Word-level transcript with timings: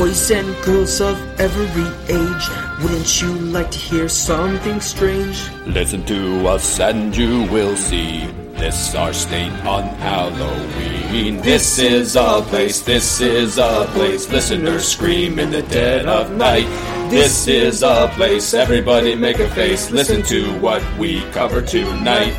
Boys 0.00 0.30
and 0.30 0.56
girls 0.64 0.98
of 1.02 1.20
every 1.38 1.84
age, 2.08 2.48
wouldn't 2.82 3.20
you 3.20 3.34
like 3.52 3.70
to 3.70 3.76
hear 3.76 4.08
something 4.08 4.80
strange? 4.80 5.50
Listen 5.66 6.02
to 6.06 6.48
us 6.48 6.80
and 6.80 7.14
you 7.14 7.42
will 7.52 7.76
see. 7.76 8.24
This 8.56 8.94
our 8.94 9.12
state 9.12 9.52
on 9.66 9.84
Halloween. 10.00 11.42
This 11.42 11.78
is 11.78 12.16
a 12.16 12.40
place, 12.48 12.80
this 12.80 13.20
is 13.20 13.58
a 13.58 13.86
place. 13.90 14.26
Listeners 14.32 14.88
scream 14.88 15.38
in 15.38 15.50
the 15.50 15.62
dead 15.64 16.06
of 16.06 16.34
night. 16.34 16.68
This 17.10 17.46
is 17.46 17.82
a 17.82 18.10
place, 18.14 18.54
everybody 18.54 19.14
make 19.14 19.38
a 19.38 19.50
face. 19.50 19.90
Listen 19.90 20.22
to 20.22 20.50
what 20.60 20.82
we 20.96 21.20
cover 21.32 21.60
tonight. 21.60 22.32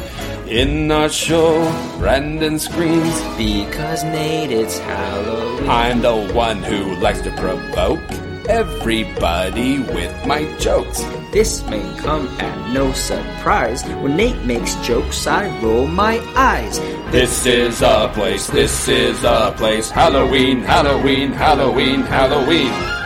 In 0.51 0.91
our 0.91 1.07
show, 1.07 1.63
Brandon 1.97 2.59
screams. 2.59 3.21
Because 3.37 4.03
Nate, 4.03 4.51
it's 4.51 4.79
Halloween. 4.79 5.69
I'm 5.69 6.01
the 6.01 6.29
one 6.33 6.61
who 6.61 6.93
likes 6.95 7.21
to 7.21 7.31
provoke 7.37 8.03
everybody 8.49 9.79
with 9.79 10.13
my 10.25 10.43
jokes. 10.57 11.05
This 11.31 11.65
may 11.67 11.81
come 11.99 12.27
at 12.41 12.73
no 12.73 12.91
surprise. 12.91 13.85
When 14.03 14.17
Nate 14.17 14.43
makes 14.43 14.75
jokes, 14.85 15.25
I 15.25 15.47
roll 15.61 15.87
my 15.87 16.19
eyes. 16.35 16.79
This 17.13 17.45
is 17.45 17.81
a 17.81 18.11
place, 18.13 18.47
this 18.47 18.89
is 18.89 19.23
a 19.23 19.53
place. 19.55 19.89
Halloween, 19.89 20.63
Halloween, 20.63 21.31
Halloween, 21.31 22.01
Halloween. 22.01 23.00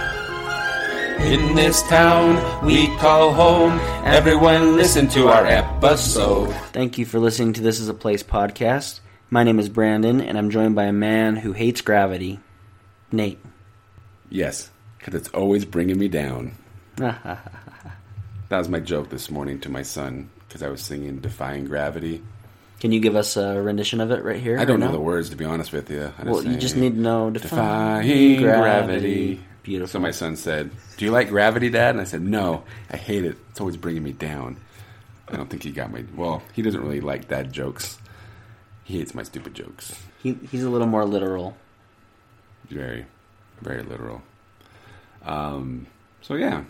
In 1.19 1.55
this 1.55 1.81
town 1.83 2.65
we 2.65 2.87
call 2.97 3.33
home. 3.33 3.79
Everyone 4.05 4.75
listen 4.75 5.07
to 5.09 5.27
our 5.27 5.45
episode. 5.45 6.53
Thank 6.71 6.97
you 6.97 7.05
for 7.05 7.19
listening 7.19 7.53
to 7.53 7.61
This 7.61 7.79
Is 7.79 7.89
a 7.89 7.93
Place 7.93 8.21
podcast. 8.21 8.99
My 9.29 9.43
name 9.43 9.59
is 9.59 9.69
Brandon, 9.69 10.21
and 10.21 10.37
I'm 10.37 10.49
joined 10.49 10.75
by 10.75 10.83
a 10.83 10.93
man 10.93 11.35
who 11.35 11.53
hates 11.53 11.81
gravity, 11.81 12.39
Nate. 13.11 13.39
Yes, 14.29 14.69
because 14.97 15.15
it's 15.15 15.29
always 15.29 15.65
bringing 15.65 15.97
me 15.97 16.07
down. 16.07 16.53
that 16.97 17.39
was 18.51 18.69
my 18.69 18.79
joke 18.79 19.09
this 19.09 19.31
morning 19.31 19.59
to 19.61 19.69
my 19.69 19.81
son 19.81 20.29
because 20.47 20.61
I 20.61 20.69
was 20.69 20.81
singing 20.81 21.19
"Defying 21.19 21.65
Gravity." 21.65 22.23
Can 22.79 22.91
you 22.91 22.99
give 22.99 23.15
us 23.15 23.35
a 23.37 23.59
rendition 23.61 24.01
of 24.01 24.11
it 24.11 24.23
right 24.23 24.39
here? 24.39 24.59
I 24.59 24.65
don't 24.65 24.75
right 24.75 24.79
know 24.81 24.85
now? 24.87 24.91
the 24.91 24.99
words 24.99 25.29
to 25.29 25.35
be 25.35 25.45
honest 25.45 25.73
with 25.73 25.89
you. 25.89 26.13
I 26.19 26.23
Well, 26.23 26.43
you 26.43 26.53
say, 26.53 26.59
just 26.59 26.75
need 26.75 26.95
to 26.95 27.01
know 27.01 27.29
defying 27.31 28.41
gravity. 28.41 29.41
Beautiful. 29.65 29.91
So 29.91 29.99
my 29.99 30.11
son 30.11 30.35
said, 30.35 30.69
"Do 30.95 31.05
you 31.05 31.11
like 31.11 31.29
gravity, 31.29 31.71
Dad?" 31.71 31.95
And 31.95 31.99
I 32.01 32.03
said, 32.03 32.21
"No, 32.21 32.63
I 32.91 32.97
hate 32.97 33.25
it. 33.25 33.35
It's 33.49 33.59
always 33.59 33.77
bringing 33.77 34.03
me 34.03 34.11
down." 34.11 34.57
I 35.27 35.35
don't 35.35 35.49
think 35.49 35.63
he 35.63 35.71
got 35.71 35.91
my. 35.91 36.05
Well, 36.15 36.43
he 36.53 36.61
doesn't 36.61 36.79
really 36.79 37.01
like 37.01 37.27
dad 37.27 37.51
jokes. 37.51 37.97
He 38.83 38.99
hates 38.99 39.15
my 39.15 39.23
stupid 39.23 39.55
jokes. 39.55 39.99
he, 40.21 40.33
he's 40.51 40.63
a 40.63 40.69
little 40.69 40.85
more 40.85 41.03
literal. 41.03 41.57
Very, 42.69 43.07
very 43.59 43.81
literal. 43.81 44.21
Um. 45.23 45.87
So 46.21 46.35
yeah, 46.35 46.65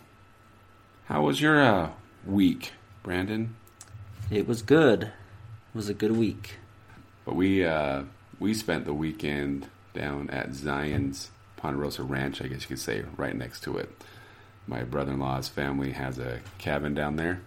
how 1.08 1.23
was 1.23 1.42
your 1.42 1.62
uh, 1.62 1.90
week, 2.26 2.72
Brandon? 3.04 3.58
It 4.32 4.48
was 4.48 4.62
good. 4.62 5.04
It 5.04 5.12
was 5.76 5.90
a 5.90 5.94
good 5.94 6.16
week. 6.16 6.60
But 7.26 7.36
we 7.36 7.66
uh, 7.66 8.04
we 8.40 8.54
spent 8.54 8.86
the 8.86 8.94
weekend 8.94 9.68
down 9.94 10.30
at 10.30 10.54
Zion's 10.54 11.32
Ponderosa 11.58 12.03
Ranch, 12.03 12.42
I 12.42 12.48
guess 12.48 12.61
you 12.61 12.67
could 12.67 12.80
say, 12.80 13.03
right 13.17 13.36
next 13.36 13.64
to 13.64 13.78
it. 13.78 13.89
My 14.67 14.84
brother-in-law's 14.84 15.48
family 15.48 15.92
has 15.92 16.17
a 16.17 16.39
cabin 16.58 16.94
down 16.94 17.16
there, 17.16 17.42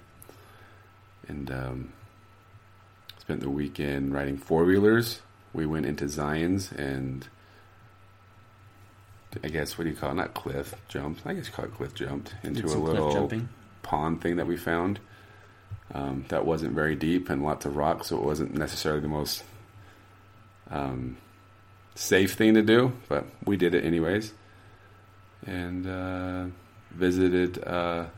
and 1.27 1.51
um, 1.51 1.93
spent 3.19 3.41
the 3.41 3.51
weekend 3.51 4.15
riding 4.15 4.37
four 4.37 4.65
wheelers. 4.65 5.21
We 5.53 5.67
went 5.67 5.87
into 5.87 6.09
Zion's 6.09 6.71
and 6.73 7.27
I 9.43 9.49
guess 9.49 9.77
what 9.77 9.85
do 9.85 9.91
you 9.91 9.97
call 9.97 10.13
it? 10.13 10.15
Not 10.15 10.35
cliff 10.35 10.75
jumped. 10.89 11.27
I 11.27 11.35
guess 11.35 11.47
you 11.47 11.53
call 11.53 11.67
it 11.67 11.75
cliff 11.75 11.95
jumped 11.95 12.35
into 12.43 12.67
a 12.67 12.77
little 12.79 13.31
pond 13.83 14.23
thing 14.23 14.37
that 14.37 14.47
we 14.47 14.57
found. 14.57 15.01
Um, 15.93 16.25
that 16.29 16.45
wasn't 16.45 16.75
very 16.75 16.95
deep 16.97 17.31
and 17.31 17.43
lots 17.43 17.65
of 17.67 17.77
rocks, 17.77 18.09
so 18.09 18.19
it 18.19 18.25
wasn't 18.25 18.55
necessarily 18.55 19.01
the 19.01 19.09
most 19.09 19.43
um, 20.71 21.17
safe 21.99 22.35
thing 22.35 22.55
to 22.55 22.63
do, 22.63 22.93
but 23.09 23.27
we 23.45 23.57
did 23.57 23.75
it 23.75 23.85
anyways. 23.85 24.33
And 25.47 25.87
uh, 25.87 26.47
visited 26.91 27.59
a 27.59 28.11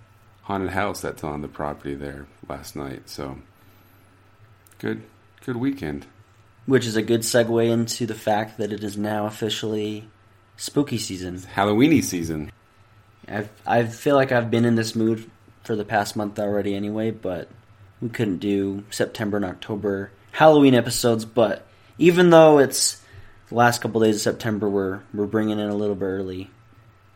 haunted 0.42 0.70
house 0.70 1.00
that's 1.00 1.24
on 1.24 1.40
the 1.40 1.48
property 1.48 1.94
there 1.94 2.26
last 2.48 2.76
night. 2.76 3.08
So 3.08 3.38
good, 4.78 5.02
good 5.44 5.56
weekend. 5.56 6.06
Which 6.66 6.86
is 6.86 6.96
a 6.96 7.02
good 7.02 7.22
segue 7.22 7.68
into 7.68 8.06
the 8.06 8.14
fact 8.14 8.58
that 8.58 8.72
it 8.72 8.84
is 8.84 8.96
now 8.96 9.26
officially 9.26 10.08
spooky 10.56 10.98
season. 10.98 11.38
Halloweeny 11.38 12.04
season. 12.04 12.52
I 13.26 13.48
I 13.66 13.84
feel 13.84 14.14
like 14.14 14.30
I've 14.30 14.50
been 14.50 14.64
in 14.64 14.74
this 14.74 14.94
mood 14.94 15.30
for 15.64 15.74
the 15.74 15.84
past 15.84 16.16
month 16.16 16.38
already 16.38 16.74
anyway, 16.74 17.10
but 17.10 17.48
we 18.00 18.08
couldn't 18.08 18.38
do 18.38 18.84
September 18.90 19.36
and 19.36 19.46
October 19.46 20.10
Halloween 20.32 20.74
episodes. 20.74 21.24
But 21.24 21.66
even 21.98 22.30
though 22.30 22.58
it's 22.58 22.99
the 23.50 23.56
last 23.56 23.80
couple 23.82 24.00
days 24.00 24.16
of 24.16 24.22
September, 24.22 24.70
we're 24.70 25.00
we're 25.12 25.26
bringing 25.26 25.58
in 25.58 25.68
a 25.68 25.74
little 25.74 25.96
bit 25.96 26.06
early 26.06 26.50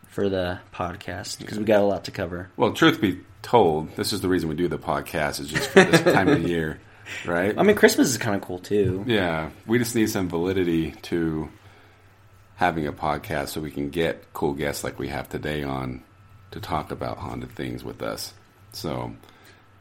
for 0.09 0.29
the 0.29 0.59
podcast 0.73 1.39
because 1.39 1.57
we 1.57 1.65
got 1.65 1.81
a 1.81 1.85
lot 1.85 2.03
to 2.05 2.11
cover. 2.11 2.49
Well, 2.57 2.73
truth 2.73 3.01
be 3.01 3.21
told, 3.41 3.95
this 3.95 4.13
is 4.13 4.21
the 4.21 4.27
reason 4.27 4.49
we 4.49 4.55
do 4.55 4.67
the 4.67 4.77
podcast 4.77 5.39
is 5.39 5.49
just 5.49 5.69
for 5.69 5.83
this 5.83 6.01
time 6.01 6.27
of 6.27 6.43
year, 6.47 6.79
right? 7.25 7.57
I 7.57 7.63
mean, 7.63 7.75
Christmas 7.75 8.09
is 8.09 8.17
kind 8.17 8.35
of 8.35 8.41
cool 8.41 8.59
too. 8.59 9.03
Yeah, 9.07 9.49
we 9.65 9.79
just 9.79 9.95
need 9.95 10.09
some 10.09 10.27
validity 10.27 10.91
to 11.03 11.49
having 12.55 12.85
a 12.85 12.93
podcast 12.93 13.49
so 13.49 13.61
we 13.61 13.71
can 13.71 13.89
get 13.89 14.33
cool 14.33 14.53
guests 14.53 14.83
like 14.83 14.99
we 14.99 15.07
have 15.07 15.29
today 15.29 15.63
on 15.63 16.03
to 16.51 16.59
talk 16.59 16.91
about 16.91 17.17
haunted 17.17 17.51
things 17.51 17.83
with 17.83 18.01
us. 18.01 18.33
So, 18.73 19.13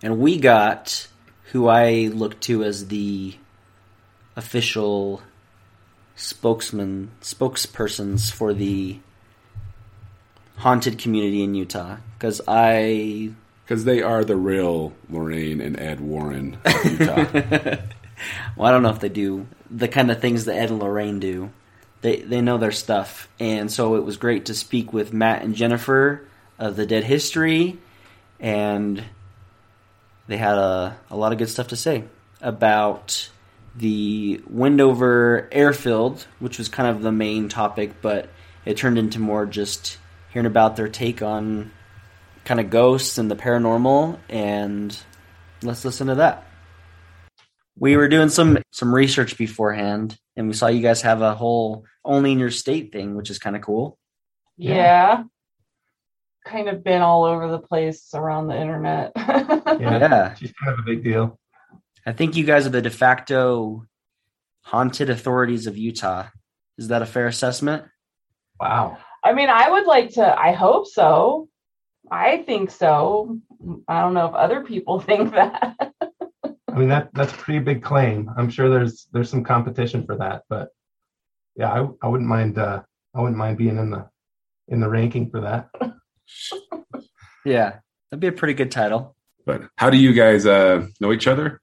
And 0.02 0.18
we 0.20 0.38
got 0.38 1.08
who 1.52 1.68
I 1.68 2.10
look 2.12 2.40
to 2.42 2.62
as 2.64 2.86
the 2.88 3.36
official 4.36 5.22
spokesman, 6.16 7.10
spokespersons 7.20 8.30
for 8.30 8.54
the 8.54 8.98
haunted 10.56 10.98
community 10.98 11.42
in 11.42 11.54
Utah. 11.54 11.96
Because 12.18 12.40
I, 12.46 13.32
because 13.64 13.84
they 13.84 14.02
are 14.02 14.24
the 14.24 14.36
real 14.36 14.92
Lorraine 15.08 15.60
and 15.60 15.78
Ed 15.78 16.00
Warren 16.00 16.58
of 16.64 16.84
Utah. 16.84 17.26
well, 18.56 18.68
I 18.68 18.70
don't 18.70 18.82
know 18.82 18.90
if 18.90 19.00
they 19.00 19.08
do 19.08 19.46
the 19.70 19.88
kind 19.88 20.10
of 20.10 20.20
things 20.20 20.44
that 20.44 20.56
Ed 20.56 20.70
and 20.70 20.80
Lorraine 20.80 21.20
do. 21.20 21.50
They 22.02 22.16
they 22.16 22.42
know 22.42 22.58
their 22.58 22.72
stuff, 22.72 23.28
and 23.40 23.72
so 23.72 23.94
it 23.94 24.04
was 24.04 24.18
great 24.18 24.46
to 24.46 24.54
speak 24.54 24.92
with 24.92 25.14
Matt 25.14 25.42
and 25.42 25.54
Jennifer 25.54 26.26
of 26.58 26.76
the 26.76 26.84
Dead 26.84 27.04
History, 27.04 27.78
and 28.38 29.02
they 30.26 30.36
had 30.36 30.58
a, 30.58 30.98
a 31.10 31.16
lot 31.16 31.32
of 31.32 31.38
good 31.38 31.48
stuff 31.48 31.68
to 31.68 31.76
say 31.76 32.04
about 32.42 33.30
the 33.76 34.40
Wendover 34.48 35.48
airfield, 35.50 36.26
which 36.38 36.58
was 36.58 36.68
kind 36.68 36.88
of 36.88 37.02
the 37.02 37.12
main 37.12 37.48
topic, 37.48 38.00
but 38.00 38.28
it 38.64 38.76
turned 38.76 38.98
into 38.98 39.18
more 39.18 39.46
just 39.46 39.98
hearing 40.32 40.46
about 40.46 40.76
their 40.76 40.88
take 40.88 41.22
on 41.22 41.72
kind 42.44 42.60
of 42.60 42.70
ghosts 42.70 43.18
and 43.18 43.30
the 43.30 43.36
paranormal, 43.36 44.18
and 44.28 44.96
let's 45.62 45.84
listen 45.84 46.06
to 46.08 46.16
that. 46.16 46.46
We 47.76 47.96
were 47.96 48.08
doing 48.08 48.28
some 48.28 48.58
some 48.70 48.94
research 48.94 49.36
beforehand, 49.36 50.16
and 50.36 50.46
we 50.46 50.54
saw 50.54 50.68
you 50.68 50.82
guys 50.82 51.02
have 51.02 51.22
a 51.22 51.34
whole 51.34 51.84
only 52.04 52.32
in 52.32 52.38
your 52.38 52.50
state 52.50 52.92
thing, 52.92 53.16
which 53.16 53.30
is 53.30 53.38
kind 53.38 53.56
of 53.56 53.62
cool. 53.62 53.98
Yeah. 54.56 55.24
Kind 56.44 56.68
of 56.68 56.84
been 56.84 57.02
all 57.02 57.24
over 57.24 57.48
the 57.50 57.58
place 57.58 58.10
around 58.14 58.48
the 58.48 58.60
internet. 58.60 59.12
Yeah. 59.74 59.98
Yeah. 59.98 60.34
She's 60.34 60.52
kind 60.52 60.72
of 60.72 60.78
a 60.78 60.82
big 60.82 61.02
deal. 61.02 61.38
I 62.06 62.12
think 62.12 62.36
you 62.36 62.44
guys 62.44 62.66
are 62.66 62.70
the 62.70 62.82
de 62.82 62.90
facto 62.90 63.86
haunted 64.62 65.10
authorities 65.10 65.66
of 65.66 65.76
Utah. 65.76 66.26
Is 66.78 66.88
that 66.88 67.02
a 67.02 67.06
fair 67.06 67.26
assessment? 67.26 67.84
Wow. 68.60 68.98
I 69.22 69.32
mean, 69.32 69.48
I 69.48 69.70
would 69.70 69.86
like 69.86 70.10
to, 70.14 70.38
I 70.38 70.52
hope 70.52 70.86
so. 70.86 71.48
I 72.10 72.38
think 72.42 72.70
so. 72.70 73.38
I 73.88 74.00
don't 74.02 74.12
know 74.14 74.26
if 74.26 74.34
other 74.34 74.62
people 74.64 75.00
think 75.08 75.32
that. 75.32 75.92
I 76.68 76.76
mean 76.76 76.88
that 76.88 77.10
that's 77.14 77.32
a 77.32 77.36
pretty 77.36 77.60
big 77.60 77.82
claim. 77.84 78.28
I'm 78.36 78.50
sure 78.50 78.68
there's 78.68 79.06
there's 79.12 79.30
some 79.30 79.44
competition 79.44 80.04
for 80.04 80.16
that, 80.16 80.42
but 80.48 80.70
yeah, 81.56 81.70
I, 81.72 81.86
I 82.02 82.08
wouldn't 82.08 82.28
mind 82.28 82.58
uh 82.58 82.82
I 83.14 83.20
wouldn't 83.20 83.38
mind 83.38 83.58
being 83.58 83.78
in 83.78 83.90
the 83.90 84.08
in 84.66 84.80
the 84.80 84.88
ranking 84.88 85.30
for 85.30 85.40
that. 85.42 85.68
Yeah, 87.46 87.76
that'd 88.10 88.20
be 88.20 88.26
a 88.26 88.32
pretty 88.32 88.54
good 88.54 88.70
title. 88.70 89.14
but 89.44 89.64
how 89.76 89.90
do 89.90 89.98
you 89.98 90.14
guys 90.14 90.46
uh, 90.46 90.86
know 90.98 91.12
each 91.12 91.26
other? 91.26 91.60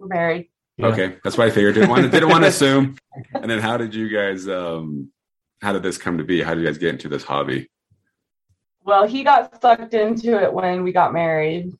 We're 0.00 0.06
married. 0.06 0.50
Yeah. 0.76 0.86
Okay, 0.86 1.16
that's 1.22 1.36
what 1.36 1.46
I 1.46 1.50
figured. 1.50 1.74
Didn't 1.74 1.90
want 1.90 2.02
to, 2.02 2.08
didn't 2.08 2.30
want 2.30 2.44
to 2.44 2.48
assume. 2.48 2.96
And 3.34 3.50
then 3.50 3.58
how 3.60 3.76
did 3.76 3.94
you 3.94 4.08
guys? 4.08 4.48
Um, 4.48 5.10
how 5.60 5.72
did 5.74 5.82
this 5.82 5.98
come 5.98 6.18
to 6.18 6.24
be? 6.24 6.42
How 6.42 6.54
did 6.54 6.62
you 6.62 6.66
guys 6.66 6.78
get 6.78 6.90
into 6.90 7.08
this 7.08 7.22
hobby? 7.22 7.68
Well, 8.82 9.06
he 9.06 9.22
got 9.24 9.60
sucked 9.60 9.92
into 9.92 10.42
it 10.42 10.52
when 10.52 10.82
we 10.82 10.92
got 10.92 11.12
married. 11.12 11.72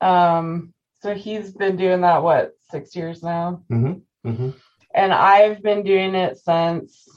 Um, 0.00 0.74
so 1.00 1.14
he's 1.14 1.52
been 1.52 1.76
doing 1.76 2.00
that, 2.00 2.22
what, 2.22 2.52
six 2.70 2.96
years 2.96 3.22
now? 3.22 3.62
Mm-hmm. 3.70 4.28
Mm-hmm. 4.28 4.50
and 4.94 5.12
I've 5.12 5.62
been 5.62 5.82
doing 5.82 6.14
it 6.14 6.38
since 6.38 7.08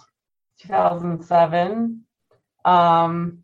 2007. 0.61 2.01
Um, 2.65 3.39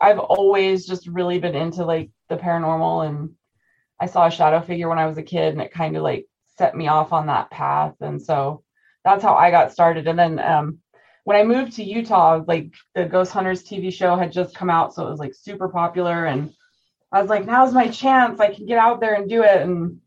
I've 0.00 0.18
always 0.20 0.86
just 0.86 1.08
really 1.08 1.40
been 1.40 1.56
into 1.56 1.84
like 1.84 2.10
the 2.28 2.36
paranormal 2.36 3.08
and 3.08 3.30
I 3.98 4.06
saw 4.06 4.26
a 4.26 4.30
shadow 4.30 4.60
figure 4.60 4.88
when 4.88 4.98
I 4.98 5.06
was 5.06 5.18
a 5.18 5.22
kid 5.22 5.52
and 5.52 5.60
it 5.60 5.72
kind 5.72 5.96
of 5.96 6.04
like 6.04 6.26
set 6.60 6.76
me 6.76 6.88
off 6.88 7.10
on 7.14 7.26
that 7.26 7.50
path. 7.50 7.94
And 8.02 8.20
so 8.20 8.62
that's 9.02 9.22
how 9.22 9.34
I 9.34 9.50
got 9.50 9.72
started. 9.72 10.06
And 10.06 10.18
then 10.18 10.38
um, 10.38 10.78
when 11.24 11.38
I 11.38 11.42
moved 11.42 11.72
to 11.76 11.82
Utah, 11.82 12.44
like 12.46 12.74
the 12.94 13.06
Ghost 13.06 13.32
Hunters 13.32 13.64
TV 13.64 13.90
show 13.90 14.14
had 14.14 14.30
just 14.30 14.54
come 14.54 14.68
out, 14.68 14.92
so 14.92 15.06
it 15.06 15.10
was 15.10 15.18
like 15.18 15.32
super 15.34 15.70
popular. 15.70 16.26
And 16.26 16.52
I 17.10 17.22
was 17.22 17.30
like, 17.30 17.46
now's 17.46 17.72
my 17.72 17.88
chance. 17.88 18.40
I 18.40 18.52
can 18.52 18.66
get 18.66 18.76
out 18.76 19.00
there 19.00 19.14
and 19.14 19.26
do 19.26 19.42
it. 19.42 19.62
And 19.62 20.00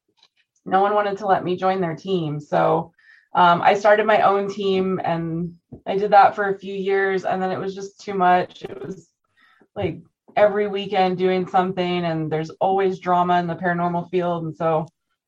no 0.63 0.81
one 0.81 0.93
wanted 0.93 1.17
to 1.17 1.25
let 1.25 1.43
me 1.43 1.57
join 1.57 1.81
their 1.81 1.95
team. 1.95 2.39
So 2.39 2.93
um, 3.33 3.63
I 3.63 3.73
started 3.73 4.05
my 4.05 4.21
own 4.21 4.47
team 4.47 5.01
and 5.03 5.55
I 5.87 5.97
did 5.97 6.11
that 6.11 6.35
for 6.35 6.49
a 6.49 6.59
few 6.59 6.75
years. 6.75 7.25
And 7.25 7.41
then 7.41 7.51
it 7.51 7.57
was 7.57 7.73
just 7.73 7.99
too 7.99 8.13
much. 8.13 8.61
It 8.61 8.79
was 8.79 9.09
like 9.75 10.03
every 10.35 10.67
weekend 10.67 11.17
doing 11.17 11.47
something, 11.47 12.05
and 12.05 12.31
there's 12.31 12.51
always 12.61 12.99
drama 12.99 13.39
in 13.39 13.47
the 13.47 13.55
paranormal 13.55 14.11
field. 14.11 14.43
And 14.43 14.55
so 14.55 14.85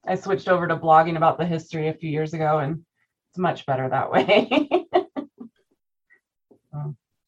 I 0.07 0.15
switched 0.15 0.47
over 0.47 0.67
to 0.67 0.77
blogging 0.77 1.17
about 1.17 1.37
the 1.37 1.45
history 1.45 1.87
a 1.87 1.93
few 1.93 2.09
years 2.09 2.33
ago, 2.33 2.59
and 2.59 2.85
it's 3.31 3.37
much 3.37 3.65
better 3.65 3.89
that 3.89 4.11
way. 4.11 4.47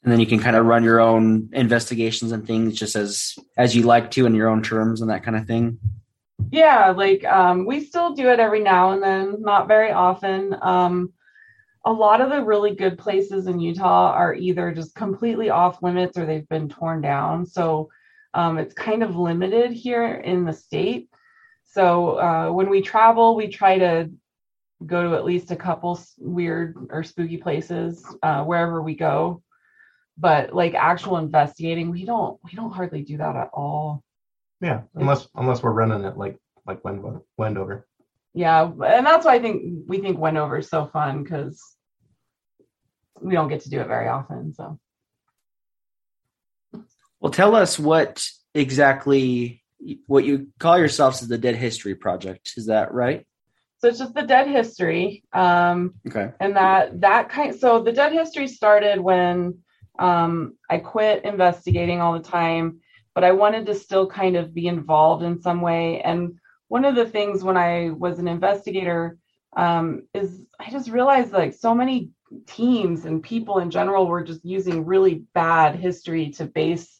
and 0.07 0.13
then 0.13 0.19
you 0.19 0.25
can 0.25 0.39
kind 0.39 0.55
of 0.55 0.65
run 0.65 0.83
your 0.83 0.99
own 0.99 1.49
investigations 1.53 2.31
and 2.31 2.47
things 2.47 2.79
just 2.79 2.95
as 2.95 3.35
as 3.57 3.75
you 3.75 3.83
like 3.83 4.11
to 4.11 4.25
in 4.25 4.35
your 4.35 4.47
own 4.47 4.63
terms 4.63 5.01
and 5.01 5.09
that 5.09 5.23
kind 5.23 5.35
of 5.35 5.45
thing. 5.45 5.79
Yeah 6.51 6.91
like 6.91 7.25
um, 7.25 7.65
we 7.65 7.83
still 7.83 8.13
do 8.13 8.29
it 8.29 8.39
every 8.39 8.61
now 8.61 8.91
and 8.91 9.03
then 9.03 9.41
not 9.41 9.67
very 9.67 9.91
often. 9.91 10.55
Um, 10.61 11.11
a 11.83 11.91
lot 11.91 12.21
of 12.21 12.29
the 12.29 12.41
really 12.41 12.75
good 12.75 12.97
places 12.97 13.47
in 13.47 13.59
utah 13.59 14.11
are 14.11 14.33
either 14.33 14.73
just 14.73 14.95
completely 14.95 15.49
off 15.49 15.83
limits 15.83 16.17
or 16.17 16.25
they've 16.25 16.47
been 16.47 16.69
torn 16.69 17.01
down. 17.01 17.45
So 17.45 17.89
um, 18.33 18.57
it's 18.57 18.73
kind 18.73 19.03
of 19.03 19.15
limited 19.15 19.71
here 19.71 20.05
in 20.05 20.45
the 20.45 20.53
state 20.53 21.09
so 21.67 22.17
uh, 22.19 22.51
when 22.51 22.69
we 22.69 22.81
travel 22.81 23.35
we 23.35 23.47
try 23.47 23.77
to 23.77 24.09
go 24.85 25.09
to 25.09 25.15
at 25.15 25.25
least 25.25 25.51
a 25.51 25.55
couple 25.55 25.99
weird 26.19 26.75
or 26.91 27.03
spooky 27.03 27.37
places 27.37 28.05
uh, 28.21 28.43
wherever 28.43 28.81
we 28.81 28.95
go. 28.95 29.41
But 30.19 30.53
like 30.53 30.73
actual 30.75 31.17
investigating 31.17 31.91
we 31.91 32.05
don't 32.05 32.39
we 32.43 32.51
don't 32.51 32.71
hardly 32.71 33.01
do 33.03 33.17
that 33.17 33.35
at 33.35 33.49
all. 33.53 34.03
Yeah, 34.61 34.81
unless 34.95 35.27
unless 35.35 35.61
we're 35.61 35.71
running 35.71 36.03
it 36.03 36.17
like 36.17 36.37
like 36.65 36.83
Wend- 36.83 37.21
Wendover. 37.37 37.87
yeah 38.33 38.63
and 38.65 39.05
that's 39.05 39.25
why 39.25 39.35
i 39.35 39.39
think 39.39 39.85
we 39.87 39.99
think 39.99 40.19
wendover 40.19 40.57
is 40.59 40.69
so 40.69 40.85
fun 40.85 41.23
because 41.23 41.61
we 43.21 43.33
don't 43.33 43.47
get 43.47 43.61
to 43.61 43.69
do 43.69 43.79
it 43.79 43.87
very 43.87 44.07
often 44.07 44.53
so. 44.53 44.77
Well 47.19 47.31
tell 47.31 47.55
us 47.55 47.79
what 47.79 48.27
exactly 48.53 49.63
what 50.07 50.25
you 50.25 50.47
call 50.59 50.77
yourselves 50.77 51.21
is 51.21 51.27
the 51.27 51.37
dead 51.37 51.55
history 51.55 51.95
project. 51.95 52.53
Is 52.57 52.67
that 52.67 52.93
right? 52.93 53.25
So 53.79 53.87
it's 53.87 53.99
just 53.99 54.15
the 54.15 54.23
dead 54.23 54.47
history 54.47 55.23
um 55.33 55.93
okay. 56.07 56.31
and 56.39 56.55
that 56.55 56.99
that 57.01 57.29
kind 57.29 57.53
so 57.55 57.83
the 57.83 57.91
dead 57.91 58.11
history 58.11 58.47
started 58.47 58.99
when 58.99 59.59
um 59.99 60.55
i 60.69 60.77
quit 60.77 61.25
investigating 61.25 62.01
all 62.01 62.13
the 62.13 62.27
time 62.27 62.79
but 63.13 63.23
i 63.23 63.31
wanted 63.31 63.67
to 63.67 63.75
still 63.75 64.07
kind 64.07 64.35
of 64.35 64.53
be 64.53 64.67
involved 64.67 65.23
in 65.23 65.41
some 65.41 65.61
way. 65.61 66.01
And 66.01 66.39
one 66.69 66.85
of 66.85 66.95
the 66.95 67.05
things 67.05 67.43
when 67.43 67.57
i 67.57 67.91
was 67.91 68.17
an 68.17 68.27
investigator 68.27 69.19
um 69.55 70.07
is 70.13 70.41
i 70.59 70.71
just 70.71 70.89
realized 70.89 71.31
like 71.31 71.53
so 71.53 71.75
many 71.75 72.09
teams 72.47 73.05
and 73.05 73.23
people 73.23 73.59
in 73.59 73.71
general 73.71 74.07
were 74.07 74.23
just 74.23 74.43
using 74.43 74.85
really 74.85 75.23
bad 75.33 75.75
history 75.75 76.31
to 76.31 76.45
base 76.45 76.96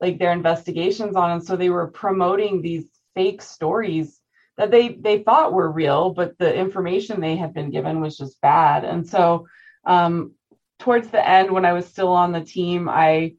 like 0.00 0.18
their 0.18 0.32
investigations 0.32 1.16
on 1.16 1.30
and 1.30 1.44
so 1.44 1.56
they 1.56 1.70
were 1.70 1.88
promoting 1.88 2.60
these 2.60 2.86
fake 3.14 3.42
stories 3.42 4.20
that 4.56 4.70
they 4.70 4.88
they 4.94 5.18
thought 5.22 5.52
were 5.52 5.70
real 5.70 6.10
but 6.10 6.36
the 6.38 6.54
information 6.54 7.20
they 7.20 7.36
had 7.36 7.54
been 7.54 7.70
given 7.70 8.00
was 8.00 8.16
just 8.16 8.40
bad. 8.40 8.84
And 8.84 9.08
so 9.08 9.46
um, 9.84 10.32
towards 10.78 11.08
the 11.08 11.28
end 11.28 11.50
when 11.50 11.64
i 11.64 11.72
was 11.72 11.86
still 11.86 12.08
on 12.08 12.32
the 12.32 12.40
team 12.40 12.88
i 12.88 13.32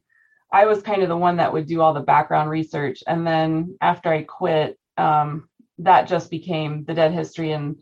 i 0.52 0.64
was 0.64 0.82
kind 0.82 1.02
of 1.02 1.08
the 1.08 1.16
one 1.16 1.36
that 1.36 1.52
would 1.52 1.66
do 1.66 1.80
all 1.80 1.94
the 1.94 2.00
background 2.00 2.50
research. 2.50 3.02
And 3.06 3.26
then 3.26 3.76
after 3.80 4.08
i 4.08 4.22
quit 4.22 4.78
um, 4.96 5.48
that 5.78 6.08
just 6.08 6.30
became 6.30 6.84
the 6.84 6.94
dead 6.94 7.12
history. 7.12 7.52
And 7.52 7.76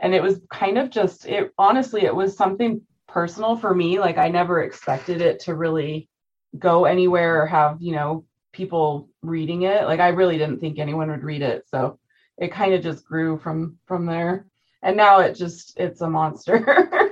and 0.00 0.14
it 0.14 0.22
was 0.22 0.40
kind 0.50 0.78
of 0.78 0.90
just 0.90 1.26
it 1.26 1.52
honestly 1.58 2.02
it 2.02 2.14
was 2.14 2.36
something 2.36 2.82
personal 3.08 3.56
for 3.56 3.74
me. 3.74 3.98
Like 3.98 4.18
i 4.18 4.28
never 4.28 4.62
expected 4.62 5.20
it 5.20 5.40
to 5.40 5.54
really 5.54 6.08
go 6.58 6.84
anywhere 6.84 7.42
or 7.42 7.46
have 7.46 7.78
you 7.80 7.92
know 7.92 8.24
people 8.52 9.08
reading 9.22 9.62
it 9.62 9.84
like 9.84 10.00
i 10.00 10.08
really 10.08 10.36
didn't 10.38 10.58
think 10.60 10.78
anyone 10.78 11.10
would 11.10 11.22
read 11.22 11.42
it 11.42 11.64
so 11.68 11.98
it 12.38 12.52
kind 12.52 12.74
of 12.74 12.82
just 12.82 13.04
grew 13.04 13.38
from 13.38 13.78
from 13.86 14.04
there 14.06 14.46
and 14.82 14.96
now 14.96 15.20
it 15.20 15.34
just 15.34 15.72
it's 15.78 16.00
a 16.02 16.08
monster 16.10 16.64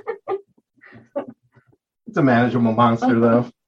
It's 2.07 2.17
a 2.17 2.21
manageable 2.21 2.73
monster 2.73 3.19
though. 3.19 3.49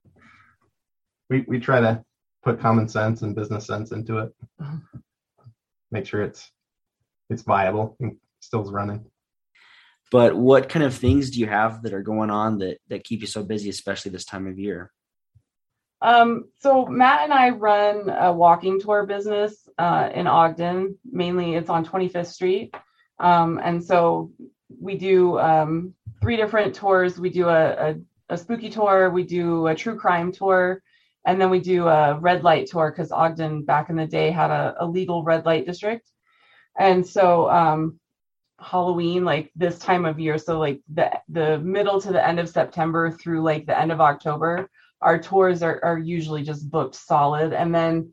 We 1.29 1.45
we 1.47 1.59
try 1.59 1.79
to 1.79 2.03
put 2.43 2.59
common 2.59 2.89
sense 2.89 3.21
and 3.21 3.33
business 3.33 3.65
sense 3.65 3.93
into 3.93 4.17
it. 4.19 4.33
Make 5.91 6.05
sure 6.05 6.21
it's 6.21 6.51
it's 7.29 7.43
viable 7.43 7.95
and 8.01 8.17
still 8.41 8.63
running. 8.65 9.05
but 10.11 10.35
what 10.35 10.67
kind 10.69 10.85
of 10.85 10.93
things 10.93 11.31
do 11.31 11.39
you 11.39 11.47
have 11.47 11.81
that 11.83 11.93
are 11.93 12.01
going 12.03 12.29
on 12.29 12.57
that 12.59 12.77
that 12.89 13.03
keep 13.05 13.21
you 13.21 13.27
so 13.27 13.43
busy 13.43 13.69
especially 13.69 14.11
this 14.11 14.25
time 14.25 14.45
of 14.45 14.59
year 14.59 14.91
um 16.03 16.45
so 16.59 16.85
matt 16.85 17.23
and 17.23 17.33
i 17.33 17.49
run 17.49 18.09
a 18.09 18.31
walking 18.31 18.79
tour 18.79 19.05
business 19.05 19.63
uh, 19.77 20.09
in 20.13 20.27
ogden. 20.27 20.97
Mainly 21.11 21.55
it's 21.55 21.69
on 21.69 21.85
25th 21.85 22.27
street. 22.27 22.75
Um 23.19 23.59
and 23.63 23.83
so 23.83 24.31
we 24.79 24.97
do 24.97 25.39
um 25.39 25.93
three 26.21 26.37
different 26.37 26.75
tours. 26.75 27.19
We 27.19 27.29
do 27.29 27.47
a, 27.47 27.91
a, 27.91 27.95
a 28.29 28.37
spooky 28.37 28.69
tour. 28.69 29.09
We 29.09 29.23
do 29.23 29.67
a 29.67 29.75
true 29.75 29.97
crime 29.97 30.31
tour. 30.31 30.81
And 31.25 31.39
then 31.39 31.49
we 31.49 31.59
do 31.59 31.87
a 31.87 32.19
red 32.19 32.43
light 32.43 32.67
tour 32.67 32.91
because 32.91 33.11
ogden 33.11 33.63
back 33.63 33.89
in 33.89 33.95
the 33.95 34.05
day 34.05 34.29
had 34.31 34.51
a, 34.51 34.75
a 34.79 34.85
legal 34.85 35.23
red 35.23 35.45
light 35.45 35.65
district. 35.65 36.09
And 36.77 37.05
so 37.05 37.49
um 37.49 37.99
halloween 38.59 39.25
like 39.25 39.51
this 39.57 39.77
time 39.77 40.05
of 40.05 40.19
year 40.19 40.37
so 40.37 40.57
like 40.57 40.79
the 40.93 41.11
the 41.27 41.57
middle 41.59 41.99
to 41.99 42.13
the 42.13 42.25
end 42.25 42.39
of 42.39 42.47
september 42.47 43.11
through 43.11 43.41
like 43.41 43.65
the 43.65 43.77
end 43.77 43.91
of 43.91 43.99
october 43.99 44.69
our 45.03 45.19
tours 45.19 45.63
are, 45.63 45.79
are 45.83 45.99
usually 45.99 46.43
just 46.43 46.69
booked 46.71 46.95
solid. 46.95 47.53
And 47.53 47.73
then 47.75 48.11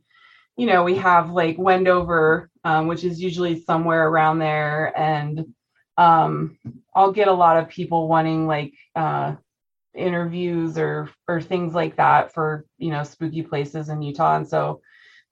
you 0.57 0.67
know 0.67 0.85
we 0.85 0.97
have 0.97 1.31
like 1.31 1.57
wendover 1.59 2.51
um, 2.65 2.87
which 2.89 3.05
is 3.05 3.23
usually 3.23 3.63
somewhere 3.63 4.09
around 4.09 4.39
there. 4.39 4.93
And 4.99 5.47
um, 5.97 6.59
i'll 6.95 7.13
get 7.13 7.29
a 7.29 7.33
lot 7.33 7.59
of 7.59 7.69
people 7.69 8.09
wanting 8.09 8.47
like 8.47 8.75
uh, 8.97 9.37
interviews 9.95 10.79
or 10.79 11.11
or 11.29 11.41
things 11.43 11.75
like 11.75 11.97
that 11.97 12.33
for 12.35 12.67
you 12.79 12.91
know 12.91 13.03
spooky 13.05 13.43
places 13.43 13.89
in 13.89 14.03
utah. 14.03 14.37
And 14.37 14.49
so 14.49 14.81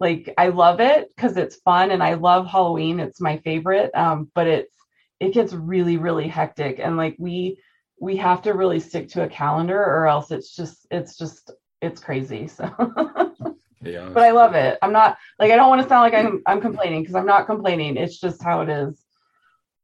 like 0.01 0.33
i 0.39 0.49
love 0.49 0.81
it 0.81 1.09
because 1.17 1.37
it's 1.37 1.57
fun 1.57 1.91
and 1.91 2.03
i 2.03 2.15
love 2.15 2.47
halloween. 2.47 3.01
It's 3.01 3.21
my 3.21 3.39
favorite. 3.39 3.91
Um, 3.95 4.31
but 4.35 4.47
it's 4.47 4.75
it 5.21 5.35
gets 5.35 5.53
really 5.53 5.97
really 5.97 6.29
hectic. 6.29 6.81
And 6.81 6.97
like 6.97 7.17
we 7.19 7.59
we 8.01 8.17
have 8.17 8.43
to 8.43 8.53
really 8.55 8.81
stick 8.81 9.09
to 9.09 9.23
a 9.25 9.29
calendar 9.29 9.79
or 9.81 10.07
else 10.07 10.31
it's 10.31 10.55
just 10.55 10.87
it's 10.91 11.17
just 11.17 11.51
it's 11.83 12.01
crazy 12.01 12.47
so 12.47 12.65
Yeah. 13.83 14.09
but 14.13 14.23
i 14.25 14.33
love 14.33 14.55
it 14.55 14.79
i'm 14.83 14.93
not 14.93 15.17
like 15.39 15.53
i 15.53 15.57
don't 15.57 15.69
want 15.69 15.83
to 15.83 15.89
sound 15.89 16.03
like 16.03 16.15
i'm 16.15 16.43
i'm 16.47 16.61
complaining 16.61 17.03
because 17.03 17.15
i'm 17.15 17.27
not 17.27 17.47
complaining 17.47 17.97
it's 17.97 18.19
just 18.19 18.43
how 18.43 18.63
it 18.63 18.69
is 18.69 19.01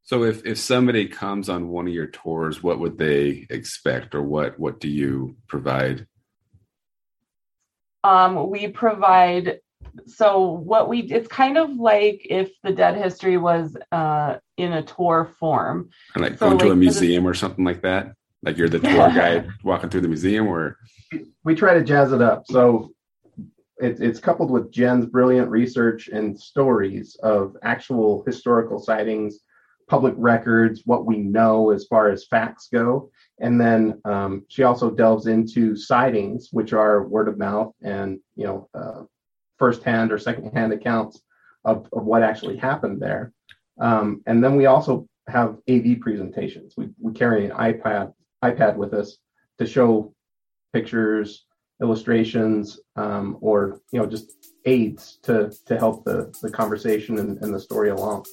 So 0.03 0.25
if 0.25 0.45
if 0.45 0.59
somebody 0.59 1.09
comes 1.09 1.49
on 1.49 1.69
one 1.69 1.87
of 1.89 1.95
your 1.95 2.09
tours, 2.09 2.63
what 2.63 2.79
would 2.79 2.99
they 2.99 3.47
expect, 3.49 4.15
or 4.15 4.23
what 4.23 4.59
what 4.59 4.79
do 4.79 4.89
you 4.89 5.37
provide? 5.49 6.07
um 8.03 8.51
we 8.51 8.69
provide 8.69 9.61
so 10.07 10.51
what 10.51 10.89
we 10.89 11.01
it's 11.01 11.29
kind 11.29 11.57
of 11.57 11.71
like 11.71 12.27
if 12.29 12.51
the 12.63 12.73
dead 12.73 12.97
history 12.97 13.37
was 13.37 13.77
uh 13.93 14.37
in 14.57 14.73
a 14.73 14.83
tour 14.83 15.33
form 15.39 15.89
Kind 16.15 16.27
of 16.27 16.31
like 16.33 16.39
So, 16.39 16.47
going 16.49 16.59
to 16.59 16.65
a 16.65 16.69
like, 16.69 16.71
for 16.73 16.75
the- 16.75 16.81
museum 16.81 17.27
or 17.27 17.35
something 17.35 17.65
like 17.65 17.83
that. 17.83 18.15
Like 18.43 18.59
you're 18.59 18.69
the 18.69 18.79
tour 18.81 18.91
guide 19.15 19.49
walking 19.63 19.89
through 19.89 20.03
the 20.03 20.09
museum, 20.09 20.47
or 20.49 20.77
we 21.45 21.55
try 21.55 21.73
to 21.75 21.83
jazz 21.83 22.13
it 22.13 22.21
up. 22.21 22.45
So 22.47 22.93
it, 23.79 24.01
it's 24.01 24.21
coupled 24.21 24.51
with 24.51 24.71
Jen's 24.71 25.07
brilliant 25.07 25.49
research 25.51 26.09
and 26.09 26.39
stories 26.39 27.17
of 27.23 27.57
actual 27.63 28.23
historical 28.27 28.79
sightings, 28.79 29.41
public 29.89 30.13
records, 30.19 30.83
what 30.85 31.07
we 31.07 31.17
know 31.17 31.71
as 31.71 31.87
far 31.87 32.11
as 32.11 32.27
facts 32.27 32.69
go. 32.71 33.11
And 33.41 33.59
then 33.61 34.01
um, 34.05 34.45
she 34.49 34.63
also 34.63 34.91
delves 34.91 35.27
into 35.27 35.75
sightings, 35.75 36.51
which 36.53 36.73
are 36.75 37.09
word 37.09 37.29
of 37.29 37.39
mouth 37.39 37.73
and 37.83 38.21
you 38.37 38.45
know 38.47 38.69
uh, 38.75 39.05
firsthand 39.65 40.13
or 40.13 40.19
secondhand 40.19 40.75
accounts 40.75 41.23
of, 41.65 41.89
of 41.95 42.05
what 42.05 42.23
actually 42.23 42.55
happened 42.55 43.01
there. 43.01 43.33
Um, 43.81 44.21
and 44.27 44.45
then 44.45 44.57
we 44.57 44.67
also 44.67 45.09
have 45.27 45.57
AV 45.71 46.01
presentations. 46.03 46.75
We, 46.77 46.91
we 47.01 47.15
carry 47.15 47.47
an 47.47 47.53
iPad 47.53 48.13
iPad 48.45 48.77
with 48.77 48.93
us 48.93 49.17
to 49.57 49.65
show 49.65 50.15
pictures, 50.75 51.47
illustrations, 51.81 52.79
um, 52.97 53.39
or 53.41 53.81
you 53.91 53.99
know 53.99 54.05
just 54.05 54.33
aids 54.67 55.19
to 55.23 55.51
to 55.65 55.79
help 55.79 56.05
the 56.05 56.31
the 56.43 56.51
conversation 56.51 57.19
and, 57.19 57.39
and 57.43 57.55
the 57.55 57.61
story 57.61 57.89
along. 57.89 58.27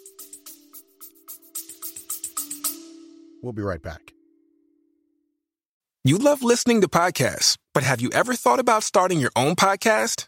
We'll 3.42 3.54
be 3.54 3.62
right 3.62 3.82
back. 3.82 4.14
You 6.04 6.18
love 6.18 6.44
listening 6.44 6.82
to 6.82 6.90
podcasts, 6.90 7.58
but 7.74 7.84
have 7.84 8.02
you 8.02 8.10
ever 8.12 8.34
thought 8.34 8.60
about 8.60 8.84
starting 8.84 9.22
your 9.22 9.32
own 9.34 9.56
podcast? 9.56 10.28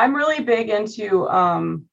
I'm 0.00 0.16
really 0.16 0.42
big 0.42 0.70
into 0.70 1.28
um, 1.28 1.84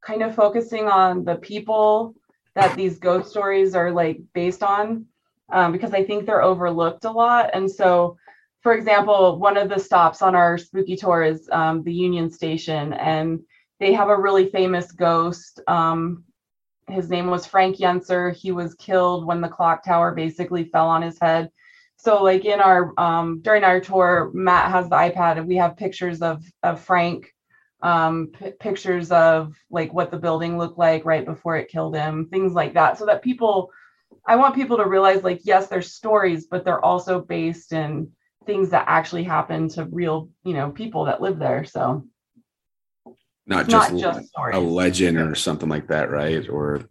kind 0.00 0.22
of 0.22 0.32
focusing 0.32 0.86
on 0.86 1.24
the 1.24 1.34
people 1.34 2.14
that 2.54 2.76
these 2.76 3.00
ghost 3.00 3.30
stories 3.30 3.74
are 3.74 3.90
like 3.90 4.20
based 4.32 4.62
on 4.62 5.06
um, 5.50 5.72
because 5.72 5.92
I 5.92 6.04
think 6.04 6.24
they're 6.24 6.44
overlooked 6.44 7.04
a 7.04 7.10
lot. 7.10 7.50
And 7.52 7.68
so, 7.68 8.16
for 8.60 8.74
example, 8.74 9.40
one 9.40 9.56
of 9.56 9.68
the 9.68 9.80
stops 9.80 10.22
on 10.22 10.36
our 10.36 10.56
spooky 10.56 10.94
tour 10.94 11.24
is 11.24 11.48
um, 11.50 11.82
the 11.82 11.92
Union 11.92 12.30
Station, 12.30 12.92
and 12.92 13.40
they 13.80 13.92
have 13.92 14.08
a 14.08 14.20
really 14.20 14.48
famous 14.48 14.92
ghost. 14.92 15.60
Um, 15.66 16.22
his 16.88 17.10
name 17.10 17.26
was 17.26 17.44
Frank 17.44 17.76
Yenser. 17.76 18.32
He 18.36 18.52
was 18.52 18.74
killed 18.74 19.26
when 19.26 19.40
the 19.40 19.48
clock 19.48 19.84
tower 19.84 20.14
basically 20.14 20.66
fell 20.66 20.86
on 20.86 21.02
his 21.02 21.18
head. 21.20 21.50
So, 22.02 22.20
like 22.20 22.44
in 22.44 22.60
our 22.60 22.92
um, 22.98 23.42
during 23.42 23.62
our 23.62 23.80
tour, 23.80 24.32
Matt 24.34 24.72
has 24.72 24.88
the 24.90 24.96
iPad, 24.96 25.38
and 25.38 25.46
we 25.46 25.54
have 25.56 25.76
pictures 25.76 26.20
of 26.20 26.42
of 26.64 26.80
Frank 26.80 27.32
um, 27.80 28.32
p- 28.36 28.50
pictures 28.58 29.12
of 29.12 29.54
like 29.70 29.92
what 29.92 30.10
the 30.10 30.18
building 30.18 30.58
looked 30.58 30.78
like 30.78 31.04
right 31.04 31.24
before 31.24 31.56
it 31.56 31.68
killed 31.68 31.94
him, 31.94 32.26
things 32.26 32.54
like 32.54 32.74
that, 32.74 32.98
so 32.98 33.06
that 33.06 33.22
people, 33.22 33.70
I 34.26 34.34
want 34.34 34.56
people 34.56 34.78
to 34.78 34.88
realize 34.88 35.22
like, 35.22 35.42
yes, 35.44 35.68
there's 35.68 35.92
stories, 35.92 36.46
but 36.46 36.64
they're 36.64 36.84
also 36.84 37.20
based 37.20 37.72
in 37.72 38.10
things 38.46 38.70
that 38.70 38.86
actually 38.88 39.22
happen 39.22 39.68
to 39.68 39.84
real, 39.84 40.28
you 40.42 40.54
know, 40.54 40.72
people 40.72 41.04
that 41.04 41.22
live 41.22 41.38
there. 41.38 41.64
So 41.64 42.04
Not 43.46 43.68
just, 43.68 43.92
not 43.92 44.00
just 44.00 44.30
a 44.52 44.58
legend 44.58 45.18
or 45.18 45.36
something 45.36 45.68
like 45.68 45.86
that, 45.86 46.10
right? 46.10 46.48
Or 46.48 46.82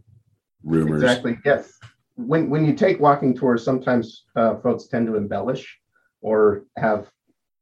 rumors. 0.64 1.04
Exactly. 1.04 1.38
Yes. 1.44 1.81
When 2.26 2.50
when 2.50 2.66
you 2.66 2.74
take 2.74 3.00
walking 3.00 3.36
tours, 3.36 3.64
sometimes 3.64 4.26
uh, 4.36 4.56
folks 4.58 4.88
tend 4.88 5.08
to 5.08 5.16
embellish 5.16 5.78
or 6.22 6.66
have 6.78 7.10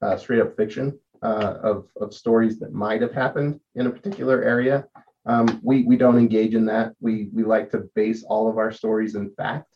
uh, 0.01 0.17
straight 0.17 0.41
up 0.41 0.55
fiction 0.55 0.97
uh, 1.21 1.55
of 1.63 1.87
of 1.99 2.13
stories 2.13 2.59
that 2.59 2.73
might 2.73 3.01
have 3.01 3.13
happened 3.13 3.59
in 3.75 3.87
a 3.87 3.91
particular 3.91 4.43
area. 4.43 4.87
Um, 5.25 5.59
we 5.63 5.83
we 5.83 5.97
don't 5.97 6.17
engage 6.17 6.53
in 6.55 6.65
that. 6.65 6.93
We 6.99 7.29
we 7.33 7.43
like 7.43 7.71
to 7.71 7.89
base 7.95 8.23
all 8.23 8.49
of 8.49 8.57
our 8.57 8.71
stories 8.71 9.15
in 9.15 9.31
fact, 9.31 9.75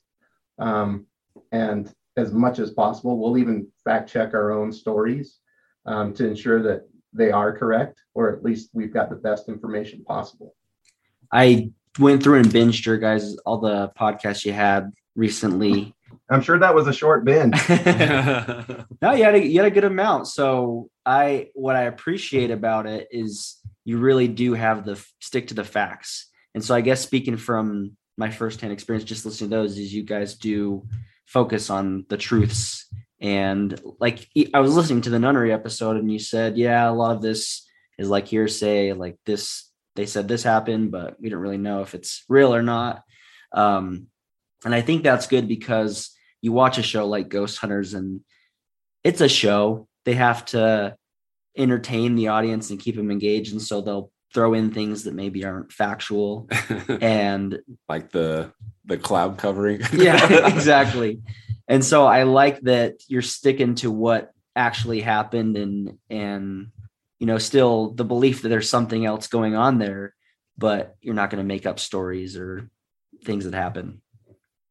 um, 0.59 1.05
and 1.51 1.93
as 2.15 2.31
much 2.31 2.59
as 2.59 2.71
possible, 2.71 3.17
we'll 3.17 3.37
even 3.37 3.67
fact 3.83 4.09
check 4.09 4.33
our 4.33 4.51
own 4.51 4.71
stories 4.71 5.39
um, 5.85 6.13
to 6.13 6.27
ensure 6.27 6.61
that 6.63 6.87
they 7.11 7.31
are 7.31 7.55
correct, 7.57 8.01
or 8.13 8.31
at 8.33 8.43
least 8.43 8.69
we've 8.73 8.93
got 8.93 9.09
the 9.09 9.15
best 9.15 9.49
information 9.49 10.03
possible. 10.03 10.55
I 11.31 11.71
went 11.99 12.23
through 12.23 12.39
and 12.39 12.47
binged 12.47 12.85
your 12.85 12.97
guys 12.97 13.35
all 13.45 13.59
the 13.59 13.91
podcasts 13.97 14.45
you 14.45 14.53
had 14.53 14.91
recently. 15.15 15.93
I'm 16.29 16.41
sure 16.41 16.57
that 16.57 16.73
was 16.73 16.87
a 16.87 16.93
short 16.93 17.25
binge. 17.25 17.55
no, 17.69 19.11
you 19.11 19.23
had 19.23 19.35
a 19.35 19.45
you 19.45 19.59
had 19.59 19.67
a 19.67 19.71
good 19.71 19.83
amount. 19.83 20.27
So 20.27 20.89
I 21.05 21.49
what 21.53 21.75
I 21.75 21.83
appreciate 21.83 22.51
about 22.51 22.87
it 22.87 23.07
is 23.11 23.59
you 23.85 23.97
really 23.97 24.27
do 24.27 24.53
have 24.53 24.85
the 24.85 25.03
stick 25.19 25.47
to 25.47 25.53
the 25.53 25.63
facts. 25.63 26.29
And 26.53 26.63
so 26.63 26.75
I 26.75 26.81
guess 26.81 27.01
speaking 27.01 27.37
from 27.37 27.97
my 28.17 28.29
firsthand 28.29 28.71
experience, 28.71 29.03
just 29.03 29.25
listening 29.25 29.49
to 29.49 29.55
those, 29.55 29.77
is 29.77 29.93
you 29.93 30.03
guys 30.03 30.35
do 30.35 30.85
focus 31.25 31.69
on 31.69 32.05
the 32.09 32.17
truths. 32.17 32.87
And 33.19 33.79
like 33.99 34.27
I 34.53 34.59
was 34.59 34.75
listening 34.75 35.01
to 35.01 35.09
the 35.09 35.19
nunnery 35.19 35.51
episode, 35.51 35.97
and 35.97 36.11
you 36.11 36.19
said, 36.19 36.57
yeah, 36.57 36.89
a 36.89 36.91
lot 36.91 37.15
of 37.15 37.21
this 37.21 37.67
is 37.97 38.09
like 38.09 38.27
hearsay, 38.27 38.93
like 38.93 39.17
this. 39.25 39.69
They 39.95 40.05
said 40.05 40.27
this 40.27 40.43
happened, 40.43 40.91
but 40.91 41.19
we 41.21 41.29
don't 41.29 41.39
really 41.39 41.57
know 41.57 41.81
if 41.81 41.93
it's 41.93 42.23
real 42.27 42.53
or 42.53 42.63
not. 42.63 43.03
Um, 43.51 44.07
and 44.65 44.73
I 44.73 44.81
think 44.81 45.03
that's 45.03 45.27
good 45.27 45.47
because 45.47 46.11
you 46.41 46.51
watch 46.51 46.77
a 46.77 46.83
show 46.83 47.07
like 47.07 47.29
Ghost 47.29 47.57
Hunters 47.57 47.93
and 47.93 48.21
it's 49.03 49.21
a 49.21 49.29
show. 49.29 49.87
They 50.05 50.13
have 50.15 50.45
to 50.45 50.95
entertain 51.57 52.15
the 52.15 52.29
audience 52.29 52.69
and 52.69 52.79
keep 52.79 52.95
them 52.95 53.11
engaged. 53.11 53.51
And 53.51 53.61
so 53.61 53.81
they'll 53.81 54.11
throw 54.33 54.53
in 54.53 54.71
things 54.71 55.03
that 55.03 55.13
maybe 55.13 55.45
aren't 55.45 55.71
factual. 55.71 56.49
And 57.01 57.59
like 57.87 58.11
the 58.11 58.51
the 58.85 58.97
cloud 58.97 59.37
covering. 59.37 59.81
yeah, 59.93 60.47
exactly. 60.47 61.21
And 61.67 61.83
so 61.83 62.05
I 62.05 62.23
like 62.23 62.61
that 62.61 62.95
you're 63.07 63.21
sticking 63.21 63.75
to 63.75 63.91
what 63.91 64.31
actually 64.55 65.01
happened 65.01 65.57
and 65.57 65.97
and 66.09 66.67
you 67.23 67.27
know 67.27 67.37
still 67.37 67.91
the 67.91 68.03
belief 68.03 68.41
that 68.41 68.49
there's 68.49 68.69
something 68.69 69.05
else 69.05 69.27
going 69.27 69.55
on 69.55 69.77
there, 69.77 70.13
but 70.57 70.97
you're 70.99 71.15
not 71.15 71.29
going 71.29 71.41
to 71.41 71.47
make 71.47 71.65
up 71.65 71.79
stories 71.79 72.35
or 72.35 72.69
things 73.23 73.45
that 73.45 73.53
happen. 73.53 74.01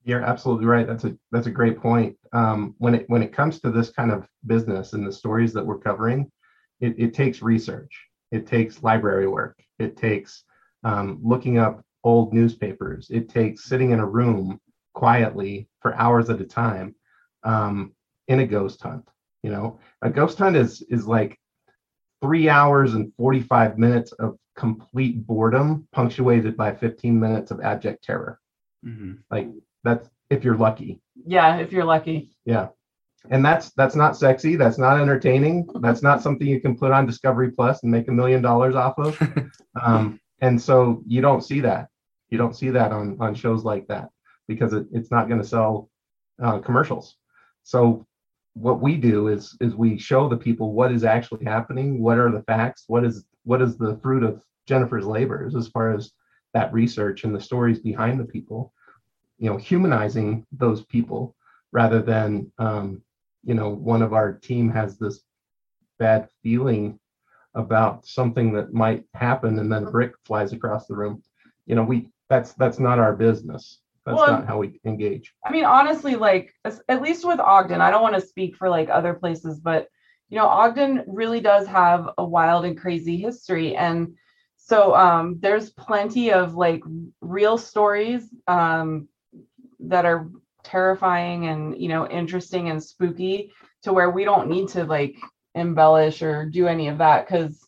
You're 0.05 0.21
absolutely 0.21 0.67
right. 0.67 0.87
That's 0.87 1.05
a 1.05 1.17
that's 1.31 1.47
a 1.47 1.51
great 1.51 1.81
point. 1.81 2.15
Um, 2.35 2.75
when 2.77 2.95
it 2.95 3.05
when 3.09 3.23
it 3.23 3.33
comes 3.33 3.59
to 3.61 3.71
this 3.71 3.89
kind 3.89 4.11
of 4.11 4.29
business 4.45 4.93
and 4.93 5.07
the 5.07 5.13
stories 5.13 5.55
that 5.55 5.65
we're 5.65 5.79
covering, 5.79 6.31
it, 6.79 6.95
it 6.99 7.15
takes 7.15 7.41
research. 7.41 7.99
It 8.33 8.47
takes 8.47 8.83
library 8.83 9.29
work. 9.29 9.59
It 9.79 9.97
takes 9.97 10.45
um, 10.85 11.21
looking 11.23 11.57
up 11.57 11.83
old 12.05 12.35
newspapers. 12.35 13.09
It 13.09 13.31
takes 13.31 13.65
sitting 13.65 13.93
in 13.93 14.01
a 14.01 14.07
room 14.07 14.61
quietly 14.93 15.71
for 15.81 15.95
hours 15.95 16.29
at 16.29 16.43
a 16.43 16.45
time 16.45 16.97
um, 17.45 17.95
in 18.29 18.41
a 18.41 18.47
ghost 18.47 18.83
hunt. 18.83 19.09
You 19.43 19.53
know, 19.53 19.81
a 20.03 20.11
ghost 20.11 20.37
hunt 20.37 20.55
is 20.55 20.83
is 20.91 21.07
like 21.07 21.39
three 22.23 22.49
hours 22.49 22.95
and 22.95 23.13
45 23.19 23.77
minutes 23.79 24.13
of 24.13 24.39
complete 24.57 25.27
boredom 25.27 25.87
punctuated 25.93 26.57
by 26.57 26.73
15 26.75 27.19
minutes 27.19 27.51
of 27.51 27.61
abject 27.61 28.03
terror. 28.05 28.39
Like 29.31 29.49
that's 29.85 30.09
if 30.31 30.45
you're 30.45 30.57
lucky. 30.57 31.01
Yeah, 31.27 31.57
if 31.59 31.73
you're 31.73 31.85
lucky. 31.85 32.31
yeah. 32.45 32.69
And 33.31 33.45
that's 33.45 33.71
that's 33.73 33.95
not 33.95 34.17
sexy 34.17 34.57
that's 34.57 34.79
not 34.79 35.01
entertaining 35.01 35.69
that's 35.81 36.03
not 36.03 36.21
something 36.23 36.47
you 36.49 36.61
can 36.61 36.77
put 36.77 36.91
on 36.91 37.07
discovery 37.07 37.53
plus 37.53 37.83
and 37.85 37.93
make 37.93 38.09
a 38.09 38.13
million 38.13 38.43
dollars 38.43 38.75
off 38.75 38.99
of. 38.99 39.19
Um, 39.81 40.21
and 40.43 40.61
so 40.61 41.03
you 41.07 41.23
don't 41.23 41.41
see 41.43 41.61
that. 41.61 41.89
You 42.29 42.37
don't 42.37 42.55
see 42.55 42.71
that 42.71 42.93
on 42.93 43.17
on 43.21 43.35
shows 43.35 43.65
like 43.65 43.87
that 43.87 44.11
because 44.49 44.73
it, 44.75 44.87
it's 44.93 45.11
not 45.11 45.29
going 45.29 45.41
to 45.41 45.47
sell 45.47 45.89
uh, 46.43 46.59
commercials. 46.59 47.17
So 47.63 48.07
what 48.55 48.81
we 48.81 48.97
do 48.97 49.29
is 49.29 49.57
is 49.61 49.75
we 49.75 49.99
show 49.99 50.29
the 50.29 50.37
people 50.37 50.73
what 50.73 50.93
is 50.93 51.05
actually 51.05 51.45
happening 51.45 52.03
what 52.03 52.19
are 52.19 52.31
the 52.31 52.43
facts 52.43 52.85
what 52.87 53.05
is 53.05 53.25
what 53.45 53.63
is 53.63 53.77
the 53.77 53.99
fruit 54.03 54.23
of 54.23 54.43
jennifer's 54.69 55.07
labors 55.07 55.57
as 55.57 55.69
far 55.69 55.95
as 55.95 56.13
that 56.53 56.73
research 56.73 57.25
and 57.25 57.35
the 57.35 57.41
stories 57.41 57.79
behind 57.79 58.21
the 58.21 58.25
people 58.25 58.73
you 59.39 59.51
know 59.51 59.57
humanizing 59.57 60.47
those 60.53 60.85
people 60.85 61.35
rather 61.73 62.01
than 62.01 62.51
um, 62.59 63.03
you 63.43 63.55
know 63.55 63.71
one 63.71 64.03
of 64.03 64.13
our 64.13 64.35
team 64.35 64.71
has 64.71 64.99
this 64.99 65.23
bad 65.99 66.29
feeling 66.43 66.99
about 67.55 68.07
something 68.07 68.53
that 68.53 68.73
might 68.73 69.05
happen 69.15 69.59
and 69.59 69.71
then 69.71 69.85
a 69.85 69.91
brick 69.91 70.13
flies 70.25 70.53
across 70.53 70.87
the 70.87 70.95
room. 70.95 71.23
You 71.67 71.75
know 71.75 71.83
we 71.83 72.09
that's 72.29 72.53
that's 72.55 72.79
not 72.79 72.99
our 72.99 73.15
business 73.15 73.81
that's 74.05 74.19
Well, 74.19 74.33
not 74.33 74.47
how 74.47 74.59
we 74.59 74.81
engage. 74.85 75.33
I 75.45 75.53
mean, 75.53 75.65
honestly, 75.65 76.17
like 76.17 76.53
at 76.65 77.03
least 77.03 77.25
with 77.25 77.41
Ogden, 77.41 77.81
I 77.81 77.91
don't 77.91 78.03
want 78.03 78.17
to 78.17 78.21
speak 78.21 78.57
for 78.57 78.69
like 78.69 78.89
other 78.89 79.15
places, 79.15 79.61
but 79.61 79.89
you 80.29 80.39
know, 80.39 80.47
Ogden 80.47 81.05
really 81.07 81.41
does 81.41 81.67
have 81.67 82.09
a 82.19 82.25
wild 82.25 82.65
and 82.65 82.79
crazy 82.79 83.17
history, 83.17 83.77
and 83.77 84.15
so 84.57 84.95
um, 84.95 85.39
there's 85.41 85.71
plenty 85.71 86.33
of 86.33 86.55
like 86.55 86.83
real 87.21 87.59
stories 87.59 88.29
um, 88.49 89.09
that 89.81 90.05
are 90.05 90.31
terrifying 90.65 91.49
and 91.49 91.81
you 91.81 91.89
know 91.89 92.09
interesting 92.09 92.71
and 92.71 92.83
spooky 92.83 93.53
to 93.83 93.93
where 93.93 94.11
we 94.11 94.25
don't 94.25 94.49
need 94.49 94.69
to 94.69 94.85
like 94.85 95.17
embellish 95.55 96.23
or 96.23 96.49
do 96.49 96.67
any 96.67 96.89
of 96.89 96.99
that 96.99 97.27
because 97.27 97.67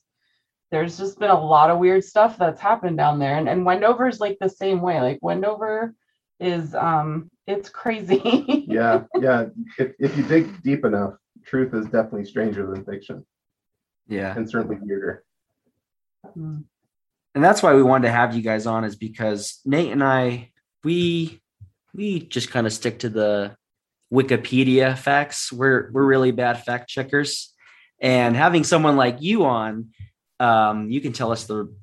there's 0.70 0.96
just 0.96 1.18
been 1.18 1.30
a 1.30 1.40
lot 1.40 1.70
of 1.70 1.78
weird 1.78 2.02
stuff 2.04 2.38
that's 2.38 2.60
happened 2.60 2.96
down 2.96 3.18
there 3.18 3.36
and, 3.36 3.48
and 3.48 3.66
wendover's 3.66 4.20
like 4.20 4.38
the 4.40 4.48
same 4.48 4.80
way 4.80 5.00
like 5.00 5.18
wendover 5.22 5.92
is 6.40 6.74
um 6.74 7.30
it's 7.46 7.68
crazy. 7.68 8.20
yeah, 8.68 9.04
yeah. 9.20 9.46
If 9.78 9.92
if 9.98 10.16
you 10.16 10.24
dig 10.24 10.62
deep 10.62 10.84
enough, 10.84 11.14
truth 11.44 11.74
is 11.74 11.84
definitely 11.86 12.24
stranger 12.24 12.66
than 12.70 12.84
fiction, 12.84 13.24
Yeah. 14.08 14.34
and 14.36 14.48
certainly 14.48 14.78
weirder. 14.80 15.24
Mm. 16.36 16.64
and 17.34 17.44
that's 17.44 17.62
why 17.62 17.74
we 17.74 17.82
wanted 17.82 18.08
to 18.08 18.12
have 18.12 18.34
you 18.34 18.40
guys 18.40 18.66
on 18.66 18.84
is 18.84 18.96
because 18.96 19.60
Nate 19.66 19.92
and 19.92 20.02
I 20.02 20.50
we 20.82 21.42
we 21.94 22.20
just 22.20 22.50
kind 22.50 22.66
of 22.66 22.72
stick 22.72 23.00
to 23.00 23.08
the 23.10 23.56
Wikipedia 24.12 24.96
facts. 24.96 25.52
We're 25.52 25.90
we're 25.92 26.04
really 26.04 26.30
bad 26.30 26.64
fact 26.64 26.88
checkers, 26.88 27.52
and 28.00 28.34
having 28.34 28.64
someone 28.64 28.96
like 28.96 29.20
you 29.20 29.44
on, 29.44 29.90
um, 30.40 30.90
you 30.90 31.00
can 31.00 31.12
tell 31.12 31.30
us 31.30 31.44
the 31.44 31.74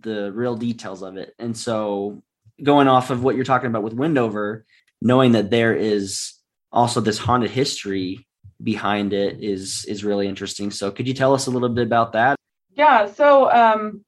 the 0.00 0.32
real 0.32 0.56
details 0.56 1.02
of 1.02 1.16
it. 1.16 1.32
And 1.38 1.56
so, 1.56 2.22
going 2.62 2.88
off 2.88 3.10
of 3.10 3.22
what 3.22 3.36
you're 3.36 3.44
talking 3.44 3.68
about 3.68 3.82
with 3.82 3.94
Wendover, 3.94 4.64
knowing 5.00 5.32
that 5.32 5.50
there 5.50 5.74
is 5.74 6.34
also 6.72 7.00
this 7.00 7.18
haunted 7.18 7.50
history 7.50 8.26
behind 8.62 9.12
it 9.12 9.42
is 9.42 9.84
is 9.86 10.04
really 10.04 10.28
interesting. 10.28 10.70
So, 10.70 10.90
could 10.90 11.08
you 11.08 11.14
tell 11.14 11.34
us 11.34 11.46
a 11.46 11.50
little 11.50 11.68
bit 11.68 11.86
about 11.86 12.12
that? 12.12 12.36
Yeah. 12.76 13.10
So, 13.12 13.50
um, 13.50 14.04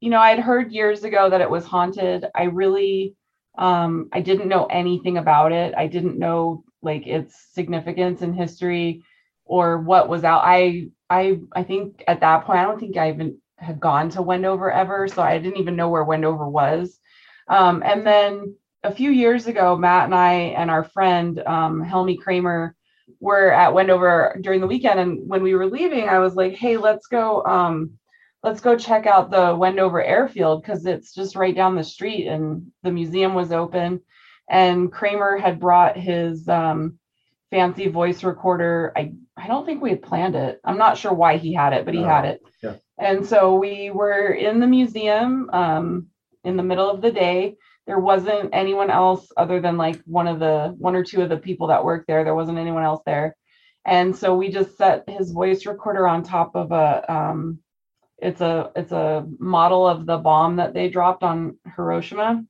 you 0.00 0.10
know, 0.10 0.20
I'd 0.20 0.40
heard 0.40 0.72
years 0.72 1.04
ago 1.04 1.30
that 1.30 1.40
it 1.40 1.50
was 1.50 1.64
haunted. 1.64 2.26
I 2.34 2.44
really, 2.44 3.14
um, 3.56 4.08
I 4.12 4.20
didn't 4.20 4.48
know 4.48 4.66
anything 4.66 5.16
about 5.16 5.52
it. 5.52 5.74
I 5.76 5.86
didn't 5.86 6.18
know 6.18 6.64
like 6.82 7.06
its 7.06 7.36
significance 7.52 8.20
in 8.20 8.34
history 8.34 9.04
or 9.44 9.78
what 9.78 10.08
was 10.08 10.24
out. 10.24 10.42
I, 10.44 10.88
I, 11.08 11.38
I 11.52 11.62
think 11.62 12.02
at 12.08 12.20
that 12.20 12.44
point, 12.44 12.58
I 12.58 12.64
don't 12.64 12.80
think 12.80 12.96
I 12.96 13.10
even 13.10 13.38
had 13.58 13.78
gone 13.78 14.10
to 14.10 14.22
Wendover 14.22 14.70
ever, 14.70 15.06
so 15.08 15.22
I 15.22 15.38
didn't 15.38 15.60
even 15.60 15.76
know 15.76 15.88
where 15.88 16.04
Wendover 16.04 16.48
was. 16.48 16.98
Um, 17.48 17.82
and 17.84 18.06
then 18.06 18.56
a 18.82 18.92
few 18.94 19.10
years 19.10 19.46
ago, 19.46 19.76
Matt 19.76 20.06
and 20.06 20.14
I 20.14 20.32
and 20.56 20.70
our 20.70 20.84
friend 20.84 21.38
um, 21.46 21.82
Helmy 21.82 22.16
Kramer 22.16 22.74
were 23.20 23.52
at 23.52 23.74
Wendover 23.74 24.38
during 24.42 24.60
the 24.60 24.66
weekend, 24.66 24.98
and 25.00 25.28
when 25.28 25.42
we 25.42 25.54
were 25.54 25.66
leaving, 25.66 26.08
I 26.08 26.18
was 26.18 26.34
like, 26.34 26.54
"Hey, 26.54 26.76
let's 26.76 27.06
go." 27.06 27.44
Um, 27.44 27.92
let's 28.42 28.60
go 28.60 28.76
check 28.76 29.06
out 29.06 29.30
the 29.30 29.54
Wendover 29.54 30.02
airfield 30.02 30.62
because 30.62 30.84
it's 30.84 31.14
just 31.14 31.36
right 31.36 31.54
down 31.54 31.76
the 31.76 31.84
street 31.84 32.26
and 32.26 32.72
the 32.82 32.90
museum 32.90 33.34
was 33.34 33.52
open. 33.52 34.00
And 34.50 34.90
Kramer 34.90 35.36
had 35.38 35.60
brought 35.60 35.96
his 35.96 36.48
um, 36.48 36.98
fancy 37.52 37.88
voice 37.88 38.24
recorder. 38.24 38.92
I, 38.96 39.12
I 39.36 39.46
don't 39.46 39.64
think 39.64 39.80
we 39.80 39.90
had 39.90 40.02
planned 40.02 40.34
it. 40.34 40.60
I'm 40.64 40.76
not 40.76 40.98
sure 40.98 41.12
why 41.12 41.36
he 41.36 41.54
had 41.54 41.72
it, 41.72 41.84
but 41.84 41.94
he 41.94 42.00
No. 42.00 42.08
had 42.08 42.24
it. 42.24 42.42
Yeah. 42.62 42.74
And 42.98 43.24
so 43.24 43.54
we 43.54 43.90
were 43.90 44.32
in 44.32 44.58
the 44.58 44.66
museum 44.66 45.48
um, 45.52 46.08
in 46.44 46.56
the 46.56 46.62
middle 46.62 46.90
of 46.90 47.00
the 47.00 47.12
day. 47.12 47.56
There 47.86 47.98
wasn't 47.98 48.50
anyone 48.52 48.90
else 48.90 49.30
other 49.36 49.60
than 49.60 49.76
like 49.76 50.00
one 50.04 50.28
of 50.28 50.38
the 50.38 50.74
one 50.78 50.94
or 50.94 51.04
two 51.04 51.22
of 51.22 51.28
the 51.28 51.36
people 51.36 51.68
that 51.68 51.84
worked 51.84 52.06
there. 52.06 52.24
There 52.24 52.34
wasn't 52.34 52.58
anyone 52.58 52.84
else 52.84 53.02
there. 53.04 53.36
And 53.84 54.14
so 54.14 54.36
we 54.36 54.50
just 54.50 54.76
set 54.76 55.08
his 55.08 55.32
voice 55.32 55.66
recorder 55.66 56.06
on 56.06 56.22
top 56.22 56.54
of 56.54 56.70
a 56.70 57.12
um, 57.12 57.58
it's 58.18 58.40
a 58.40 58.70
it's 58.76 58.92
a 58.92 59.26
model 59.38 59.86
of 59.86 60.06
the 60.06 60.18
bomb 60.18 60.56
that 60.56 60.74
they 60.74 60.88
dropped 60.88 61.24
on 61.24 61.58
Hiroshima. 61.76 62.44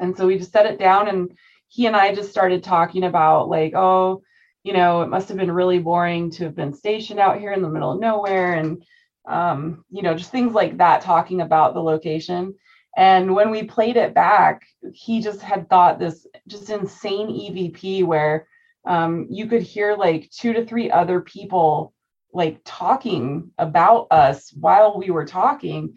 And 0.00 0.16
so 0.16 0.26
we 0.26 0.38
just 0.38 0.52
set 0.52 0.66
it 0.66 0.78
down 0.78 1.08
and 1.08 1.30
he 1.68 1.86
and 1.86 1.96
I 1.96 2.14
just 2.14 2.30
started 2.30 2.64
talking 2.64 3.04
about 3.04 3.48
like, 3.48 3.74
oh, 3.74 4.22
you 4.64 4.72
know, 4.72 5.02
it 5.02 5.08
must 5.08 5.28
have 5.28 5.36
been 5.38 5.50
really 5.50 5.78
boring 5.78 6.30
to 6.32 6.44
have 6.44 6.56
been 6.56 6.74
stationed 6.74 7.20
out 7.20 7.38
here 7.38 7.52
in 7.52 7.62
the 7.62 7.68
middle 7.68 7.92
of 7.92 8.00
nowhere 8.00 8.54
and 8.54 8.84
um, 9.28 9.84
you 9.90 10.02
know, 10.02 10.14
just 10.14 10.30
things 10.30 10.54
like 10.54 10.78
that, 10.78 11.02
talking 11.02 11.40
about 11.40 11.74
the 11.74 11.82
location. 11.82 12.54
And 12.96 13.34
when 13.34 13.50
we 13.50 13.62
played 13.62 13.96
it 13.96 14.14
back, 14.14 14.62
he 14.92 15.20
just 15.20 15.42
had 15.42 15.68
thought 15.68 15.98
this 15.98 16.26
just 16.48 16.70
insane 16.70 17.28
EVP 17.28 18.04
where 18.04 18.48
um, 18.86 19.26
you 19.30 19.46
could 19.46 19.62
hear 19.62 19.94
like 19.94 20.30
two 20.30 20.54
to 20.54 20.64
three 20.64 20.90
other 20.90 21.20
people 21.20 21.92
like 22.32 22.60
talking 22.64 23.50
about 23.58 24.06
us 24.10 24.52
while 24.52 24.98
we 24.98 25.10
were 25.10 25.26
talking. 25.26 25.94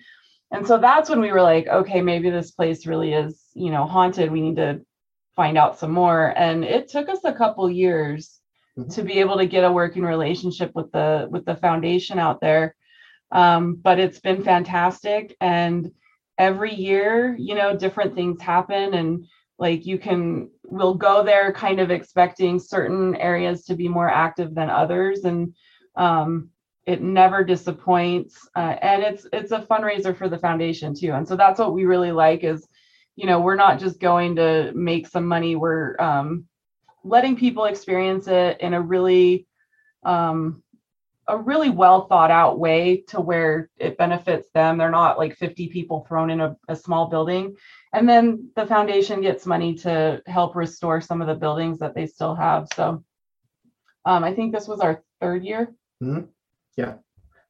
And 0.51 0.65
so 0.67 0.77
that's 0.77 1.09
when 1.09 1.21
we 1.21 1.31
were 1.31 1.41
like, 1.41 1.67
okay, 1.67 2.01
maybe 2.01 2.29
this 2.29 2.51
place 2.51 2.85
really 2.85 3.13
is, 3.13 3.43
you 3.53 3.71
know, 3.71 3.85
haunted. 3.85 4.31
We 4.31 4.41
need 4.41 4.57
to 4.57 4.81
find 5.35 5.57
out 5.57 5.79
some 5.79 5.91
more. 5.91 6.33
And 6.35 6.65
it 6.65 6.89
took 6.89 7.07
us 7.07 7.19
a 7.23 7.33
couple 7.33 7.69
years 7.69 8.35
Mhm. 8.77 8.93
to 8.95 9.03
be 9.03 9.19
able 9.19 9.38
to 9.38 9.45
get 9.45 9.63
a 9.63 9.71
working 9.71 10.03
relationship 10.03 10.71
with 10.75 10.91
the 10.91 11.27
with 11.31 11.45
the 11.45 11.55
foundation 11.55 12.19
out 12.19 12.41
there. 12.41 12.75
Um, 13.31 13.75
but 13.75 13.99
it's 13.99 14.19
been 14.19 14.43
fantastic. 14.43 15.35
And 15.39 15.91
every 16.39 16.73
year, 16.73 17.36
you 17.38 17.54
know, 17.54 17.75
different 17.78 18.15
things 18.15 18.41
happen 18.41 18.95
and 18.95 19.28
like 19.60 19.86
you 19.86 19.99
can 19.99 20.49
we'll 20.63 20.95
go 20.95 21.21
there 21.23 21.52
kind 21.52 21.80
of 21.80 21.91
expecting 21.91 22.58
certain 22.58 23.15
areas 23.17 23.65
to 23.65 23.75
be 23.75 23.88
more 23.88 24.10
active 24.10 24.56
than 24.56 24.69
others 24.69 25.25
and 25.25 25.54
um, 25.97 26.49
it 26.86 27.02
never 27.02 27.43
disappoints 27.43 28.47
uh, 28.56 28.78
and 28.82 29.04
it's 29.04 29.28
it's 29.34 29.52
a 29.52 29.60
fundraiser 29.60 30.15
for 30.15 30.30
the 30.30 30.39
foundation 30.39 30.95
too 30.95 31.12
and 31.12 31.28
so 31.28 31.36
that's 31.36 31.60
what 31.60 31.73
we 31.73 31.84
really 31.86 32.12
like 32.12 32.43
is 32.43 32.67
you 33.17 33.25
know 33.25 33.41
we're 33.41 33.56
not 33.56 33.80
just 33.80 33.99
going 33.99 34.36
to 34.38 34.71
make 34.73 35.08
some 35.08 35.25
money 35.25 35.56
we're 35.58 35.95
um, 35.99 36.45
letting 37.04 37.36
people 37.36 37.65
experience 37.65 38.28
it 38.28 38.62
in 38.62 38.73
a 38.73 38.82
really 38.82 39.45
um, 40.04 40.63
a 41.29 41.37
really 41.37 41.69
well 41.69 42.07
thought 42.07 42.31
out 42.31 42.59
way 42.59 43.03
to 43.07 43.21
where 43.21 43.69
it 43.77 43.97
benefits 43.97 44.49
them 44.53 44.77
they're 44.77 44.89
not 44.89 45.17
like 45.17 45.35
50 45.35 45.67
people 45.69 46.05
thrown 46.07 46.29
in 46.29 46.41
a, 46.41 46.55
a 46.67 46.75
small 46.75 47.07
building 47.07 47.55
and 47.93 48.07
then 48.07 48.49
the 48.55 48.65
foundation 48.65 49.21
gets 49.21 49.45
money 49.45 49.73
to 49.75 50.21
help 50.25 50.55
restore 50.55 51.01
some 51.01 51.21
of 51.21 51.27
the 51.27 51.35
buildings 51.35 51.79
that 51.79 51.95
they 51.95 52.05
still 52.05 52.35
have 52.35 52.67
so 52.75 53.03
um, 54.05 54.23
i 54.23 54.33
think 54.33 54.53
this 54.53 54.67
was 54.67 54.79
our 54.79 55.03
third 55.21 55.43
year 55.43 55.73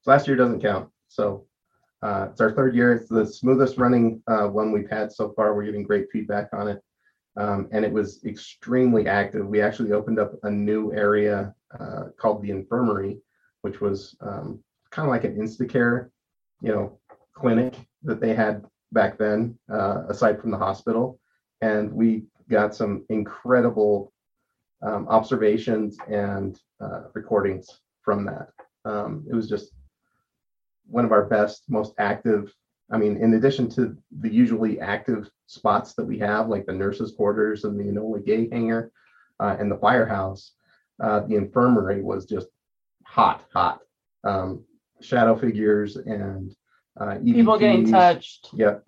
So 0.02 0.12
last 0.12 0.28
year 0.28 0.36
doesn't 0.36 0.62
count. 0.62 0.90
So 1.08 1.46
uh, 2.02 2.30
it's 2.32 2.42
our 2.42 2.52
third 2.52 2.76
year. 2.76 2.94
It's 2.94 3.10
the 3.10 3.26
smoothest 3.26 3.78
running 3.78 4.22
uh, 4.28 4.48
one 4.48 4.72
we've 4.72 4.90
had 4.90 5.12
so 5.12 5.34
far. 5.36 5.54
We're 5.54 5.66
getting 5.66 5.84
great 5.84 6.08
feedback 6.12 6.50
on 6.54 6.68
it. 6.68 6.82
Um, 7.38 7.70
and 7.72 7.86
it 7.86 7.92
was 7.92 8.24
extremely 8.26 9.08
active. 9.08 9.48
We 9.48 9.62
actually 9.62 9.92
opened 9.92 10.20
up 10.20 10.34
a 10.44 10.50
new 10.50 10.92
area 10.94 11.54
uh, 11.80 12.06
called 12.18 12.42
the 12.42 12.52
infirmary, 12.52 13.20
which 13.62 13.82
was 13.82 14.16
um, 14.22 14.64
kind 14.92 15.08
of 15.08 15.12
like 15.12 15.24
an 15.24 15.36
Instacare, 15.36 16.10
you 16.62 16.72
know, 16.72 16.98
clinic 17.34 17.76
that 18.04 18.20
they 18.20 18.34
had 18.34 18.66
back 18.92 19.18
then, 19.18 19.58
uh, 19.72 20.04
aside 20.10 20.40
from 20.40 20.52
the 20.52 20.58
hospital. 20.58 21.20
And 21.62 21.92
we 21.92 22.24
got 22.50 22.74
some 22.76 23.06
incredible 23.10 24.12
um, 24.82 25.08
observations 25.08 25.98
and 26.10 26.60
uh, 26.82 27.04
recordings 27.14 27.82
from 28.02 28.26
that. 28.26 28.50
Um, 28.86 29.26
it 29.30 29.36
was 29.36 29.50
just 29.50 29.72
one 30.88 31.06
of 31.06 31.12
our 31.12 31.26
best, 31.26 31.64
most 31.68 31.94
active. 32.00 32.54
I 32.92 32.98
mean, 32.98 33.18
in 33.18 33.36
addition 33.36 33.70
to 33.72 33.96
the 34.20 34.34
usually 34.34 34.80
active 34.80 35.30
spots 35.46 35.94
that 35.94 36.06
we 36.06 36.18
have, 36.20 36.48
like 36.48 36.66
the 36.66 36.74
nurses' 36.74 37.14
quarters 37.16 37.64
and 37.66 37.80
the 37.80 37.84
Enola 37.84 38.26
Gay 38.26 38.50
hangar 38.50 38.92
uh, 39.40 39.56
and 39.60 39.70
the 39.72 39.78
firehouse, 39.78 40.54
uh, 41.04 41.22
the 41.22 41.36
infirmary 41.36 42.02
was 42.02 42.26
just 42.26 42.48
hot, 43.10 43.46
hot. 43.54 43.80
Um, 44.24 44.66
shadow 45.02 45.36
figures 45.36 45.96
and 45.96 46.54
uh, 47.00 47.16
people 47.24 47.58
getting 47.58 47.86
EVPs. 47.86 47.92
touched 47.92 48.50
Yeah, 48.54 48.80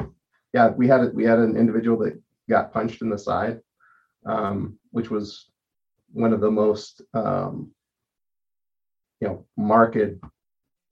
yeah. 0.54 0.70
We 0.70 0.88
had 0.88 1.02
a, 1.02 1.10
we 1.14 1.24
had 1.24 1.40
an 1.40 1.56
individual 1.58 1.98
that 2.00 2.22
got 2.50 2.74
punched 2.74 3.02
in 3.02 3.10
the 3.10 3.18
side, 3.18 3.62
um, 4.26 4.78
which 4.92 5.10
was 5.10 5.50
one 6.12 6.34
of 6.34 6.42
the 6.42 6.52
most 6.52 7.02
um, 7.14 7.72
you 9.22 9.28
know 9.28 9.46
marked 9.58 9.98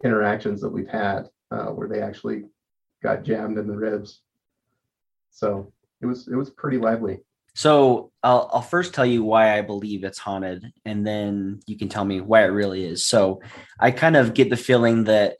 interactions 0.03 0.61
that 0.61 0.69
we've 0.69 0.87
had, 0.87 1.27
uh, 1.51 1.67
where 1.67 1.89
they 1.89 2.01
actually 2.01 2.43
got 3.03 3.23
jammed 3.23 3.57
in 3.57 3.67
the 3.67 3.75
ribs. 3.75 4.21
So 5.31 5.71
it 6.01 6.05
was 6.05 6.27
it 6.27 6.35
was 6.35 6.49
pretty 6.49 6.77
lively. 6.77 7.19
So 7.59 8.13
I'll 8.23 8.49
I'll 8.53 8.61
first 8.61 8.93
tell 8.93 9.05
you 9.05 9.21
why 9.21 9.57
I 9.57 9.61
believe 9.61 10.05
it's 10.05 10.17
haunted, 10.17 10.71
and 10.85 11.05
then 11.05 11.59
you 11.67 11.77
can 11.77 11.89
tell 11.89 12.05
me 12.05 12.21
why 12.21 12.45
it 12.45 12.55
really 12.55 12.85
is. 12.85 13.05
So 13.05 13.41
I 13.77 13.91
kind 13.91 14.15
of 14.15 14.33
get 14.33 14.49
the 14.49 14.55
feeling 14.55 15.03
that 15.03 15.39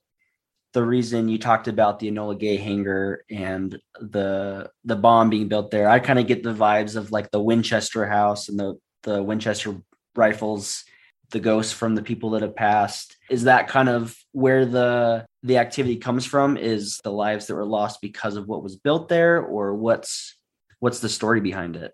the 0.74 0.84
reason 0.84 1.30
you 1.30 1.38
talked 1.38 1.70
about 1.70 1.98
the 2.00 2.12
Enola 2.12 2.38
Gay 2.38 2.58
hangar 2.58 3.24
and 3.32 3.80
the 4.02 4.70
the 4.84 4.98
bomb 4.98 5.30
being 5.30 5.48
built 5.48 5.72
there, 5.72 5.88
I 5.88 6.00
kind 6.00 6.20
of 6.20 6.28
get 6.28 6.44
the 6.44 6.54
vibes 6.54 6.98
of 6.98 7.10
like 7.14 7.32
the 7.32 7.42
Winchester 7.42 8.06
house 8.06 8.50
and 8.50 8.60
the 8.60 8.76
the 9.04 9.24
Winchester 9.24 9.78
rifles, 10.14 10.84
the 11.32 11.40
ghosts 11.40 11.72
from 11.72 11.96
the 11.96 12.04
people 12.04 12.32
that 12.32 12.42
have 12.42 12.54
passed. 12.54 13.16
Is 13.30 13.46
that 13.46 13.70
kind 13.70 13.88
of 13.88 14.14
where 14.34 14.66
the 14.66 15.26
the 15.44 15.58
activity 15.58 15.96
comes 15.96 16.26
from? 16.26 16.58
Is 16.58 17.00
the 17.02 17.14
lives 17.14 17.48
that 17.48 17.56
were 17.56 17.66
lost 17.66 18.02
because 18.02 18.36
of 18.36 18.46
what 18.46 18.62
was 18.62 18.76
built 18.76 19.08
there, 19.08 19.42
or 19.42 19.74
what's 19.74 20.36
what's 20.80 21.00
the 21.00 21.08
story 21.08 21.40
behind 21.40 21.78
it? 21.78 21.94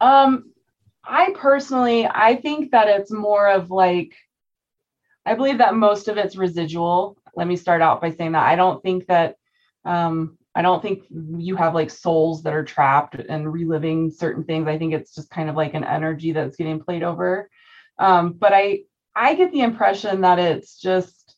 Um, 0.00 0.52
I 1.04 1.32
personally, 1.34 2.06
I 2.06 2.36
think 2.36 2.72
that 2.72 2.88
it's 2.88 3.10
more 3.10 3.48
of 3.48 3.70
like, 3.70 4.14
I 5.24 5.34
believe 5.34 5.58
that 5.58 5.74
most 5.74 6.08
of 6.08 6.16
it's 6.16 6.36
residual. 6.36 7.16
Let 7.34 7.46
me 7.46 7.56
start 7.56 7.82
out 7.82 8.00
by 8.00 8.12
saying 8.12 8.32
that 8.32 8.46
I 8.46 8.56
don't 8.56 8.82
think 8.82 9.06
that, 9.06 9.36
um, 9.84 10.38
I 10.54 10.62
don't 10.62 10.82
think 10.82 11.04
you 11.10 11.54
have 11.56 11.74
like 11.74 11.90
souls 11.90 12.42
that 12.42 12.52
are 12.52 12.64
trapped 12.64 13.14
and 13.14 13.52
reliving 13.52 14.10
certain 14.10 14.44
things. 14.44 14.66
I 14.66 14.76
think 14.76 14.92
it's 14.92 15.14
just 15.14 15.30
kind 15.30 15.48
of 15.48 15.54
like 15.54 15.74
an 15.74 15.84
energy 15.84 16.32
that's 16.32 16.56
getting 16.56 16.80
played 16.80 17.02
over. 17.04 17.48
Um, 17.98 18.32
but 18.32 18.52
I 18.52 18.80
I 19.14 19.34
get 19.34 19.52
the 19.52 19.60
impression 19.60 20.22
that 20.22 20.38
it's 20.38 20.80
just, 20.80 21.36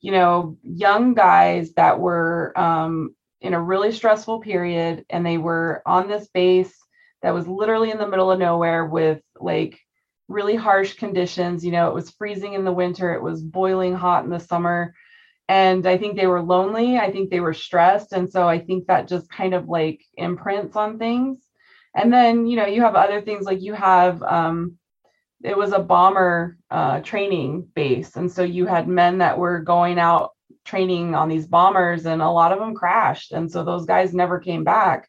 you 0.00 0.12
know, 0.12 0.56
young 0.62 1.14
guys 1.14 1.72
that 1.74 1.98
were 1.98 2.52
um, 2.56 3.14
in 3.40 3.54
a 3.54 3.62
really 3.62 3.92
stressful 3.92 4.40
period 4.40 5.04
and 5.10 5.24
they 5.24 5.38
were 5.38 5.82
on 5.86 6.08
this 6.08 6.28
base 6.28 6.74
that 7.26 7.34
was 7.34 7.48
literally 7.48 7.90
in 7.90 7.98
the 7.98 8.06
middle 8.06 8.30
of 8.30 8.38
nowhere 8.38 8.86
with 8.86 9.20
like 9.40 9.80
really 10.28 10.54
harsh 10.54 10.94
conditions. 10.94 11.64
You 11.64 11.72
know, 11.72 11.88
it 11.88 11.94
was 11.94 12.12
freezing 12.12 12.52
in 12.52 12.64
the 12.64 12.70
winter, 12.70 13.14
it 13.14 13.20
was 13.22 13.42
boiling 13.42 13.96
hot 13.96 14.22
in 14.22 14.30
the 14.30 14.38
summer. 14.38 14.94
And 15.48 15.84
I 15.88 15.98
think 15.98 16.14
they 16.14 16.28
were 16.28 16.40
lonely. 16.40 16.98
I 16.98 17.10
think 17.10 17.30
they 17.30 17.40
were 17.40 17.52
stressed. 17.52 18.12
And 18.12 18.30
so 18.30 18.46
I 18.46 18.60
think 18.60 18.86
that 18.86 19.08
just 19.08 19.28
kind 19.28 19.54
of 19.54 19.68
like 19.68 20.04
imprints 20.16 20.76
on 20.76 21.00
things. 21.00 21.40
And 21.96 22.12
then, 22.12 22.46
you 22.46 22.54
know, 22.54 22.66
you 22.66 22.82
have 22.82 22.94
other 22.94 23.20
things 23.20 23.44
like 23.44 23.60
you 23.60 23.72
have, 23.72 24.22
um, 24.22 24.78
it 25.42 25.58
was 25.58 25.72
a 25.72 25.80
bomber 25.80 26.58
uh, 26.70 27.00
training 27.00 27.66
base. 27.74 28.14
And 28.14 28.30
so 28.30 28.44
you 28.44 28.66
had 28.66 28.86
men 28.86 29.18
that 29.18 29.36
were 29.36 29.58
going 29.62 29.98
out 29.98 30.30
training 30.64 31.16
on 31.16 31.28
these 31.28 31.48
bombers, 31.48 32.06
and 32.06 32.22
a 32.22 32.30
lot 32.30 32.52
of 32.52 32.60
them 32.60 32.76
crashed. 32.76 33.32
And 33.32 33.50
so 33.50 33.64
those 33.64 33.84
guys 33.84 34.14
never 34.14 34.38
came 34.38 34.62
back. 34.62 35.08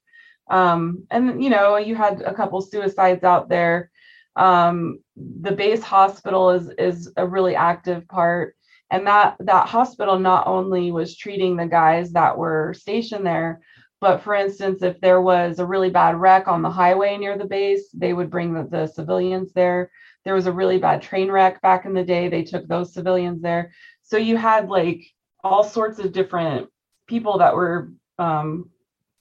Um, 0.49 1.05
and, 1.11 1.43
you 1.43 1.49
know, 1.49 1.77
you 1.77 1.95
had 1.95 2.21
a 2.21 2.33
couple 2.33 2.61
suicides 2.61 3.23
out 3.23 3.49
there. 3.49 3.91
Um, 4.35 4.99
the 5.15 5.51
base 5.51 5.81
hospital 5.83 6.51
is 6.51 6.69
is 6.77 7.11
a 7.17 7.25
really 7.25 7.55
active 7.55 8.07
part. 8.07 8.55
And 8.91 9.05
that 9.07 9.35
that 9.39 9.67
hospital 9.67 10.19
not 10.19 10.47
only 10.47 10.91
was 10.91 11.17
treating 11.17 11.57
the 11.57 11.65
guys 11.65 12.11
that 12.13 12.37
were 12.37 12.73
stationed 12.77 13.25
there 13.25 13.61
but 13.99 14.21
for 14.21 14.35
instance 14.35 14.83
if 14.83 14.99
there 15.01 15.21
was 15.21 15.59
a 15.59 15.65
really 15.65 15.89
bad 15.89 16.15
wreck 16.19 16.47
on 16.47 16.61
the 16.61 16.69
highway 16.69 17.17
near 17.17 17.37
the 17.37 17.45
base 17.45 17.89
they 17.93 18.13
would 18.13 18.29
bring 18.29 18.53
the, 18.53 18.63
the 18.63 18.87
civilians 18.87 19.51
there. 19.53 19.91
There 20.23 20.35
was 20.35 20.47
a 20.47 20.51
really 20.51 20.77
bad 20.77 21.01
train 21.01 21.31
wreck 21.31 21.61
back 21.61 21.85
in 21.85 21.93
the 21.93 22.03
day. 22.03 22.27
They 22.27 22.43
took 22.43 22.67
those 22.67 22.93
civilians 22.93 23.41
there. 23.41 23.71
So 24.03 24.17
you 24.17 24.37
had 24.37 24.69
like 24.69 25.05
all 25.43 25.63
sorts 25.63 25.99
of 25.99 26.11
different 26.11 26.69
people 27.07 27.37
that 27.39 27.55
were 27.55 27.91
um, 28.19 28.69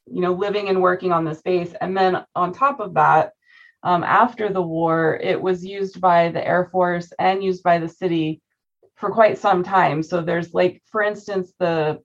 you 0.06 0.20
know 0.20 0.32
living 0.32 0.68
and 0.68 0.80
working 0.80 1.12
on 1.12 1.24
this 1.24 1.42
base 1.42 1.74
and 1.80 1.96
then 1.96 2.24
on 2.34 2.52
top 2.52 2.80
of 2.80 2.94
that 2.94 3.32
um, 3.82 4.02
after 4.04 4.52
the 4.52 4.62
war 4.62 5.18
it 5.22 5.40
was 5.40 5.64
used 5.64 6.00
by 6.00 6.28
the 6.30 6.46
air 6.46 6.68
force 6.72 7.12
and 7.18 7.42
used 7.42 7.62
by 7.62 7.78
the 7.78 7.88
city 7.88 8.40
for 8.96 9.10
quite 9.10 9.38
some 9.38 9.62
time. 9.62 10.02
So 10.02 10.22
there's 10.22 10.52
like 10.52 10.82
for 10.86 11.02
instance 11.02 11.52
the 11.58 12.00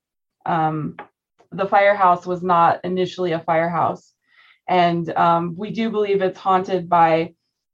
um, 0.46 0.96
the 1.52 1.68
firehouse 1.68 2.26
was 2.26 2.44
not 2.44 2.80
initially 2.84 3.32
a 3.32 3.40
firehouse. 3.40 4.14
And 4.68 5.10
um, 5.18 5.56
we 5.58 5.72
do 5.72 5.90
believe 5.90 6.22
it's 6.22 6.40
haunted 6.40 6.88
by 6.88 7.34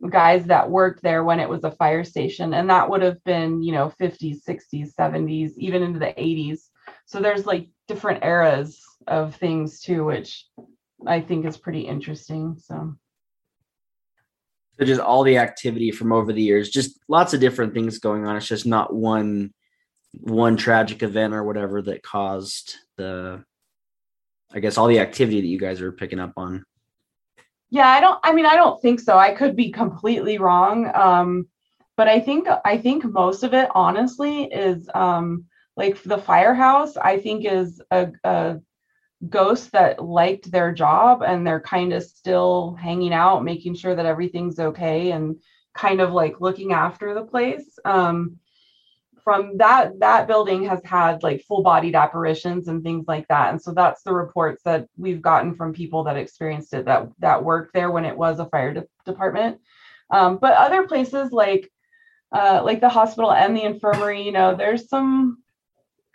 guys 0.09 0.45
that 0.45 0.69
worked 0.69 1.03
there 1.03 1.23
when 1.23 1.39
it 1.39 1.49
was 1.49 1.63
a 1.63 1.71
fire 1.71 2.03
station. 2.03 2.53
And 2.53 2.69
that 2.69 2.89
would 2.89 3.01
have 3.01 3.23
been 3.23 3.61
you 3.61 3.73
know 3.73 3.91
50s 3.99 4.43
60s 4.47 4.91
70s 4.97 5.53
even 5.57 5.81
into 5.83 5.99
the 5.99 6.13
80s 6.17 6.69
so 7.05 7.19
there's 7.19 7.45
like 7.45 7.67
different 7.87 8.23
eras 8.23 8.81
of 9.07 9.35
things 9.35 9.79
too 9.81 10.03
which 10.05 10.45
i 11.05 11.19
think 11.21 11.45
is 11.45 11.57
pretty 11.57 11.81
interesting 11.81 12.55
so 12.59 12.95
So 14.79 14.85
just 14.85 15.01
all 15.01 15.23
the 15.23 15.37
activity 15.37 15.91
from 15.91 16.11
over 16.11 16.31
the 16.31 16.41
years, 16.41 16.69
just 16.69 16.99
lots 17.07 17.33
of 17.33 17.39
different 17.39 17.73
things 17.73 17.99
going 17.99 18.25
on. 18.27 18.35
It's 18.37 18.47
just 18.47 18.65
not 18.65 18.93
one 18.93 19.53
one 20.13 20.55
tragic 20.55 21.03
event 21.03 21.33
or 21.33 21.43
whatever 21.43 21.81
that 21.81 22.03
caused 22.03 22.75
the 22.95 23.43
I 24.53 24.59
guess 24.59 24.77
all 24.77 24.87
the 24.87 24.99
activity 24.99 25.41
that 25.41 25.47
you 25.47 25.59
guys 25.59 25.81
are 25.81 25.91
picking 25.91 26.19
up 26.19 26.33
on. 26.37 26.63
Yeah, 27.69 27.87
I 27.87 27.99
don't 27.99 28.19
I 28.23 28.33
mean 28.33 28.45
I 28.45 28.55
don't 28.55 28.81
think 28.81 28.99
so. 28.99 29.17
I 29.17 29.33
could 29.33 29.55
be 29.55 29.71
completely 29.71 30.37
wrong. 30.37 30.89
Um 30.93 31.47
but 31.97 32.07
I 32.07 32.19
think 32.19 32.47
I 32.63 32.77
think 32.77 33.03
most 33.03 33.43
of 33.43 33.53
it 33.53 33.69
honestly 33.73 34.43
is 34.45 34.89
um 34.93 35.45
like 35.75 36.01
the 36.03 36.17
firehouse 36.17 36.97
I 36.97 37.19
think 37.19 37.45
is 37.45 37.81
a, 37.91 38.11
a 38.23 38.57
ghost 39.29 39.71
that 39.71 40.03
liked 40.03 40.51
their 40.51 40.71
job 40.71 41.23
and 41.23 41.45
they're 41.45 41.61
kind 41.61 41.91
of 41.91 42.03
still 42.03 42.77
hanging 42.79 43.13
out 43.13 43.43
making 43.43 43.73
sure 43.73 43.95
that 43.95 44.05
everything's 44.05 44.59
okay 44.59 45.11
and 45.11 45.35
kind 45.73 46.01
of 46.01 46.11
like 46.11 46.39
looking 46.39 46.71
after 46.71 47.13
the 47.13 47.23
place. 47.23 47.79
Um 47.85 48.39
from 49.27 49.57
that 49.57 49.99
that 49.99 50.25
building 50.25 50.63
has 50.63 50.79
had 50.85 51.21
like 51.21 51.43
full 51.43 51.61
bodied 51.61 51.95
apparitions 51.95 52.69
and 52.69 52.81
things 52.81 53.03
like 53.09 53.27
that 53.27 53.49
and 53.49 53.61
so 53.61 53.73
that's 53.73 54.01
the 54.03 54.13
reports 54.13 54.63
that 54.63 54.87
we've 54.95 55.21
gotten 55.21 55.53
from 55.53 55.73
people 55.73 56.01
that 56.01 56.15
experienced 56.15 56.73
it 56.73 56.85
that 56.85 57.09
that 57.19 57.43
worked 57.43 57.73
there 57.73 57.91
when 57.91 58.05
it 58.05 58.17
was 58.17 58.39
a 58.39 58.45
fire 58.45 58.73
de- 58.73 58.87
department 59.05 59.59
um, 60.11 60.37
but 60.37 60.53
other 60.53 60.87
places 60.87 61.33
like 61.33 61.69
uh, 62.31 62.61
like 62.63 62.79
the 62.79 62.87
hospital 62.87 63.33
and 63.33 63.53
the 63.53 63.63
infirmary 63.63 64.21
you 64.21 64.31
know 64.31 64.55
there's 64.55 64.87
some 64.87 65.43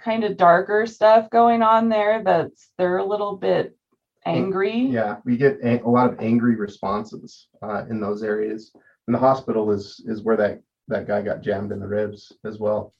kind 0.02 0.24
of 0.24 0.36
darker 0.36 0.86
stuff 0.86 1.30
going 1.30 1.62
on 1.62 1.88
there 1.88 2.22
that's 2.24 2.70
they're 2.78 2.98
a 2.98 3.04
little 3.04 3.36
bit 3.36 3.76
angry 4.24 4.86
Yeah, 4.86 5.16
we 5.24 5.36
get 5.36 5.58
a, 5.62 5.80
a 5.82 5.88
lot 5.88 6.12
of 6.12 6.20
angry 6.20 6.56
responses 6.56 7.48
uh, 7.62 7.84
in 7.88 8.00
those 8.00 8.22
areas. 8.22 8.72
And 9.06 9.14
the 9.14 9.18
hospital 9.18 9.70
is 9.72 10.00
is 10.06 10.22
where 10.22 10.36
that 10.36 10.60
that 10.88 11.06
guy 11.06 11.22
got 11.22 11.42
jammed 11.42 11.72
in 11.72 11.80
the 11.80 11.88
ribs 11.88 12.32
as 12.44 12.58
well, 12.58 12.94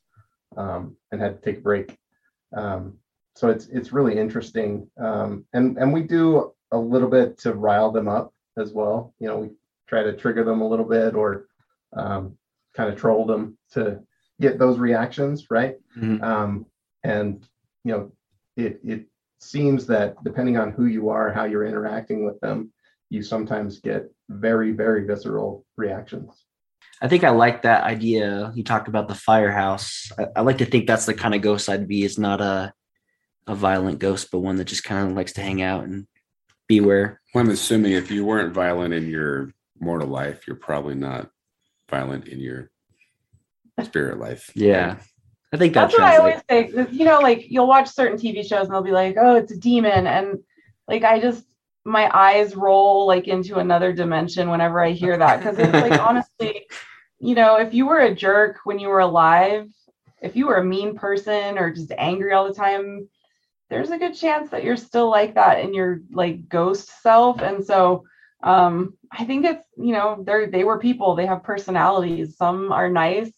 um, 0.57 0.97
and 1.11 1.21
had 1.21 1.37
to 1.37 1.43
take 1.43 1.59
a 1.59 1.62
break. 1.62 1.97
Um, 2.57 2.99
so 3.37 3.49
it's 3.49 3.67
it's 3.69 3.93
really 3.93 4.19
interesting, 4.19 4.91
um, 4.99 5.45
and 5.53 5.79
and 5.79 5.93
we 5.93 6.03
do 6.03 6.53
a 6.73 6.79
little 6.79 7.09
bit 7.09 7.38
to 7.38 7.55
rile 7.55 7.93
them 7.93 8.09
up 8.09 8.35
as 8.59 8.73
well. 8.73 9.15
You 9.21 9.29
know, 9.29 9.38
we 9.38 9.51
try 9.87 10.03
to 10.03 10.12
trigger 10.12 10.43
them 10.43 10.61
a 10.61 10.69
little 10.69 10.85
bit 10.85 11.15
or 11.15 11.47
um, 11.97 12.37
kind 12.75 12.93
of 12.93 12.99
troll 12.99 13.25
them 13.25 13.57
to 13.73 14.01
get 14.41 14.59
those 14.59 14.79
reactions, 14.79 15.51
right? 15.51 15.77
Mhm. 15.97 16.21
Um, 16.23 16.67
and 17.05 17.45
you 17.85 17.93
know, 17.93 18.12
it 18.57 18.81
it 18.85 19.07
seems 19.41 19.87
that 19.87 20.23
depending 20.25 20.57
on 20.57 20.73
who 20.73 20.87
you 20.87 21.09
are, 21.09 21.33
how 21.33 21.45
you're 21.45 21.67
interacting 21.67 22.25
with 22.25 22.38
them, 22.41 22.73
you 23.11 23.23
sometimes 23.23 23.81
get 23.81 24.11
very, 24.29 24.73
very 24.73 25.05
visceral 25.07 25.65
reactions. 25.77 26.45
I 27.01 27.09
think 27.09 27.25
I 27.25 27.31
like 27.31 27.62
that 27.62 27.83
idea. 27.83 28.53
You 28.55 28.62
talked 28.62 28.87
about 28.87 29.09
the 29.09 29.15
firehouse. 29.15 30.11
I, 30.19 30.27
I 30.37 30.41
like 30.43 30.59
to 30.59 30.65
think 30.65 30.87
that's 30.87 31.07
the 31.07 31.15
kind 31.15 31.35
of 31.35 31.43
ghost 31.43 31.69
I'd 31.69 31.88
be. 31.88 32.05
Is 32.05 32.19
not 32.19 32.41
a 32.41 32.73
a 33.47 33.55
violent 33.55 33.99
ghost, 33.99 34.29
but 34.31 34.38
one 34.38 34.57
that 34.57 34.67
just 34.67 34.85
kind 34.85 35.09
of 35.11 35.17
likes 35.17 35.33
to 35.33 35.43
hang 35.43 35.62
out 35.62 35.85
and 35.85 36.07
beware. 36.69 37.21
Well, 37.35 37.45
I'm 37.45 37.51
assuming 37.51 37.93
if 37.93 38.11
you 38.11 38.25
weren't 38.25 38.55
violent 38.55 38.95
in 38.95 39.09
your 39.09 39.53
mortal 39.81 40.09
life, 40.09 40.47
you're 40.47 40.57
probably 40.57 40.95
not 40.95 41.29
violent 41.91 42.29
in 42.29 42.38
your 42.38 42.71
spirit 43.83 44.21
life. 44.21 44.51
Yeah, 44.55 44.99
I 45.53 45.59
think 45.59 45.75
that 45.75 45.91
that's 45.91 45.95
what 45.95 46.03
I 46.03 46.17
always 46.17 46.41
say. 46.49 46.87
You 46.91 47.05
know, 47.05 47.21
like 47.21 47.51
you'll 47.51 47.67
watch 47.67 47.88
certain 47.88 48.19
TV 48.19 48.47
shows 48.47 48.67
and 48.67 48.73
they'll 48.73 48.83
be 48.83 48.91
like, 48.91 49.17
"Oh, 49.21 49.37
it's 49.37 49.53
a 49.53 49.59
demon," 49.59 50.07
and 50.07 50.38
like 50.88 51.05
I 51.05 51.21
just 51.21 51.45
my 51.85 52.11
eyes 52.17 52.57
roll 52.57 53.07
like 53.07 53.29
into 53.29 53.57
another 53.59 53.93
dimension 53.93 54.49
whenever 54.49 54.83
I 54.83 54.93
hear 54.93 55.17
that 55.19 55.38
because 55.38 55.59
it's 55.59 55.73
like 55.73 55.93
honestly, 56.01 56.67
you 57.19 57.35
know, 57.35 57.57
if 57.57 57.75
you 57.75 57.87
were 57.87 58.01
a 58.01 58.15
jerk 58.15 58.61
when 58.65 58.79
you 58.79 58.88
were 58.88 59.01
alive, 59.01 59.69
if 60.23 60.37
you 60.37 60.47
were 60.47 60.57
a 60.57 60.65
mean 60.65 60.97
person 60.97 61.59
or 61.59 61.73
just 61.73 61.93
angry 61.99 62.33
all 62.33 62.49
the 62.49 62.55
time, 62.55 63.09
there's 63.69 63.91
a 63.91 63.99
good 63.99 64.15
chance 64.15 64.51
that 64.51 64.65
you're 64.65 64.77
still 64.77 65.11
like 65.11 65.35
that 65.35 65.61
in 65.61 65.75
your 65.75 66.01
like 66.12 66.49
ghost 66.49 67.03
self, 67.03 67.41
and 67.41 67.65
so 67.65 68.05
um 68.45 68.95
i 69.12 69.25
think 69.25 69.45
it's 69.45 69.65
you 69.77 69.93
know 69.93 70.23
they're 70.27 70.51
they 70.51 70.65
were 70.65 70.79
people 70.79 71.15
they 71.15 71.27
have 71.27 71.45
personalities 71.45 72.37
some 72.37 72.73
are 72.73 72.88
nice 72.88 73.31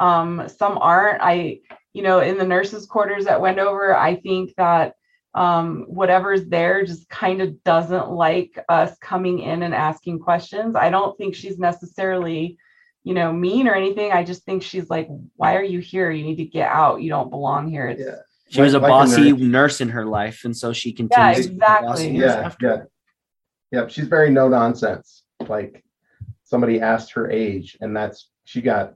um 0.00 0.48
some 0.48 0.76
aren't 0.78 1.20
i 1.22 1.58
you 1.92 2.02
know 2.02 2.18
in 2.20 2.36
the 2.38 2.44
nurses 2.44 2.86
quarters 2.86 3.26
at 3.26 3.40
wendover 3.40 3.94
i 3.96 4.16
think 4.16 4.52
that 4.56 4.94
um 5.34 5.84
whatever's 5.86 6.46
there 6.46 6.84
just 6.84 7.08
kind 7.08 7.40
of 7.40 7.62
doesn't 7.62 8.10
like 8.10 8.58
us 8.68 8.96
coming 8.98 9.38
in 9.38 9.62
and 9.62 9.74
asking 9.74 10.18
questions 10.18 10.74
i 10.74 10.90
don't 10.90 11.16
think 11.18 11.34
she's 11.36 11.58
necessarily 11.58 12.58
you 13.04 13.14
know 13.14 13.32
mean 13.32 13.68
or 13.68 13.74
anything 13.74 14.10
i 14.10 14.24
just 14.24 14.42
think 14.44 14.62
she's 14.62 14.90
like 14.90 15.06
why 15.36 15.54
are 15.54 15.62
you 15.62 15.78
here 15.78 16.10
you 16.10 16.24
need 16.24 16.36
to 16.36 16.44
get 16.44 16.68
out 16.68 17.00
you 17.00 17.08
don't 17.08 17.30
belong 17.30 17.68
here 17.68 17.88
it's 17.88 18.00
Yeah. 18.02 18.16
She 18.52 18.60
was 18.60 18.74
a 18.74 18.80
Like- 18.80 18.90
like 18.90 18.90
a 18.90 19.10
bossy 19.10 19.30
nurse. 19.32 19.40
nurse 19.40 19.80
in 19.80 19.90
her 19.90 20.04
life, 20.04 20.44
and 20.44 20.56
so 20.56 20.72
she 20.72 20.92
continues. 20.92 21.46
to 21.46 21.50
be 21.50 21.54
exactly. 21.54 21.86
bossy 21.86 22.08
Yeah, 22.10 22.34
after. 22.34 22.66
yeah. 23.72 23.80
Yeah, 23.82 23.86
she's 23.86 24.08
very 24.08 24.28
no 24.32 24.48
nonsense. 24.48 25.22
Like 25.48 25.84
somebody 26.42 26.80
asked 26.80 27.12
her 27.12 27.30
age, 27.30 27.78
and 27.80 27.96
that's 27.96 28.28
she 28.42 28.60
got 28.60 28.94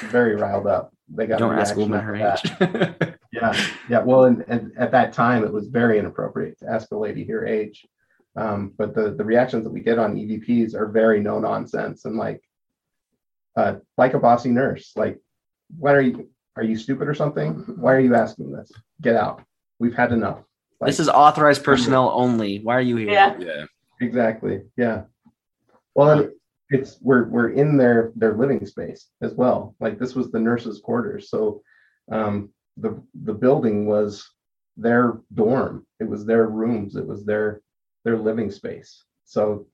very 0.00 0.36
riled 0.36 0.66
up. 0.66 0.92
They 1.08 1.26
got 1.26 1.38
Don't 1.38 1.58
ask 1.58 1.74
a 1.74 1.78
reaction 1.78 1.90
woman 1.92 2.04
her 2.04 2.16
off 2.26 2.42
that. 2.42 3.02
age. 3.02 3.12
Yeah, 3.32 3.66
yeah. 3.90 4.02
Well, 4.02 4.24
and, 4.24 4.44
and 4.48 4.72
at 4.78 4.92
that 4.92 5.12
time, 5.12 5.44
it 5.44 5.52
was 5.52 5.66
very 5.66 5.98
inappropriate 5.98 6.58
to 6.60 6.70
ask 6.70 6.90
a 6.90 6.96
lady 6.96 7.22
her 7.26 7.44
age. 7.44 7.84
Um, 8.34 8.72
but 8.78 8.94
the 8.94 9.10
the 9.10 9.24
reactions 9.24 9.64
that 9.64 9.70
we 9.70 9.80
get 9.80 9.98
on 9.98 10.16
EVPs 10.16 10.74
are 10.74 10.86
very 10.86 11.20
no 11.20 11.38
nonsense 11.38 12.06
and 12.06 12.16
like, 12.16 12.42
uh, 13.54 13.74
like 13.98 14.14
a 14.14 14.18
bossy 14.18 14.50
nurse. 14.50 14.92
Like, 14.96 15.20
what 15.76 15.94
are 15.94 16.00
you? 16.00 16.30
Are 16.56 16.62
you 16.62 16.78
stupid 16.78 17.08
or 17.08 17.14
something? 17.14 17.52
Why 17.76 17.92
are 17.94 18.00
you 18.00 18.14
asking 18.14 18.52
this? 18.52 18.72
Get 19.02 19.16
out. 19.16 19.42
We've 19.78 19.94
had 19.94 20.12
enough. 20.12 20.38
Like, 20.80 20.88
this 20.88 21.00
is 21.00 21.10
authorized 21.10 21.62
personnel 21.62 22.10
only. 22.14 22.60
Why 22.60 22.76
are 22.76 22.80
you 22.80 22.96
here? 22.96 23.10
Yeah. 23.10 23.36
Yeah. 23.38 23.64
exactly. 24.00 24.62
Yeah. 24.78 25.02
Well, 25.94 26.10
and 26.10 26.30
it's 26.70 26.98
we're 27.00 27.24
we're 27.28 27.50
in 27.50 27.76
their 27.76 28.12
their 28.16 28.34
living 28.36 28.64
space 28.66 29.08
as 29.22 29.34
well. 29.34 29.74
Like 29.80 29.98
this 29.98 30.14
was 30.14 30.30
the 30.30 30.40
nurses' 30.40 30.80
quarters, 30.82 31.30
so 31.30 31.62
um, 32.10 32.50
the 32.76 33.00
the 33.24 33.34
building 33.34 33.86
was 33.86 34.28
their 34.76 35.20
dorm. 35.34 35.86
It 36.00 36.08
was 36.08 36.24
their 36.26 36.46
rooms. 36.48 36.96
It 36.96 37.06
was 37.06 37.24
their 37.24 37.60
their 38.04 38.18
living 38.18 38.50
space. 38.50 39.04
So 39.24 39.66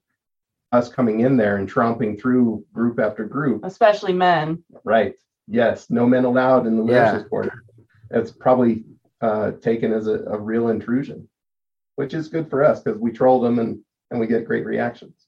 us 0.73 0.89
coming 0.89 1.21
in 1.21 1.37
there 1.37 1.57
and 1.59 1.71
tromping 1.71 2.19
through 2.21 2.65
group 2.73 2.99
after 2.99 3.25
group, 3.27 3.65
Especially 3.65 4.13
men. 4.15 4.63
right? 4.85 5.15
Yes, 5.47 5.91
no 5.91 6.07
men 6.07 6.25
allowed 6.25 6.67
in 6.67 6.77
the 6.79 6.85
Yeah. 6.91 7.13
nurses' 7.13 7.29
quarter. 7.29 7.53
It's 8.11 8.31
probably 8.33 8.85
uh, 9.21 9.53
taken 9.61 9.93
as 9.93 10.07
a, 10.07 10.25
a 10.25 10.39
real 10.39 10.69
intrusion, 10.69 11.29
which 11.97 12.15
is 12.15 12.29
good 12.29 12.49
for 12.49 12.65
us 12.65 12.81
because 12.81 12.99
we 13.01 13.13
troll 13.13 13.41
them 13.41 13.59
and 13.59 13.81
and 14.11 14.21
we 14.21 14.27
get 14.27 14.45
great 14.47 14.65
reactions. 14.67 15.22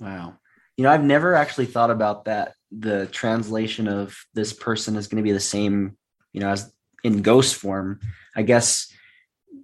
Wow. 0.00 0.38
You 0.76 0.84
know, 0.84 0.90
I've 0.90 1.04
never 1.04 1.34
actually 1.34 1.66
thought 1.66 1.90
about 1.90 2.26
that. 2.26 2.54
The 2.70 3.06
translation 3.06 3.88
of 3.88 4.16
this 4.34 4.52
person 4.52 4.96
is 4.96 5.08
going 5.08 5.22
to 5.22 5.26
be 5.26 5.32
the 5.32 5.40
same, 5.40 5.96
you 6.32 6.40
know, 6.40 6.50
as 6.50 6.72
in 7.02 7.22
ghost 7.22 7.56
form. 7.56 8.00
I 8.36 8.42
guess 8.42 8.92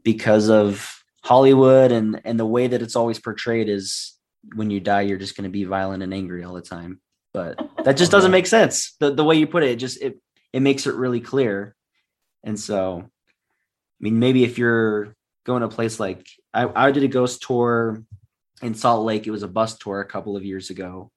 because 0.03 0.49
of 0.49 1.03
Hollywood 1.23 1.93
and 1.93 2.21
and 2.25 2.39
the 2.39 2.47
way 2.47 2.67
that 2.67 2.83
it's 2.83 2.97
always 2.97 3.19
portrayed 3.19 3.69
is 3.69 4.15
when 4.55 4.71
you 4.71 4.81
die, 4.81 5.03
you're 5.03 5.19
just 5.19 5.37
going 5.37 5.45
to 5.45 5.51
be 5.51 5.65
violent 5.65 6.03
and 6.03 6.13
angry 6.13 6.45
all 6.45 6.55
the 6.55 6.63
time. 6.63 7.01
But 7.33 7.59
that 7.85 7.97
just 7.97 8.11
doesn't 8.11 8.31
make 8.31 8.47
sense. 8.47 8.97
The 9.01 9.15
the 9.15 9.25
way 9.25 9.37
you 9.37 9.47
put 9.47 9.63
it, 9.63 9.71
it 9.71 9.77
just 9.77 10.01
it 10.03 10.21
it 10.53 10.61
makes 10.61 10.87
it 10.87 10.95
really 10.95 11.21
clear. 11.21 11.75
And 12.43 12.59
so, 12.59 13.03
I 13.03 14.01
mean, 14.01 14.19
maybe 14.19 14.45
if 14.45 14.59
you're 14.59 15.15
going 15.47 15.61
to 15.61 15.67
a 15.67 15.71
place 15.71 15.99
like 15.99 16.27
I, 16.53 16.87
I 16.87 16.91
did 16.91 17.05
a 17.05 17.09
ghost 17.09 17.43
tour 17.43 18.03
in 18.63 18.75
Salt 18.75 19.05
Lake. 19.05 19.27
It 19.27 19.31
was 19.31 19.43
a 19.43 19.49
bus 19.49 19.77
tour 19.79 20.01
a 20.01 20.07
couple 20.07 20.37
of 20.37 20.45
years 20.45 20.71
ago, 20.71 21.11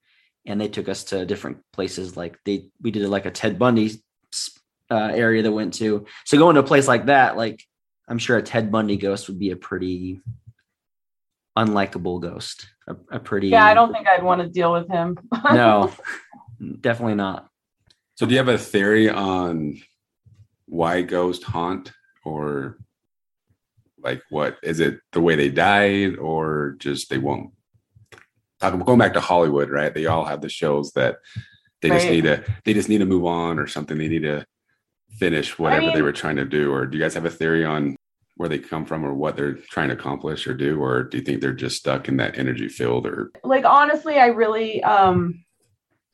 and 0.46 0.60
they 0.60 0.68
took 0.68 0.90
us 0.90 1.04
to 1.06 1.26
different 1.26 1.60
places. 1.74 2.18
Like 2.18 2.38
they, 2.46 2.70
we 2.82 2.92
did 2.92 3.08
like 3.10 3.26
a 3.26 3.32
Ted 3.32 3.60
Bundy 3.60 4.02
uh, 4.90 5.12
area 5.14 5.44
that 5.44 5.52
went 5.52 5.74
to. 5.76 6.06
So 6.26 6.38
going 6.38 6.56
to 6.56 6.62
a 6.62 6.64
place 6.64 6.88
like 6.88 7.08
that, 7.08 7.38
like 7.38 7.64
I'm 8.08 8.18
sure 8.18 8.38
a 8.38 8.42
Ted 8.42 8.72
Bundy 8.72 8.98
ghost 8.98 9.28
would 9.28 9.40
be 9.40 9.52
a 9.52 9.56
pretty 9.56 10.22
unlikable 11.58 12.22
ghost. 12.22 12.68
A, 12.88 12.96
a 13.12 13.20
pretty 13.20 13.50
Yeah, 13.50 13.66
I 13.66 13.74
don't 13.74 13.92
think 13.92 14.08
I'd 14.08 14.24
want 14.24 14.42
to 14.42 14.48
deal 14.48 14.72
with 14.72 14.88
him. 14.88 15.18
no, 15.52 15.92
definitely 16.82 17.16
not. 17.16 17.50
So 18.16 18.26
do 18.26 18.32
you 18.32 18.38
have 18.38 18.48
a 18.48 18.58
theory 18.58 19.10
on 19.10 19.80
why 20.66 21.02
ghosts 21.02 21.46
haunt 21.46 21.92
or 22.26 22.78
like 24.00 24.22
what 24.30 24.58
is 24.64 24.80
it 24.80 25.00
the 25.12 25.22
way 25.22 25.36
they 25.36 25.50
died 25.50 26.18
or 26.18 26.76
just 26.80 27.10
they 27.10 27.18
won't 27.18 27.52
Talking- 28.60 28.80
going 28.80 28.98
back 28.98 29.14
to 29.14 29.20
Hollywood, 29.22 29.70
right? 29.70 29.94
They 29.94 30.08
all 30.08 30.26
have 30.26 30.42
the 30.42 30.50
shows 30.50 30.92
that 30.94 31.18
they 31.82 31.90
just 31.90 32.08
need 32.10 32.24
to 32.24 32.44
they 32.66 32.74
just 32.74 32.90
need 32.90 32.98
to 33.00 33.06
move 33.06 33.26
on 33.26 33.60
or 33.60 33.68
something. 33.68 33.98
They 33.98 34.08
need 34.08 34.24
to 34.24 34.46
finish 35.20 35.60
whatever 35.60 35.88
they 35.88 35.94
mean- 35.96 36.04
were 36.04 36.12
trying 36.12 36.38
to 36.38 36.46
do. 36.46 36.74
Or 36.74 36.86
do 36.88 36.98
you 36.98 37.04
guys 37.04 37.14
have 37.14 37.26
a 37.26 37.30
theory 37.30 37.66
on 37.66 37.96
where 38.36 38.50
they 38.50 38.58
come 38.60 38.86
from 38.86 39.04
or 39.06 39.14
what 39.14 39.36
they're 39.36 39.54
trying 39.54 39.90
to 39.90 39.94
accomplish 39.96 40.48
or 40.48 40.54
do? 40.56 40.82
Or 40.82 41.04
do 41.04 41.18
you 41.18 41.24
think 41.24 41.40
they're 41.42 41.54
just 41.54 41.78
stuck 41.78 42.08
in 42.08 42.18
that 42.18 42.38
energy 42.40 42.68
field 42.68 43.06
or 43.06 43.32
like 43.44 43.64
honestly, 43.66 44.18
I 44.18 44.28
really 44.28 44.84
um 44.84 45.44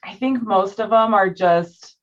I 0.04 0.14
think 0.16 0.42
most 0.44 0.82
of 0.82 0.90
them 0.90 1.14
are 1.14 1.30
just 1.30 1.96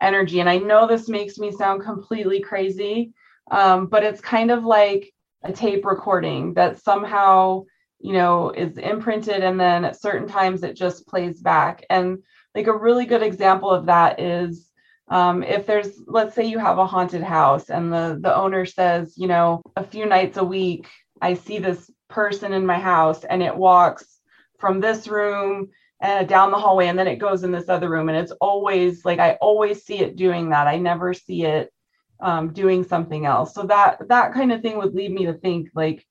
energy. 0.00 0.40
And 0.40 0.48
I 0.50 0.58
know 0.58 0.88
this 0.88 1.08
makes 1.08 1.38
me 1.38 1.52
sound 1.52 1.82
completely 1.84 2.40
crazy, 2.40 3.12
um, 3.50 3.86
but 3.86 4.04
it's 4.04 4.20
kind 4.20 4.50
of 4.50 4.64
like 4.64 5.12
a 5.42 5.52
tape 5.52 5.84
recording 5.84 6.54
that 6.54 6.80
somehow, 6.80 7.64
you 8.00 8.12
know, 8.12 8.50
is 8.50 8.76
imprinted 8.78 9.42
and 9.42 9.58
then 9.58 9.84
at 9.84 10.00
certain 10.00 10.28
times 10.28 10.62
it 10.62 10.74
just 10.74 11.06
plays 11.06 11.40
back. 11.40 11.84
And 11.90 12.18
like 12.54 12.66
a 12.66 12.76
really 12.76 13.06
good 13.06 13.22
example 13.22 13.70
of 13.70 13.86
that 13.86 14.20
is 14.20 14.70
um, 15.10 15.42
if 15.42 15.66
there's 15.66 16.00
let's 16.06 16.34
say 16.34 16.44
you 16.44 16.58
have 16.58 16.78
a 16.78 16.86
haunted 16.86 17.22
house 17.22 17.70
and 17.70 17.92
the 17.92 18.18
the 18.20 18.34
owner 18.34 18.66
says, 18.66 19.14
you 19.16 19.26
know, 19.26 19.62
a 19.76 19.84
few 19.84 20.06
nights 20.06 20.36
a 20.36 20.44
week, 20.44 20.88
I 21.22 21.34
see 21.34 21.58
this 21.58 21.90
person 22.08 22.52
in 22.52 22.66
my 22.66 22.78
house 22.78 23.24
and 23.24 23.42
it 23.42 23.56
walks 23.56 24.18
from 24.58 24.80
this 24.80 25.08
room 25.08 25.68
uh, 26.02 26.24
down 26.24 26.50
the 26.50 26.58
hallway 26.58 26.86
and 26.86 26.98
then 26.98 27.08
it 27.08 27.16
goes 27.16 27.42
in 27.42 27.52
this 27.52 27.68
other 27.68 27.88
room 27.88 28.08
and 28.08 28.18
it's 28.18 28.32
always 28.40 29.04
like 29.04 29.18
i 29.18 29.32
always 29.40 29.84
see 29.84 29.98
it 29.98 30.16
doing 30.16 30.50
that 30.50 30.66
i 30.66 30.76
never 30.76 31.12
see 31.12 31.44
it 31.44 31.72
um, 32.20 32.52
doing 32.52 32.84
something 32.84 33.26
else. 33.26 33.54
So 33.54 33.64
that 33.64 34.08
that 34.08 34.32
kind 34.32 34.52
of 34.52 34.62
thing 34.62 34.78
would 34.78 34.94
lead 34.94 35.12
me 35.12 35.26
to 35.26 35.34
think 35.34 35.70
like 35.74 36.06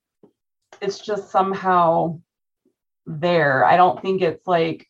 it's 0.82 1.00
just 1.00 1.32
somehow 1.32 2.20
there. 3.06 3.66
I 3.66 3.78
don't 3.78 4.02
think 4.02 4.22
it's 4.22 4.46
like 4.48 4.88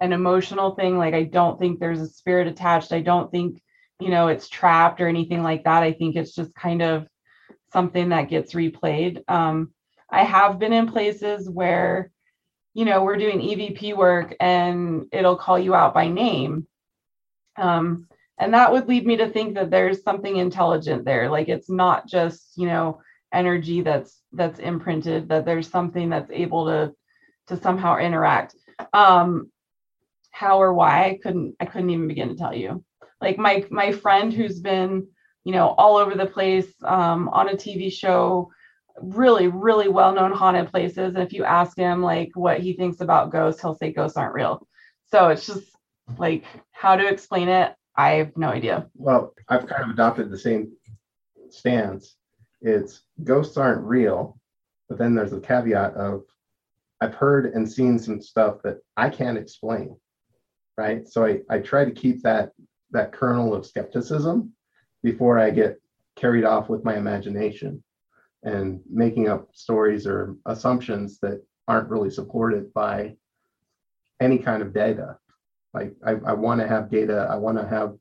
an 0.00 0.12
emotional 0.12 0.74
thing. 0.74 0.98
Like 0.98 1.14
i 1.14 1.24
don't 1.24 1.58
think 1.58 1.78
there's 1.78 2.00
a 2.00 2.08
spirit 2.08 2.46
attached. 2.46 2.92
I 2.92 3.00
don't 3.00 3.30
think 3.30 3.60
you 4.00 4.08
know 4.08 4.28
it's 4.28 4.48
trapped 4.48 5.00
or 5.00 5.08
anything 5.08 5.42
like 5.42 5.64
that. 5.64 5.82
I 5.82 5.92
think 5.92 6.16
it's 6.16 6.34
just 6.34 6.54
kind 6.54 6.82
of 6.82 7.06
something 7.72 8.10
that 8.10 8.28
gets 8.28 8.54
replayed. 8.54 9.22
Um, 9.28 9.72
i 10.12 10.24
have 10.24 10.58
been 10.58 10.72
in 10.72 10.88
places 10.88 11.48
where 11.48 12.10
you 12.74 12.84
know, 12.84 13.02
we're 13.02 13.16
doing 13.16 13.40
EVP 13.40 13.96
work 13.96 14.36
and 14.40 15.06
it'll 15.12 15.36
call 15.36 15.58
you 15.58 15.74
out 15.74 15.94
by 15.94 16.08
name. 16.08 16.66
Um, 17.56 18.06
and 18.40 18.54
that 18.54 18.72
would 18.72 18.88
lead 18.88 19.06
me 19.06 19.18
to 19.18 19.28
think 19.28 19.54
that 19.54 19.70
there's 19.70 20.02
something 20.02 20.38
intelligent 20.38 21.04
there. 21.04 21.30
Like 21.30 21.48
it's 21.48 21.68
not 21.68 22.08
just, 22.08 22.52
you 22.56 22.66
know, 22.66 23.00
energy 23.32 23.82
that's 23.82 24.22
that's 24.32 24.58
imprinted, 24.58 25.28
that 25.28 25.44
there's 25.44 25.68
something 25.68 26.08
that's 26.08 26.30
able 26.32 26.66
to 26.66 26.92
to 27.48 27.60
somehow 27.60 27.98
interact. 27.98 28.56
Um, 28.94 29.50
how 30.30 30.60
or 30.60 30.72
why 30.72 31.04
I 31.04 31.18
couldn't 31.22 31.54
I 31.60 31.66
couldn't 31.66 31.90
even 31.90 32.08
begin 32.08 32.30
to 32.30 32.34
tell 32.34 32.54
you. 32.54 32.82
Like 33.20 33.36
my 33.36 33.64
my 33.70 33.92
friend 33.92 34.32
who's 34.32 34.58
been, 34.58 35.06
you 35.44 35.52
know, 35.52 35.68
all 35.76 35.98
over 35.98 36.14
the 36.14 36.26
place 36.26 36.72
um, 36.82 37.28
on 37.28 37.50
a 37.50 37.54
TV 37.54 37.92
show, 37.92 38.50
really 39.02 39.48
really 39.48 39.88
well-known 39.88 40.32
haunted 40.32 40.70
places 40.70 41.14
and 41.14 41.22
if 41.22 41.32
you 41.32 41.44
ask 41.44 41.76
him 41.76 42.02
like 42.02 42.30
what 42.34 42.60
he 42.60 42.74
thinks 42.74 43.00
about 43.00 43.30
ghosts 43.30 43.60
he'll 43.60 43.74
say 43.74 43.92
ghosts 43.92 44.16
aren't 44.16 44.34
real 44.34 44.66
so 45.10 45.28
it's 45.28 45.46
just 45.46 45.70
like 46.18 46.44
how 46.72 46.96
to 46.96 47.06
explain 47.06 47.48
it 47.48 47.74
i 47.96 48.10
have 48.12 48.36
no 48.36 48.48
idea 48.48 48.86
Well, 48.94 49.34
I've 49.48 49.66
kind 49.66 49.84
of 49.84 49.90
adopted 49.90 50.30
the 50.30 50.38
same 50.38 50.72
stance. 51.52 52.16
It's 52.60 53.02
ghosts 53.24 53.56
aren't 53.56 53.84
real, 53.84 54.38
but 54.88 54.98
then 54.98 55.14
there's 55.14 55.32
a 55.32 55.40
caveat 55.40 55.94
of 55.94 56.22
I've 57.00 57.14
heard 57.14 57.46
and 57.54 57.70
seen 57.70 57.98
some 57.98 58.20
stuff 58.20 58.56
that 58.64 58.78
I 58.96 59.08
can't 59.08 59.38
explain. 59.38 59.96
Right. 60.76 61.08
So 61.08 61.24
I, 61.24 61.40
I 61.50 61.58
try 61.58 61.84
to 61.84 61.90
keep 61.90 62.22
that 62.22 62.52
that 62.92 63.12
kernel 63.12 63.54
of 63.54 63.66
skepticism 63.66 64.52
before 65.02 65.38
I 65.38 65.50
get 65.50 65.80
carried 66.16 66.44
off 66.44 66.68
with 66.68 66.84
my 66.84 66.96
imagination 66.96 67.82
and 68.42 68.80
making 68.90 69.28
up 69.28 69.48
stories 69.52 70.06
or 70.06 70.36
assumptions 70.46 71.18
that 71.20 71.42
aren't 71.68 71.90
really 71.90 72.10
supported 72.10 72.72
by 72.72 73.16
any 74.20 74.38
kind 74.38 74.62
of 74.62 74.72
data. 74.72 75.18
Like 75.72 75.94
I, 76.04 76.12
I 76.26 76.32
want 76.32 76.60
to 76.60 76.68
have 76.68 76.90
data, 76.90 77.28
I 77.30 77.36
want 77.36 77.58
to 77.58 77.66
have 77.66 77.94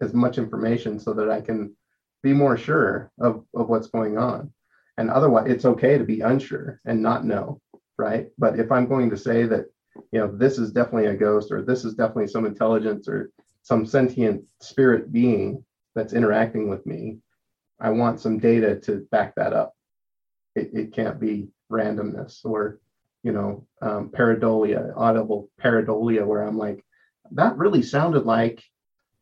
as 0.00 0.12
much 0.12 0.38
information 0.38 0.98
so 0.98 1.12
that 1.14 1.30
I 1.30 1.40
can 1.40 1.74
be 2.22 2.32
more 2.32 2.56
sure 2.56 3.10
of, 3.20 3.44
of 3.54 3.68
what's 3.68 3.88
going 3.88 4.18
on. 4.18 4.52
And 4.98 5.10
otherwise, 5.10 5.50
it's 5.50 5.64
okay 5.64 5.98
to 5.98 6.04
be 6.04 6.20
unsure 6.20 6.80
and 6.84 7.02
not 7.02 7.24
know, 7.24 7.60
right? 7.98 8.28
But 8.38 8.58
if 8.58 8.72
I'm 8.72 8.86
going 8.86 9.10
to 9.10 9.16
say 9.16 9.44
that, 9.46 9.66
you 10.12 10.20
know, 10.20 10.30
this 10.32 10.58
is 10.58 10.72
definitely 10.72 11.06
a 11.06 11.16
ghost 11.16 11.52
or 11.52 11.62
this 11.62 11.84
is 11.84 11.94
definitely 11.94 12.28
some 12.28 12.46
intelligence 12.46 13.08
or 13.08 13.30
some 13.62 13.84
sentient 13.84 14.44
spirit 14.60 15.12
being 15.12 15.64
that's 15.94 16.12
interacting 16.12 16.68
with 16.68 16.86
me, 16.86 17.18
I 17.80 17.90
want 17.90 18.20
some 18.20 18.38
data 18.38 18.76
to 18.80 19.06
back 19.10 19.34
that 19.36 19.52
up. 19.52 19.74
It, 20.54 20.70
it 20.72 20.92
can't 20.94 21.20
be 21.20 21.48
randomness 21.70 22.40
or, 22.44 22.80
you 23.22 23.32
know, 23.32 23.66
um, 23.82 24.08
pareidolia, 24.08 24.94
audible 24.96 25.50
pareidolia, 25.60 26.24
where 26.26 26.42
I'm 26.42 26.56
like, 26.56 26.85
that 27.32 27.56
really 27.56 27.82
sounded 27.82 28.24
like 28.24 28.62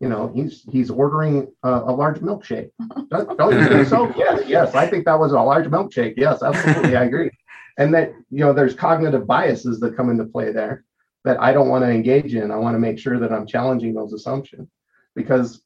you 0.01 0.09
know 0.09 0.31
he's 0.35 0.65
he's 0.71 0.91
ordering 0.91 1.49
a, 1.63 1.71
a 1.71 1.93
large 1.93 2.19
milkshake. 2.21 2.71
Don't, 3.11 3.39
don't 3.39 3.59
you 3.59 3.69
think 3.69 3.87
so? 3.87 4.13
Yes 4.17 4.49
yes 4.49 4.75
i 4.75 4.87
think 4.87 5.05
that 5.05 5.19
was 5.19 5.33
a 5.33 5.41
large 5.41 5.67
milkshake. 5.67 6.15
Yes 6.17 6.43
absolutely 6.43 6.97
i 6.97 7.05
agree. 7.05 7.31
And 7.79 7.93
that 7.95 8.13
you 8.31 8.41
know 8.41 8.53
there's 8.53 8.75
cognitive 8.75 9.27
biases 9.27 9.81
that 9.81 9.97
come 9.97 10.11
into 10.11 10.25
play 10.25 10.53
there 10.53 10.85
that 11.25 11.41
i 11.41 11.53
don't 11.53 11.69
want 11.69 11.85
to 11.85 11.91
engage 11.91 12.35
in. 12.35 12.51
I 12.51 12.57
want 12.57 12.75
to 12.75 12.81
make 12.81 12.99
sure 12.99 13.19
that 13.19 13.33
i'm 13.33 13.47
challenging 13.47 13.95
those 13.95 14.13
assumptions 14.13 14.69
because 15.15 15.63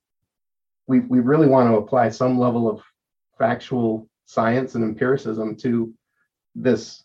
we 0.87 1.01
we 1.01 1.21
really 1.21 1.47
want 1.47 1.69
to 1.71 1.77
apply 1.77 2.09
some 2.11 2.39
level 2.39 2.69
of 2.69 2.83
factual 3.39 4.09
science 4.27 4.75
and 4.75 4.85
empiricism 4.85 5.57
to 5.57 5.93
this 6.55 7.05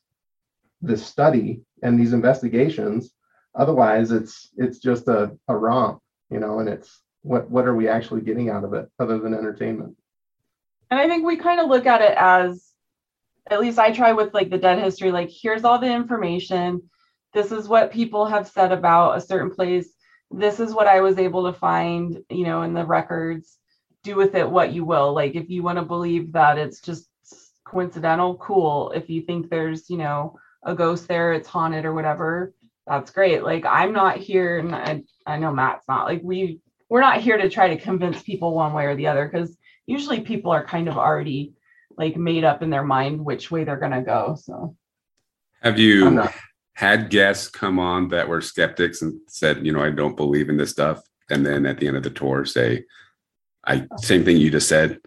this 0.81 1.05
study 1.05 1.61
and 1.83 1.97
these 1.97 2.13
investigations 2.13 3.13
otherwise 3.55 4.11
it's 4.11 4.49
it's 4.57 4.79
just 4.79 5.07
a, 5.07 5.31
a 5.47 5.55
romp 5.55 6.01
you 6.29 6.39
know 6.39 6.59
and 6.59 6.69
it's 6.69 7.01
what 7.21 7.49
what 7.49 7.65
are 7.67 7.75
we 7.75 7.87
actually 7.87 8.21
getting 8.21 8.49
out 8.49 8.63
of 8.63 8.73
it 8.73 8.89
other 8.99 9.19
than 9.19 9.33
entertainment 9.33 9.95
And 10.91 10.99
I 10.99 11.07
think 11.07 11.25
we 11.25 11.37
kind 11.37 11.59
of 11.59 11.69
look 11.69 11.87
at 11.87 12.01
it 12.01 12.15
as, 12.17 12.71
at 13.49 13.59
least 13.59 13.79
I 13.79 13.91
try 13.91 14.13
with 14.13 14.33
like 14.33 14.49
the 14.51 14.59
dead 14.59 14.79
history, 14.79 15.11
like 15.11 15.29
here's 15.31 15.63
all 15.63 15.79
the 15.79 15.91
information. 15.91 16.83
This 17.33 17.51
is 17.51 17.67
what 17.67 17.91
people 17.91 18.25
have 18.27 18.47
said 18.47 18.71
about 18.71 19.17
a 19.17 19.21
certain 19.21 19.49
place. 19.49 19.89
This 20.29 20.59
is 20.59 20.73
what 20.73 20.87
I 20.87 21.01
was 21.01 21.17
able 21.17 21.45
to 21.51 21.57
find, 21.57 22.23
you 22.29 22.45
know, 22.45 22.61
in 22.61 22.73
the 22.73 22.85
records. 22.85 23.57
Do 24.03 24.15
with 24.15 24.35
it 24.35 24.49
what 24.49 24.73
you 24.73 24.85
will. 24.85 25.13
Like 25.13 25.35
if 25.35 25.49
you 25.49 25.63
want 25.63 25.79
to 25.79 25.83
believe 25.85 26.33
that 26.33 26.59
it's 26.59 26.79
just 26.79 27.07
coincidental, 27.65 28.35
cool. 28.37 28.91
If 28.91 29.09
you 29.09 29.21
think 29.23 29.49
there's, 29.49 29.89
you 29.89 29.97
know, 29.97 30.37
a 30.63 30.75
ghost 30.75 31.07
there, 31.07 31.33
it's 31.33 31.47
haunted 31.47 31.85
or 31.85 31.93
whatever, 31.93 32.53
that's 32.85 33.11
great. 33.11 33.43
Like 33.43 33.65
I'm 33.65 33.93
not 33.93 34.17
here, 34.17 34.59
and 34.59 34.75
I, 34.75 35.03
I 35.25 35.37
know 35.37 35.53
Matt's 35.53 35.87
not. 35.87 36.05
Like 36.05 36.21
we 36.23 36.59
we're 36.89 37.01
not 37.01 37.21
here 37.21 37.37
to 37.37 37.49
try 37.49 37.69
to 37.69 37.81
convince 37.81 38.21
people 38.21 38.53
one 38.53 38.73
way 38.73 38.85
or 38.85 38.95
the 38.95 39.07
other 39.07 39.27
because 39.27 39.57
usually 39.85 40.21
people 40.21 40.51
are 40.51 40.65
kind 40.65 40.87
of 40.87 40.97
already 40.97 41.53
like 41.97 42.17
made 42.17 42.43
up 42.43 42.61
in 42.61 42.69
their 42.69 42.83
mind 42.83 43.23
which 43.23 43.51
way 43.51 43.63
they're 43.63 43.77
gonna 43.77 44.03
go. 44.03 44.37
So 44.39 44.75
Have 45.61 45.79
you 45.79 46.23
had 46.73 47.09
guests 47.09 47.47
come 47.47 47.79
on 47.79 48.09
that 48.09 48.27
were 48.27 48.41
skeptics 48.41 49.01
and 49.01 49.19
said, 49.27 49.65
you 49.65 49.71
know, 49.71 49.81
I 49.81 49.91
don't 49.91 50.17
believe 50.17 50.49
in 50.49 50.57
this 50.57 50.71
stuff, 50.71 51.01
and 51.29 51.45
then 51.45 51.65
at 51.65 51.79
the 51.79 51.87
end 51.87 51.97
of 51.97 52.03
the 52.03 52.09
tour 52.09 52.45
say, 52.45 52.83
I 53.65 53.87
same 53.97 54.25
thing 54.25 54.37
you 54.37 54.51
just 54.51 54.67
said, 54.67 54.99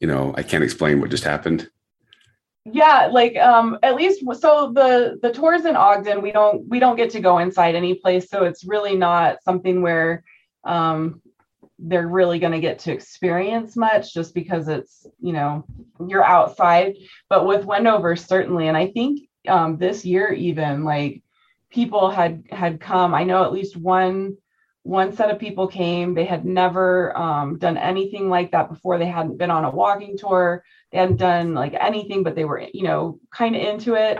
you 0.00 0.08
know, 0.08 0.34
I 0.36 0.42
can't 0.42 0.64
explain 0.64 1.00
what 1.00 1.10
just 1.10 1.24
happened. 1.24 1.68
Yeah 2.64 3.08
like 3.10 3.36
um 3.36 3.78
at 3.82 3.96
least 3.96 4.22
so 4.38 4.72
the 4.72 5.18
the 5.22 5.32
tours 5.32 5.64
in 5.64 5.74
ogden 5.74 6.22
we 6.22 6.30
don't 6.30 6.66
we 6.68 6.78
don't 6.78 6.96
get 6.96 7.10
to 7.10 7.20
go 7.20 7.38
inside 7.38 7.74
any 7.74 7.94
place 7.94 8.28
so 8.30 8.44
it's 8.44 8.64
really 8.64 8.96
not 8.96 9.42
something 9.42 9.82
where 9.82 10.22
um 10.64 11.20
they're 11.84 12.06
really 12.06 12.38
going 12.38 12.52
to 12.52 12.60
get 12.60 12.78
to 12.78 12.92
experience 12.92 13.76
much 13.76 14.14
just 14.14 14.32
because 14.34 14.68
it's 14.68 15.04
you 15.18 15.32
know 15.32 15.64
you're 16.06 16.22
outside. 16.22 16.96
But 17.28 17.44
with 17.44 17.64
wendover 17.64 18.14
certainly 18.14 18.68
and 18.68 18.76
i 18.76 18.86
think 18.86 19.28
um 19.48 19.78
this 19.78 20.04
year 20.04 20.32
even 20.32 20.84
like 20.84 21.22
people 21.72 22.10
had 22.10 22.44
had 22.50 22.80
come. 22.80 23.14
I 23.14 23.24
know 23.24 23.44
at 23.44 23.52
least 23.52 23.76
one 23.76 24.36
one 24.84 25.12
set 25.12 25.30
of 25.30 25.38
people 25.38 25.68
came. 25.68 26.14
They 26.14 26.24
had 26.24 26.44
never 26.44 27.16
um, 27.16 27.58
done 27.58 27.76
anything 27.76 28.28
like 28.28 28.50
that 28.50 28.68
before. 28.68 28.98
They 28.98 29.06
hadn't 29.06 29.38
been 29.38 29.50
on 29.50 29.64
a 29.64 29.70
walking 29.70 30.18
tour 30.18 30.64
they 30.92 30.98
hadn't 30.98 31.16
done 31.16 31.54
like 31.54 31.74
anything 31.74 32.22
but 32.22 32.34
they 32.34 32.44
were 32.44 32.66
you 32.72 32.84
know 32.84 33.18
kind 33.32 33.56
of 33.56 33.62
into 33.62 33.94
it. 33.94 34.18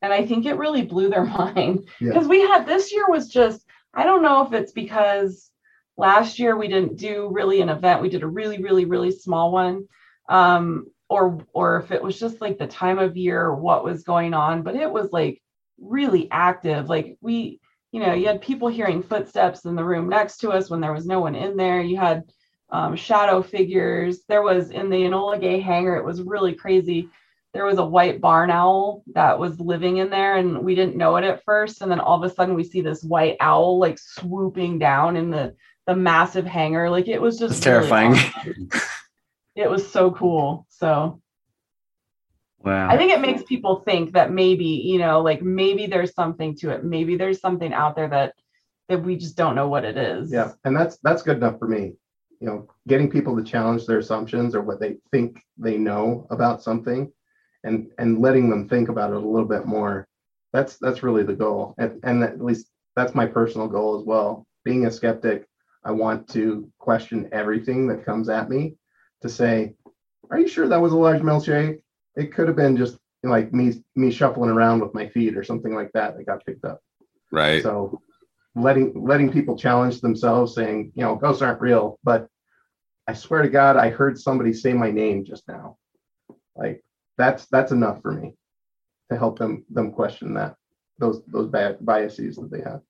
And 0.00 0.12
i 0.12 0.24
think 0.26 0.46
it 0.46 0.54
really 0.58 0.82
blew 0.82 1.08
their 1.10 1.24
mind. 1.40 1.88
Yeah. 2.00 2.12
because 2.12 2.28
we 2.28 2.40
had 2.40 2.66
this 2.66 2.92
year 2.92 3.06
was 3.08 3.28
just 3.28 3.64
i 3.94 4.04
don't 4.04 4.22
know 4.22 4.44
if 4.46 4.52
it's 4.52 4.72
because 4.72 5.50
last 5.96 6.38
year 6.38 6.56
we 6.56 6.68
didn't 6.68 6.96
do 6.96 7.28
really 7.30 7.60
an 7.60 7.68
event. 7.68 8.00
We 8.02 8.08
did 8.08 8.22
a 8.22 8.26
really 8.26 8.62
really 8.62 8.84
really 8.84 9.10
small 9.10 9.52
one 9.52 9.86
um 10.28 10.86
or 11.08 11.44
or 11.52 11.80
if 11.80 11.90
it 11.90 12.02
was 12.02 12.18
just 12.18 12.40
like 12.40 12.58
the 12.58 12.66
time 12.66 12.98
of 12.98 13.16
year 13.16 13.54
what 13.54 13.84
was 13.84 14.04
going 14.04 14.34
on 14.34 14.62
but 14.62 14.76
it 14.76 14.90
was 14.90 15.12
like 15.12 15.42
really 15.78 16.28
active. 16.30 16.88
Like 16.88 17.16
we 17.20 17.60
you 17.90 18.00
know 18.00 18.14
you 18.14 18.26
had 18.26 18.40
people 18.40 18.68
hearing 18.68 19.02
footsteps 19.02 19.64
in 19.64 19.74
the 19.74 19.84
room 19.84 20.08
next 20.08 20.38
to 20.38 20.50
us 20.50 20.70
when 20.70 20.80
there 20.80 20.92
was 20.92 21.06
no 21.06 21.20
one 21.20 21.34
in 21.34 21.56
there. 21.56 21.82
You 21.82 21.98
had 21.98 22.24
um, 22.72 22.96
shadow 22.96 23.42
figures. 23.42 24.24
There 24.28 24.42
was 24.42 24.70
in 24.70 24.90
the 24.90 24.96
Enola 24.96 25.40
Gay 25.40 25.60
hangar, 25.60 25.96
it 25.96 26.04
was 26.04 26.22
really 26.22 26.54
crazy. 26.54 27.08
There 27.54 27.66
was 27.66 27.78
a 27.78 27.84
white 27.84 28.20
barn 28.20 28.50
owl 28.50 29.04
that 29.14 29.38
was 29.38 29.60
living 29.60 29.98
in 29.98 30.08
there, 30.08 30.36
and 30.38 30.64
we 30.64 30.74
didn't 30.74 30.96
know 30.96 31.16
it 31.16 31.24
at 31.24 31.44
first. 31.44 31.82
And 31.82 31.90
then 31.90 32.00
all 32.00 32.16
of 32.22 32.28
a 32.28 32.34
sudden, 32.34 32.54
we 32.54 32.64
see 32.64 32.80
this 32.80 33.04
white 33.04 33.36
owl 33.40 33.78
like 33.78 33.98
swooping 33.98 34.78
down 34.78 35.16
in 35.16 35.30
the 35.30 35.54
the 35.86 35.94
massive 35.94 36.46
hangar. 36.46 36.88
Like 36.90 37.08
it 37.08 37.20
was 37.20 37.38
just 37.38 37.62
That's 37.62 37.66
really 37.66 37.88
terrifying. 37.88 38.12
awesome. 38.12 38.68
it 39.54 39.70
was 39.70 39.90
so 39.90 40.10
cool. 40.12 40.66
So 40.70 41.20
Wow. 42.64 42.88
I 42.88 42.96
think 42.96 43.10
it 43.10 43.20
makes 43.20 43.42
people 43.42 43.82
think 43.84 44.12
that 44.12 44.30
maybe, 44.30 44.64
you 44.64 44.98
know, 44.98 45.20
like 45.20 45.42
maybe 45.42 45.86
there's 45.86 46.14
something 46.14 46.54
to 46.58 46.70
it. 46.70 46.84
Maybe 46.84 47.16
there's 47.16 47.40
something 47.40 47.72
out 47.72 47.96
there 47.96 48.08
that 48.08 48.34
that 48.88 49.02
we 49.02 49.16
just 49.16 49.36
don't 49.36 49.54
know 49.54 49.68
what 49.68 49.84
it 49.84 49.96
is. 49.96 50.30
Yeah, 50.32 50.52
and 50.64 50.76
that's 50.76 50.96
that's 51.02 51.22
good 51.22 51.38
enough 51.38 51.58
for 51.58 51.66
me. 51.66 51.94
You 52.42 52.48
know, 52.48 52.68
getting 52.88 53.08
people 53.08 53.36
to 53.36 53.44
challenge 53.44 53.86
their 53.86 54.00
assumptions 54.00 54.56
or 54.56 54.62
what 54.62 54.80
they 54.80 54.96
think 55.12 55.40
they 55.56 55.78
know 55.78 56.26
about 56.30 56.60
something, 56.60 57.12
and 57.62 57.88
and 57.98 58.20
letting 58.20 58.50
them 58.50 58.68
think 58.68 58.88
about 58.88 59.10
it 59.10 59.16
a 59.16 59.28
little 59.34 59.46
bit 59.46 59.64
more. 59.64 60.08
That's 60.52 60.76
that's 60.78 61.04
really 61.04 61.22
the 61.22 61.34
goal, 61.34 61.76
and 61.78 62.00
and 62.02 62.24
at 62.24 62.44
least 62.44 62.66
that's 62.96 63.14
my 63.14 63.26
personal 63.26 63.68
goal 63.68 63.96
as 63.96 64.04
well. 64.04 64.44
Being 64.64 64.86
a 64.86 64.90
skeptic, 64.90 65.46
I 65.84 65.92
want 65.92 66.28
to 66.30 66.68
question 66.80 67.28
everything 67.30 67.86
that 67.86 68.04
comes 68.04 68.28
at 68.28 68.50
me 68.50 68.74
to 69.20 69.28
say, 69.28 69.76
"Are 70.32 70.40
you 70.40 70.48
sure 70.48 70.66
that 70.66 70.82
was 70.82 70.92
a 70.92 70.96
large 70.96 71.22
milkshake? 71.22 71.80
It 72.16 72.34
could 72.34 72.48
have 72.48 72.56
been 72.56 72.76
just 72.76 72.98
like 73.22 73.52
me 73.54 73.84
me 73.94 74.10
shuffling 74.10 74.50
around 74.50 74.80
with 74.80 74.94
my 74.94 75.08
feet 75.08 75.36
or 75.36 75.44
something 75.44 75.76
like 75.76 75.92
that 75.92 76.16
that 76.16 76.26
got 76.26 76.44
picked 76.44 76.64
up." 76.64 76.80
Right. 77.30 77.62
So 77.62 78.00
letting 78.56 78.92
letting 79.00 79.30
people 79.30 79.56
challenge 79.56 80.00
themselves, 80.00 80.56
saying, 80.56 80.90
you 80.96 81.04
know, 81.04 81.14
ghosts 81.14 81.40
aren't 81.40 81.60
real, 81.60 82.00
but 82.02 82.28
I 83.08 83.14
swear 83.14 83.42
to 83.42 83.48
God, 83.48 83.76
I 83.76 83.90
heard 83.90 84.18
somebody 84.18 84.52
say 84.52 84.72
my 84.72 84.90
name 84.90 85.24
just 85.24 85.46
now. 85.48 85.76
Like 86.56 86.84
that's 87.18 87.46
that's 87.46 87.72
enough 87.72 88.00
for 88.02 88.12
me 88.12 88.34
to 89.10 89.18
help 89.18 89.38
them 89.38 89.64
them 89.70 89.92
question 89.92 90.34
that 90.34 90.56
those 90.98 91.22
those 91.26 91.48
bad 91.48 91.78
biases 91.80 92.36
that 92.36 92.50
they 92.50 92.60
have. 92.60 92.80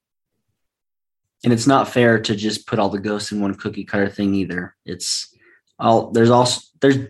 and 1.44 1.52
it's 1.52 1.66
not 1.66 1.88
fair 1.88 2.20
to 2.20 2.36
just 2.36 2.66
put 2.66 2.78
all 2.78 2.88
the 2.88 3.00
ghosts 3.00 3.32
in 3.32 3.40
one 3.40 3.54
cookie 3.54 3.84
cutter 3.84 4.08
thing 4.08 4.34
either. 4.34 4.76
It's 4.84 5.34
all 5.78 6.10
there's 6.10 6.30
also 6.30 6.60
there's 6.80 7.08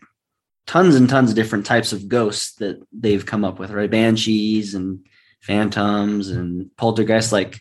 tons 0.67 0.95
and 0.95 1.09
tons 1.09 1.31
of 1.31 1.37
different 1.37 1.67
types 1.67 1.93
of 1.93 2.09
ghosts 2.09 2.55
that 2.57 2.81
they've 2.93 3.27
come 3.27 3.45
up 3.45 3.59
with, 3.59 3.71
right? 3.71 3.91
Banshees 3.91 4.75
and 4.75 5.05
phantoms 5.41 6.31
and 6.31 6.71
poltergeists. 6.77 7.33
Like 7.33 7.61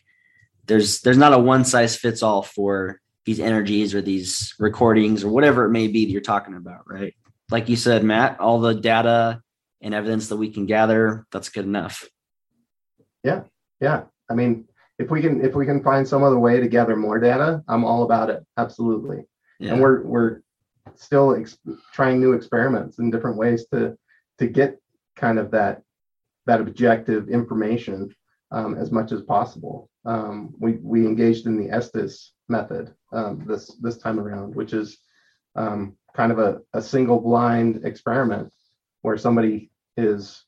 there's 0.67 1.01
there's 1.01 1.17
not 1.17 1.33
a 1.33 1.39
one 1.39 1.65
size 1.65 1.95
fits 1.95 2.23
all 2.23 2.41
for 2.41 3.01
these 3.31 3.39
energies 3.39 3.95
or 3.95 4.01
these 4.01 4.53
recordings 4.59 5.23
or 5.23 5.29
whatever 5.29 5.63
it 5.63 5.69
may 5.69 5.87
be 5.87 6.03
that 6.03 6.11
you're 6.11 6.19
talking 6.19 6.55
about, 6.55 6.81
right? 6.85 7.15
Like 7.49 7.69
you 7.69 7.77
said, 7.77 8.03
Matt, 8.03 8.41
all 8.41 8.59
the 8.59 8.75
data 8.75 9.41
and 9.79 9.93
evidence 9.93 10.27
that 10.27 10.35
we 10.35 10.49
can 10.49 10.65
gather, 10.65 11.25
that's 11.31 11.47
good 11.47 11.63
enough. 11.63 12.05
Yeah, 13.23 13.43
Yeah. 13.79 14.03
I 14.29 14.33
mean, 14.33 14.65
if 14.97 15.09
we 15.09 15.21
can 15.21 15.43
if 15.43 15.55
we 15.55 15.65
can 15.65 15.83
find 15.83 16.07
some 16.07 16.23
other 16.23 16.39
way 16.39 16.59
to 16.59 16.67
gather 16.67 16.95
more 16.95 17.19
data, 17.19 17.63
I'm 17.67 17.83
all 17.83 18.03
about 18.03 18.29
it. 18.29 18.43
Absolutely. 18.57 19.23
Yeah. 19.59 19.73
and 19.73 19.81
we're 19.81 20.03
we're 20.03 20.41
still 20.95 21.35
ex- 21.35 21.57
trying 21.93 22.19
new 22.19 22.33
experiments 22.33 22.99
in 22.99 23.11
different 23.11 23.37
ways 23.37 23.65
to 23.73 23.97
to 24.39 24.47
get 24.47 24.79
kind 25.15 25.39
of 25.39 25.51
that 25.51 25.81
that 26.47 26.61
objective 26.61 27.29
information 27.29 28.13
um, 28.51 28.75
as 28.75 28.91
much 28.91 29.11
as 29.11 29.21
possible. 29.21 29.89
Um, 30.05 30.53
we 30.59 30.73
we 30.81 31.05
engaged 31.05 31.45
in 31.45 31.57
the 31.57 31.69
Estes 31.69 32.33
method 32.51 32.93
um, 33.11 33.43
this 33.47 33.75
this 33.81 33.97
time 33.97 34.19
around, 34.19 34.55
which 34.55 34.73
is 34.73 34.97
um, 35.55 35.95
kind 36.15 36.31
of 36.31 36.39
a, 36.39 36.59
a 36.73 36.81
single 36.81 37.19
blind 37.19 37.85
experiment 37.85 38.53
where 39.01 39.17
somebody 39.17 39.71
is 39.97 40.45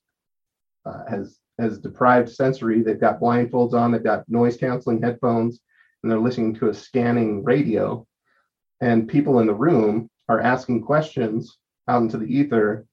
uh, 0.85 1.05
has 1.09 1.39
has 1.59 1.79
deprived 1.79 2.29
sensory. 2.29 2.81
They've 2.81 2.99
got 2.99 3.19
blindfolds 3.19 3.73
on. 3.73 3.91
They've 3.91 4.03
got 4.03 4.27
noise 4.29 4.57
canceling 4.57 5.01
headphones, 5.01 5.59
and 6.01 6.11
they're 6.11 6.19
listening 6.19 6.53
to 6.55 6.69
a 6.69 6.73
scanning 6.73 7.43
radio 7.43 8.05
and 8.83 9.07
people 9.07 9.39
in 9.39 9.47
the 9.47 9.53
room 9.53 10.09
are 10.27 10.41
asking 10.41 10.81
questions 10.83 11.57
out 11.87 12.01
into 12.01 12.17
the 12.17 12.25
ether 12.25 12.85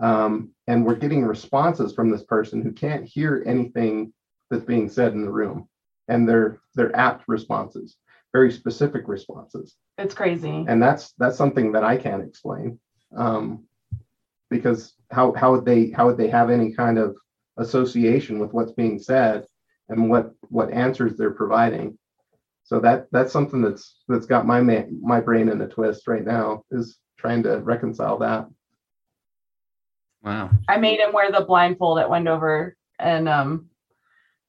um, 0.00 0.50
and 0.66 0.84
we're 0.84 0.94
getting 0.94 1.24
responses 1.24 1.92
from 1.94 2.10
this 2.10 2.22
person 2.22 2.62
who 2.62 2.70
can't 2.70 3.04
hear 3.04 3.42
anything 3.46 4.12
that's 4.50 4.64
being 4.64 4.88
said 4.88 5.12
in 5.12 5.24
the 5.24 5.30
room 5.30 5.68
and 6.08 6.28
they're 6.28 6.60
they're 6.74 6.94
apt 6.94 7.24
responses 7.28 7.96
very 8.32 8.50
specific 8.52 9.08
responses 9.08 9.76
It's 9.96 10.14
crazy. 10.14 10.64
and 10.68 10.82
that's 10.82 11.12
that's 11.18 11.36
something 11.36 11.72
that 11.72 11.84
i 11.84 11.96
can't 11.96 12.22
explain 12.22 12.78
um, 13.16 13.64
because 14.50 14.94
how 15.10 15.32
how 15.34 15.52
would 15.52 15.64
they 15.64 15.90
how 15.90 16.06
would 16.06 16.18
they 16.18 16.28
have 16.28 16.50
any 16.50 16.72
kind 16.74 16.98
of 16.98 17.16
association 17.56 18.38
with 18.38 18.52
what's 18.52 18.72
being 18.72 18.98
said 18.98 19.44
and 19.88 20.10
what 20.10 20.32
what 20.48 20.70
answers 20.72 21.16
they're 21.16 21.30
providing 21.32 21.96
so 22.64 22.78
that 22.80 23.06
that's 23.12 23.32
something 23.32 23.62
that's 23.62 23.96
that's 24.08 24.26
got 24.26 24.46
my 24.46 24.60
ma- 24.60 24.84
my 25.00 25.20
brain 25.20 25.48
in 25.48 25.60
a 25.62 25.68
twist 25.68 26.06
right 26.06 26.24
now 26.24 26.62
is 26.70 26.98
trying 27.18 27.42
to 27.42 27.58
reconcile 27.60 28.18
that 28.18 28.46
Wow. 30.22 30.50
I 30.68 30.78
made 30.78 30.98
him 30.98 31.12
wear 31.12 31.30
the 31.30 31.44
blindfold 31.44 32.00
at 32.00 32.10
Wendover 32.10 32.76
and 32.98 33.28
um 33.28 33.66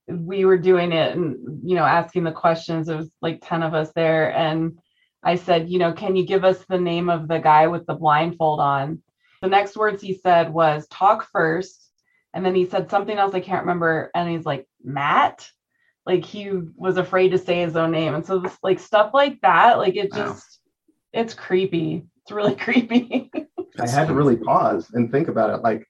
we 0.10 0.46
were 0.46 0.58
doing 0.58 0.92
it 0.92 1.16
and 1.16 1.62
you 1.64 1.76
know 1.76 1.86
asking 1.86 2.24
the 2.24 2.32
questions 2.32 2.88
there 2.88 2.98
was 2.98 3.10
like 3.22 3.40
10 3.44 3.64
of 3.64 3.74
us 3.74 3.92
there 3.94 4.36
and 4.36 4.78
I 5.22 5.36
said, 5.36 5.70
you 5.70 5.80
know, 5.80 5.92
can 5.92 6.16
you 6.16 6.26
give 6.26 6.46
us 6.46 6.64
the 6.70 6.80
name 6.80 7.10
of 7.10 7.28
the 7.28 7.40
guy 7.40 7.68
with 7.68 7.86
the 7.86 7.94
blindfold 7.94 8.62
on? 8.62 9.02
The 9.42 9.50
next 9.50 9.76
words 9.76 10.02
he 10.02 10.14
said 10.14 10.54
was 10.54 10.88
talk 10.88 11.28
first 11.30 11.92
and 12.34 12.46
then 12.46 12.56
he 12.56 12.66
said 12.66 12.90
something 12.90 13.18
else 13.18 13.34
I 13.34 13.42
can't 13.42 13.64
remember 13.64 14.12
and 14.16 14.30
he's 14.30 14.46
like 14.46 14.66
Matt 14.84 15.50
like 16.06 16.24
he 16.24 16.50
was 16.76 16.98
afraid 16.98 17.30
to 17.30 17.38
say 17.38 17.62
his 17.62 17.76
own 17.76 17.92
name 17.92 18.16
and 18.16 18.26
so 18.26 18.40
this 18.40 18.58
like 18.64 18.80
stuff 18.80 19.12
like 19.14 19.42
that 19.42 19.78
like 19.78 19.96
it 19.96 20.12
Wow. 20.12 20.18
just 20.30 20.60
it's 21.14 21.34
creepy 21.34 22.06
it's 22.22 22.32
really 22.32 22.56
creepy 22.66 23.30
I 23.80 23.88
had 23.88 24.08
to 24.08 24.14
really 24.14 24.36
pause 24.36 24.92
and 24.94 25.12
think 25.12 25.28
about 25.28 25.52
it. 25.52 25.64
Like, 25.64 25.86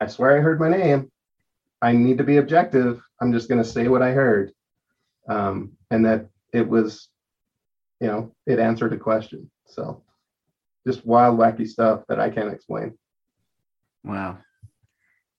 I 0.00 0.06
swear 0.06 0.36
I 0.36 0.40
heard 0.40 0.60
my 0.60 0.68
name. 0.68 1.10
I 1.86 1.92
need 1.92 2.18
to 2.18 2.24
be 2.24 2.38
objective. 2.38 3.00
I'm 3.20 3.32
just 3.32 3.48
going 3.48 3.62
to 3.62 3.68
say 3.68 3.86
what 3.86 4.02
I 4.02 4.10
heard. 4.10 4.50
Um, 5.28 5.72
and 5.88 6.04
that 6.04 6.26
it 6.52 6.68
was, 6.68 7.08
you 8.00 8.08
know, 8.08 8.34
it 8.44 8.58
answered 8.58 8.92
a 8.92 8.96
question. 8.96 9.48
So 9.66 10.02
just 10.84 11.06
wild, 11.06 11.38
wacky 11.38 11.68
stuff 11.68 12.02
that 12.08 12.18
I 12.18 12.28
can't 12.28 12.52
explain. 12.52 12.98
Wow. 14.02 14.38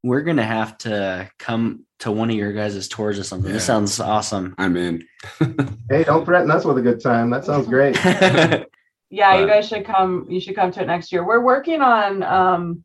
We're 0.04 0.22
gonna 0.22 0.44
have 0.44 0.78
to 0.80 1.30
come 1.38 1.86
to 2.00 2.12
one 2.12 2.30
of 2.30 2.36
your 2.36 2.54
guys' 2.54 2.88
tours 2.88 3.18
or 3.18 3.24
something. 3.24 3.52
This 3.52 3.66
sounds 3.66 4.00
awesome. 4.00 4.56
I'm 4.58 4.78
in. 4.78 5.06
Hey, 5.90 6.04
don't 6.04 6.26
threaten 6.26 6.52
us 6.52 6.66
with 6.66 6.78
a 6.78 6.82
good 6.82 7.02
time. 7.02 7.30
That 7.30 7.46
sounds 7.46 7.68
great. 7.68 7.98
Yeah, 9.10 9.40
you 9.40 9.48
guys 9.48 9.68
should 9.70 9.86
come. 9.86 10.26
You 10.30 10.42
should 10.42 10.56
come 10.56 10.70
to 10.72 10.82
it 10.82 10.88
next 10.88 11.14
year. 11.14 11.26
We're 11.26 11.40
working 11.40 11.82
on 11.82 12.24
um, 12.24 12.84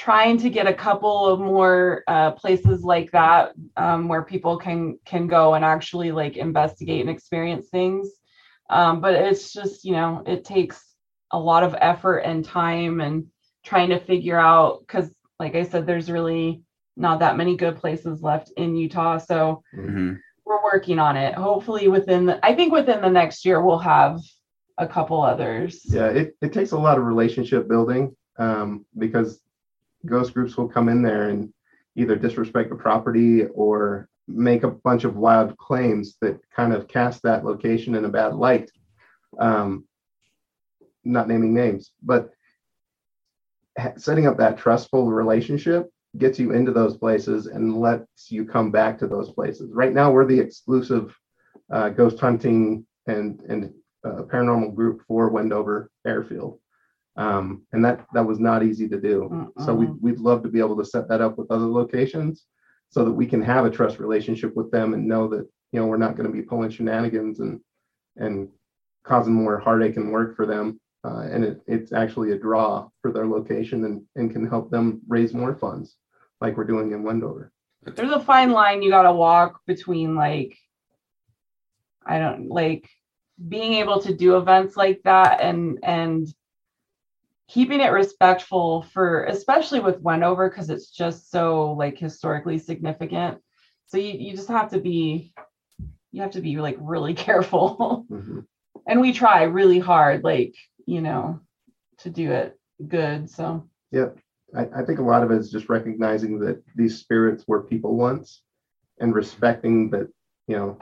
trying 0.00 0.38
to 0.38 0.48
get 0.48 0.66
a 0.66 0.72
couple 0.72 1.26
of 1.26 1.38
more 1.40 2.02
uh, 2.08 2.30
places 2.30 2.82
like 2.82 3.10
that 3.10 3.52
um, 3.76 4.08
where 4.08 4.22
people 4.22 4.56
can 4.56 4.98
can 5.04 5.26
go 5.26 5.52
and 5.52 5.62
actually 5.62 6.10
like 6.10 6.38
investigate 6.38 7.02
and 7.02 7.10
experience 7.10 7.68
things. 7.68 8.08
Um, 8.70 9.02
but 9.02 9.12
it's 9.12 9.52
just 9.52 9.84
you 9.84 9.92
know 9.92 10.22
it 10.26 10.42
takes 10.42 10.94
a 11.32 11.38
lot 11.38 11.62
of 11.62 11.76
effort 11.82 12.20
and 12.20 12.42
time 12.42 13.02
and 13.02 13.26
trying 13.62 13.90
to 13.90 14.00
figure 14.00 14.38
out 14.38 14.80
because 14.80 15.14
like 15.38 15.54
I 15.54 15.64
said, 15.64 15.86
there's 15.86 16.10
really 16.10 16.62
not 16.96 17.18
that 17.18 17.36
many 17.36 17.54
good 17.54 17.76
places 17.76 18.22
left 18.22 18.50
in 18.56 18.76
Utah. 18.76 19.18
So 19.18 19.62
Mhm. 19.76 20.18
we're 20.46 20.64
working 20.64 20.98
on 20.98 21.18
it. 21.18 21.34
Hopefully 21.34 21.88
within 21.88 22.24
the 22.24 22.34
I 22.42 22.54
think 22.54 22.72
within 22.72 23.02
the 23.02 23.10
next 23.10 23.44
year 23.44 23.60
we'll 23.62 23.78
have 23.96 24.18
a 24.78 24.88
couple 24.88 25.20
others. 25.20 25.82
yeah, 25.84 26.06
it, 26.08 26.34
it 26.40 26.54
takes 26.54 26.70
a 26.72 26.78
lot 26.78 26.96
of 26.96 27.04
relationship 27.04 27.68
building 27.68 28.16
um, 28.38 28.86
because 28.96 29.42
ghost 30.06 30.34
groups 30.34 30.56
will 30.56 30.68
come 30.68 30.88
in 30.88 31.02
there 31.02 31.28
and 31.28 31.52
either 31.96 32.16
disrespect 32.16 32.70
the 32.70 32.76
property 32.76 33.44
or 33.46 34.08
make 34.26 34.62
a 34.62 34.70
bunch 34.70 35.04
of 35.04 35.16
wild 35.16 35.56
claims 35.58 36.16
that 36.20 36.40
kind 36.54 36.72
of 36.72 36.88
cast 36.88 37.22
that 37.22 37.44
location 37.44 37.94
in 37.94 38.04
a 38.04 38.08
bad 38.08 38.34
light. 38.34 38.70
Um, 39.38 39.84
not 41.04 41.28
naming 41.28 41.54
names, 41.54 41.92
but 42.02 42.30
setting 43.96 44.26
up 44.26 44.36
that 44.38 44.58
trustful 44.58 45.10
relationship 45.10 45.90
gets 46.18 46.38
you 46.38 46.52
into 46.52 46.72
those 46.72 46.96
places 46.96 47.46
and 47.46 47.80
lets 47.80 48.30
you 48.30 48.44
come 48.44 48.70
back 48.70 48.98
to 48.98 49.06
those 49.06 49.30
places. 49.30 49.70
Right 49.72 49.92
now, 49.92 50.10
we're 50.10 50.26
the 50.26 50.38
exclusive 50.38 51.16
uh, 51.72 51.88
ghost 51.90 52.18
hunting 52.18 52.86
and 53.06 53.40
and 53.48 53.72
uh, 54.04 54.22
paranormal 54.22 54.74
group 54.74 55.02
for 55.06 55.28
Wendover 55.28 55.90
Airfield, 56.06 56.58
um, 57.16 57.62
and 57.72 57.84
that 57.84 58.06
that 58.14 58.24
was 58.24 58.38
not 58.38 58.62
easy 58.62 58.88
to 58.88 59.00
do. 59.00 59.52
So 59.64 59.74
we 59.74 59.86
we'd 59.86 60.20
love 60.20 60.42
to 60.42 60.48
be 60.48 60.60
able 60.60 60.76
to 60.78 60.84
set 60.84 61.08
that 61.08 61.20
up 61.20 61.38
with 61.38 61.50
other 61.50 61.66
locations, 61.66 62.46
so 62.88 63.04
that 63.04 63.12
we 63.12 63.26
can 63.26 63.42
have 63.42 63.64
a 63.64 63.70
trust 63.70 63.98
relationship 63.98 64.54
with 64.56 64.70
them 64.70 64.94
and 64.94 65.06
know 65.06 65.28
that 65.28 65.48
you 65.72 65.80
know 65.80 65.86
we're 65.86 65.96
not 65.96 66.16
going 66.16 66.30
to 66.30 66.32
be 66.32 66.42
pulling 66.42 66.70
shenanigans 66.70 67.40
and 67.40 67.60
and 68.16 68.48
causing 69.04 69.34
more 69.34 69.58
heartache 69.58 69.96
and 69.96 70.12
work 70.12 70.36
for 70.36 70.46
them. 70.46 70.80
Uh, 71.02 71.26
and 71.30 71.44
it, 71.44 71.62
it's 71.66 71.92
actually 71.92 72.32
a 72.32 72.38
draw 72.38 72.86
for 73.00 73.10
their 73.10 73.26
location 73.26 73.84
and, 73.86 74.02
and 74.16 74.30
can 74.30 74.46
help 74.46 74.70
them 74.70 75.00
raise 75.08 75.32
more 75.32 75.54
funds 75.54 75.96
like 76.42 76.58
we're 76.58 76.64
doing 76.64 76.92
in 76.92 77.02
Wendover. 77.02 77.50
There's 77.82 78.12
a 78.12 78.20
fine 78.20 78.50
line 78.50 78.82
you 78.82 78.90
got 78.90 79.04
to 79.04 79.12
walk 79.12 79.60
between 79.66 80.14
like 80.14 80.58
I 82.04 82.18
don't 82.18 82.48
like 82.48 82.88
being 83.48 83.74
able 83.74 84.00
to 84.02 84.14
do 84.14 84.36
events 84.36 84.76
like 84.76 85.00
that 85.04 85.40
and 85.40 85.78
and 85.82 86.28
keeping 87.50 87.80
it 87.80 87.90
respectful 87.90 88.82
for 88.82 89.24
especially 89.24 89.80
with 89.80 90.00
Wendover 90.00 90.48
because 90.48 90.70
it's 90.70 90.90
just 90.90 91.30
so 91.30 91.72
like 91.72 91.98
historically 91.98 92.58
significant. 92.58 93.38
So 93.86 93.98
you, 93.98 94.12
you 94.12 94.36
just 94.36 94.48
have 94.48 94.70
to 94.70 94.78
be 94.80 95.32
you 96.12 96.22
have 96.22 96.30
to 96.32 96.40
be 96.40 96.56
like 96.58 96.76
really 96.80 97.14
careful. 97.26 98.06
Mhm. 98.10 98.44
and 98.86 99.00
we 99.00 99.12
try 99.12 99.42
really 99.42 99.78
hard 99.80 100.22
like, 100.24 100.54
you 100.86 101.00
know, 101.00 101.40
to 101.98 102.10
do 102.10 102.30
it 102.32 102.58
good. 102.86 103.28
So 103.28 103.68
Yep. 103.90 104.18
I, 104.54 104.68
I 104.76 104.84
think 104.84 104.98
a 105.00 105.02
lot 105.12 105.22
of 105.24 105.30
it 105.30 105.38
is 105.38 105.50
just 105.50 105.68
recognizing 105.68 106.38
that 106.40 106.62
these 106.76 106.98
spirits 106.98 107.44
were 107.48 107.62
people 107.62 107.96
once 107.96 108.42
and 109.00 109.14
respecting 109.14 109.90
that, 109.90 110.08
you 110.46 110.56
know, 110.56 110.78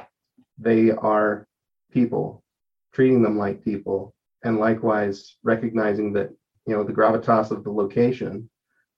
they 0.59 0.91
are 0.91 1.47
people, 1.93 2.43
treating 2.93 3.23
them 3.23 3.39
like 3.39 3.65
people, 3.65 4.15
and 4.45 4.59
likewise 4.59 5.37
recognizing 5.43 6.13
that, 6.15 6.31
you 6.69 6.77
know, 6.77 6.85
the 6.85 6.93
gravitas 6.93 7.51
of 7.51 7.65
the 7.65 7.71
location 7.71 8.51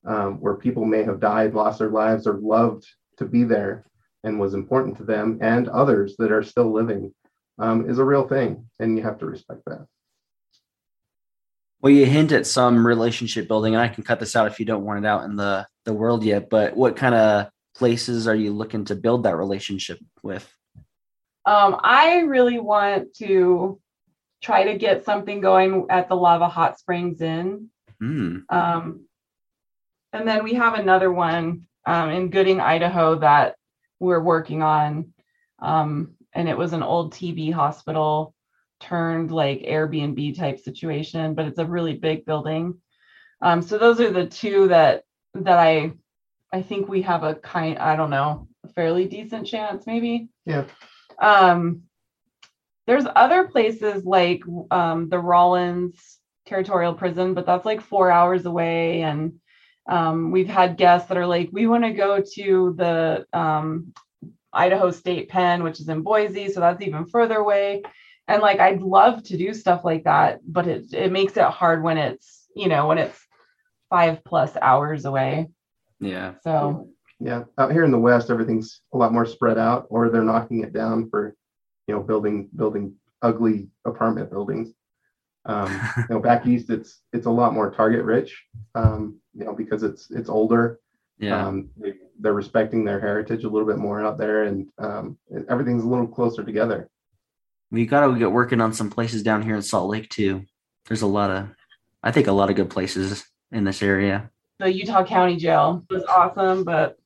um, 0.05 0.41
where 0.41 0.55
people 0.55 0.85
may 0.85 1.05
have 1.05 1.21
died, 1.21 1.55
lost 1.55 1.79
their 1.79 1.91
lives, 1.91 2.27
or 2.27 2.35
loved 2.35 2.85
to 3.19 3.25
be 3.25 3.45
there 3.45 3.87
and 4.25 4.41
was 4.41 4.55
important 4.55 4.97
to 4.97 5.05
them 5.05 5.39
and 5.41 5.69
others 5.69 6.17
that 6.19 6.33
are 6.33 6.43
still 6.43 6.73
living 6.73 7.15
um, 7.59 7.89
is 7.89 7.99
a 7.99 8.05
real 8.05 8.27
thing. 8.27 8.67
And 8.81 8.97
you 8.97 9.05
have 9.05 9.19
to 9.19 9.27
respect 9.27 9.63
that. 9.67 9.87
Well, 11.81 11.93
you 11.93 12.07
hint 12.07 12.33
at 12.33 12.47
some 12.47 12.85
relationship 12.85 13.47
building, 13.47 13.75
and 13.75 13.83
I 13.83 13.89
can 13.89 14.05
cut 14.05 14.21
this 14.21 14.37
out 14.37 14.49
if 14.49 14.59
you 14.59 14.67
don't 14.67 14.85
want 14.85 15.05
it 15.05 15.09
out 15.09 15.25
in 15.25 15.37
the 15.37 15.67
the 15.87 15.95
world 15.95 16.25
yet. 16.25 16.51
But 16.51 16.77
what 16.77 16.97
kind 16.97 17.15
of 17.15 17.49
places 17.75 18.29
are 18.29 18.35
you 18.35 18.53
looking 18.53 18.85
to 18.87 18.97
build 18.97 19.23
that 19.23 19.37
relationship 19.37 19.99
with? 20.23 20.47
Um, 21.47 21.81
I 21.83 22.21
really 22.21 22.59
want 22.59 23.15
to 23.15 23.81
try 24.43 24.65
to 24.65 24.79
get 24.79 25.05
something 25.05 25.41
going 25.41 25.87
at 25.91 26.09
the 26.09 26.17
Lava 26.17 26.49
Hot 26.49 26.79
Springs 26.79 27.21
Inn. 27.21 27.69
Hmm. 27.99 28.39
Um, 28.49 29.05
and 30.13 30.27
then 30.27 30.43
we 30.45 30.55
have 30.55 30.75
another 30.75 31.13
one 31.13 31.67
um, 31.87 32.11
in 32.11 32.31
Gooding, 32.31 32.61
Idaho 32.61 33.17
that 33.17 33.57
we're 33.99 34.23
working 34.23 34.63
on. 34.63 35.13
Um, 35.61 36.15
and 36.33 36.49
it 36.49 36.57
was 36.57 36.73
an 36.73 36.83
old 36.83 37.13
TB 37.13 37.53
hospital 37.53 38.35
turned 38.81 39.31
like 39.31 39.61
Airbnb 39.61 40.37
type 40.37 40.59
situation, 40.59 41.35
but 41.35 41.47
it's 41.47 41.59
a 41.59 41.67
really 41.67 41.95
big 41.95 42.25
building. 42.25 42.81
Um, 43.43 43.63
so 43.63 43.79
those 43.79 44.01
are 44.01 44.11
the 44.11 44.27
two 44.27 44.69
that 44.69 45.05
that 45.35 45.59
I 45.59 45.93
I 46.53 46.63
think 46.63 46.89
we 46.89 47.03
have 47.03 47.23
a 47.23 47.35
kind 47.35 47.79
I 47.79 47.95
don't 47.97 48.11
know 48.11 48.49
a 48.65 48.69
fairly 48.69 49.07
decent 49.07 49.47
chance 49.47 49.87
maybe. 49.87 50.29
Yeah. 50.47 50.65
Um, 51.19 51.83
there's 52.91 53.07
other 53.15 53.47
places 53.47 54.05
like 54.05 54.43
um, 54.73 55.09
the 55.09 55.19
Rawlins 55.21 56.19
Territorial 56.45 56.93
Prison, 56.93 57.35
but 57.35 57.47
that's 57.47 57.65
like 57.65 57.81
four 57.81 58.11
hours 58.11 58.47
away. 58.47 59.03
And 59.03 59.35
um, 59.89 60.33
we've 60.33 60.49
had 60.49 60.77
guests 60.77 61.09
that 61.09 61.17
are 61.17 61.27
like, 61.27 61.51
we 61.53 61.69
want 61.69 61.85
to 61.85 61.93
go 61.93 62.21
to 62.35 62.75
the 62.77 63.25
um, 63.33 63.93
Idaho 64.53 64.91
State 64.91 65.29
Pen, 65.29 65.63
which 65.63 65.79
is 65.79 65.89
in 65.89 66.03
Boise, 66.03 66.49
so 66.49 66.59
that's 66.59 66.83
even 66.83 67.07
further 67.07 67.37
away. 67.37 67.85
And 68.27 68.43
like, 68.43 68.59
I'd 68.59 68.83
love 68.83 69.23
to 69.23 69.37
do 69.37 69.55
stuff 69.55 69.85
like 69.85 70.03
that, 70.03 70.41
but 70.45 70.67
it 70.67 70.93
it 70.93 71.13
makes 71.13 71.37
it 71.37 71.45
hard 71.45 71.85
when 71.85 71.97
it's 71.97 72.49
you 72.57 72.69
know 72.69 72.89
when 72.89 72.99
it's 72.99 73.25
five 73.89 74.25
plus 74.25 74.57
hours 74.61 75.05
away. 75.05 75.49
Yeah. 76.01 76.35
So 76.43 76.89
Yeah, 77.21 77.45
out 77.57 77.71
here 77.71 77.85
in 77.85 77.93
the 77.93 77.99
West, 77.99 78.31
everything's 78.31 78.81
a 78.93 78.99
lot 78.99 79.13
more 79.13 79.27
spread 79.27 79.59
out, 79.59 79.87
or 79.91 80.09
they're 80.09 80.25
knocking 80.25 80.65
it 80.65 80.73
down 80.73 81.09
for, 81.09 81.37
you 81.91 81.97
know, 81.97 82.03
building 82.03 82.49
building 82.55 82.95
ugly 83.21 83.69
apartment 83.85 84.31
buildings. 84.31 84.73
Um, 85.45 85.73
you 85.97 86.05
know, 86.09 86.21
back 86.21 86.47
east, 86.47 86.71
it's 86.71 87.01
it's 87.13 87.27
a 87.27 87.31
lot 87.31 87.53
more 87.53 87.73
target 87.73 88.05
rich, 88.05 88.45
um, 88.77 89.19
you 89.35 89.45
know, 89.45 89.53
because 89.53 89.83
it's 89.83 90.09
it's 90.11 90.29
older. 90.29 90.79
Yeah. 91.19 91.45
Um, 91.45 91.71
they, 91.77 91.95
they're 92.21 92.33
respecting 92.33 92.85
their 92.85 93.01
heritage 93.01 93.43
a 93.43 93.49
little 93.49 93.67
bit 93.67 93.79
more 93.79 94.05
out 94.05 94.19
there, 94.19 94.45
and 94.45 94.69
um, 94.79 95.19
everything's 95.49 95.83
a 95.83 95.89
little 95.89 96.07
closer 96.07 96.45
together. 96.45 96.89
we 97.73 97.87
got 97.87 98.07
to 98.07 98.17
get 98.17 98.31
working 98.31 98.61
on 98.61 98.73
some 98.73 98.89
places 98.89 99.25
down 99.25 99.43
here 99.43 99.57
in 99.57 99.63
Salt 99.63 99.91
Lake 99.91 100.09
too. 100.11 100.45
There's 100.87 101.03
a 101.03 101.09
lot 101.09 101.31
of, 101.33 101.49
I 102.05 102.13
think, 102.13 102.29
a 102.29 102.33
lot 102.33 102.51
of 102.51 102.57
good 102.57 102.71
places 102.71 103.25
in 103.51 103.65
this 103.65 103.83
area. 103.83 104.31
the 104.61 104.73
Utah 104.73 105.05
County 105.05 105.37
Jail 105.37 105.85
was 105.91 106.05
awesome, 106.05 106.63
but 106.63 106.99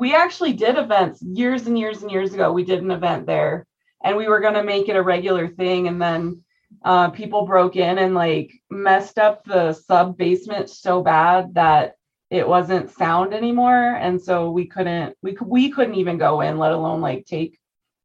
we 0.00 0.12
actually 0.14 0.54
did 0.54 0.76
events 0.76 1.22
years 1.22 1.66
and 1.68 1.78
years 1.78 2.02
and 2.02 2.10
years 2.10 2.34
ago. 2.34 2.52
We 2.52 2.64
did 2.64 2.82
an 2.82 2.90
event 2.90 3.26
there 3.26 3.66
and 4.02 4.16
we 4.16 4.28
were 4.28 4.40
going 4.40 4.54
to 4.54 4.62
make 4.62 4.88
it 4.88 4.96
a 4.96 5.02
regular 5.02 5.48
thing. 5.48 5.88
And 5.88 6.00
then 6.00 6.42
uh, 6.84 7.10
people 7.10 7.46
broke 7.46 7.76
in 7.76 7.98
and 7.98 8.14
like 8.14 8.52
messed 8.70 9.18
up 9.18 9.44
the 9.44 9.72
sub 9.72 10.16
basement 10.16 10.70
so 10.70 11.02
bad 11.02 11.54
that 11.54 11.96
it 12.30 12.46
wasn't 12.46 12.90
sound 12.90 13.32
anymore. 13.32 13.94
And 13.94 14.20
so 14.20 14.50
we 14.50 14.66
couldn't, 14.66 15.16
we, 15.22 15.36
we 15.44 15.70
couldn't 15.70 15.94
even 15.94 16.18
go 16.18 16.40
in, 16.42 16.58
let 16.58 16.72
alone 16.72 17.00
like 17.00 17.24
take 17.26 17.58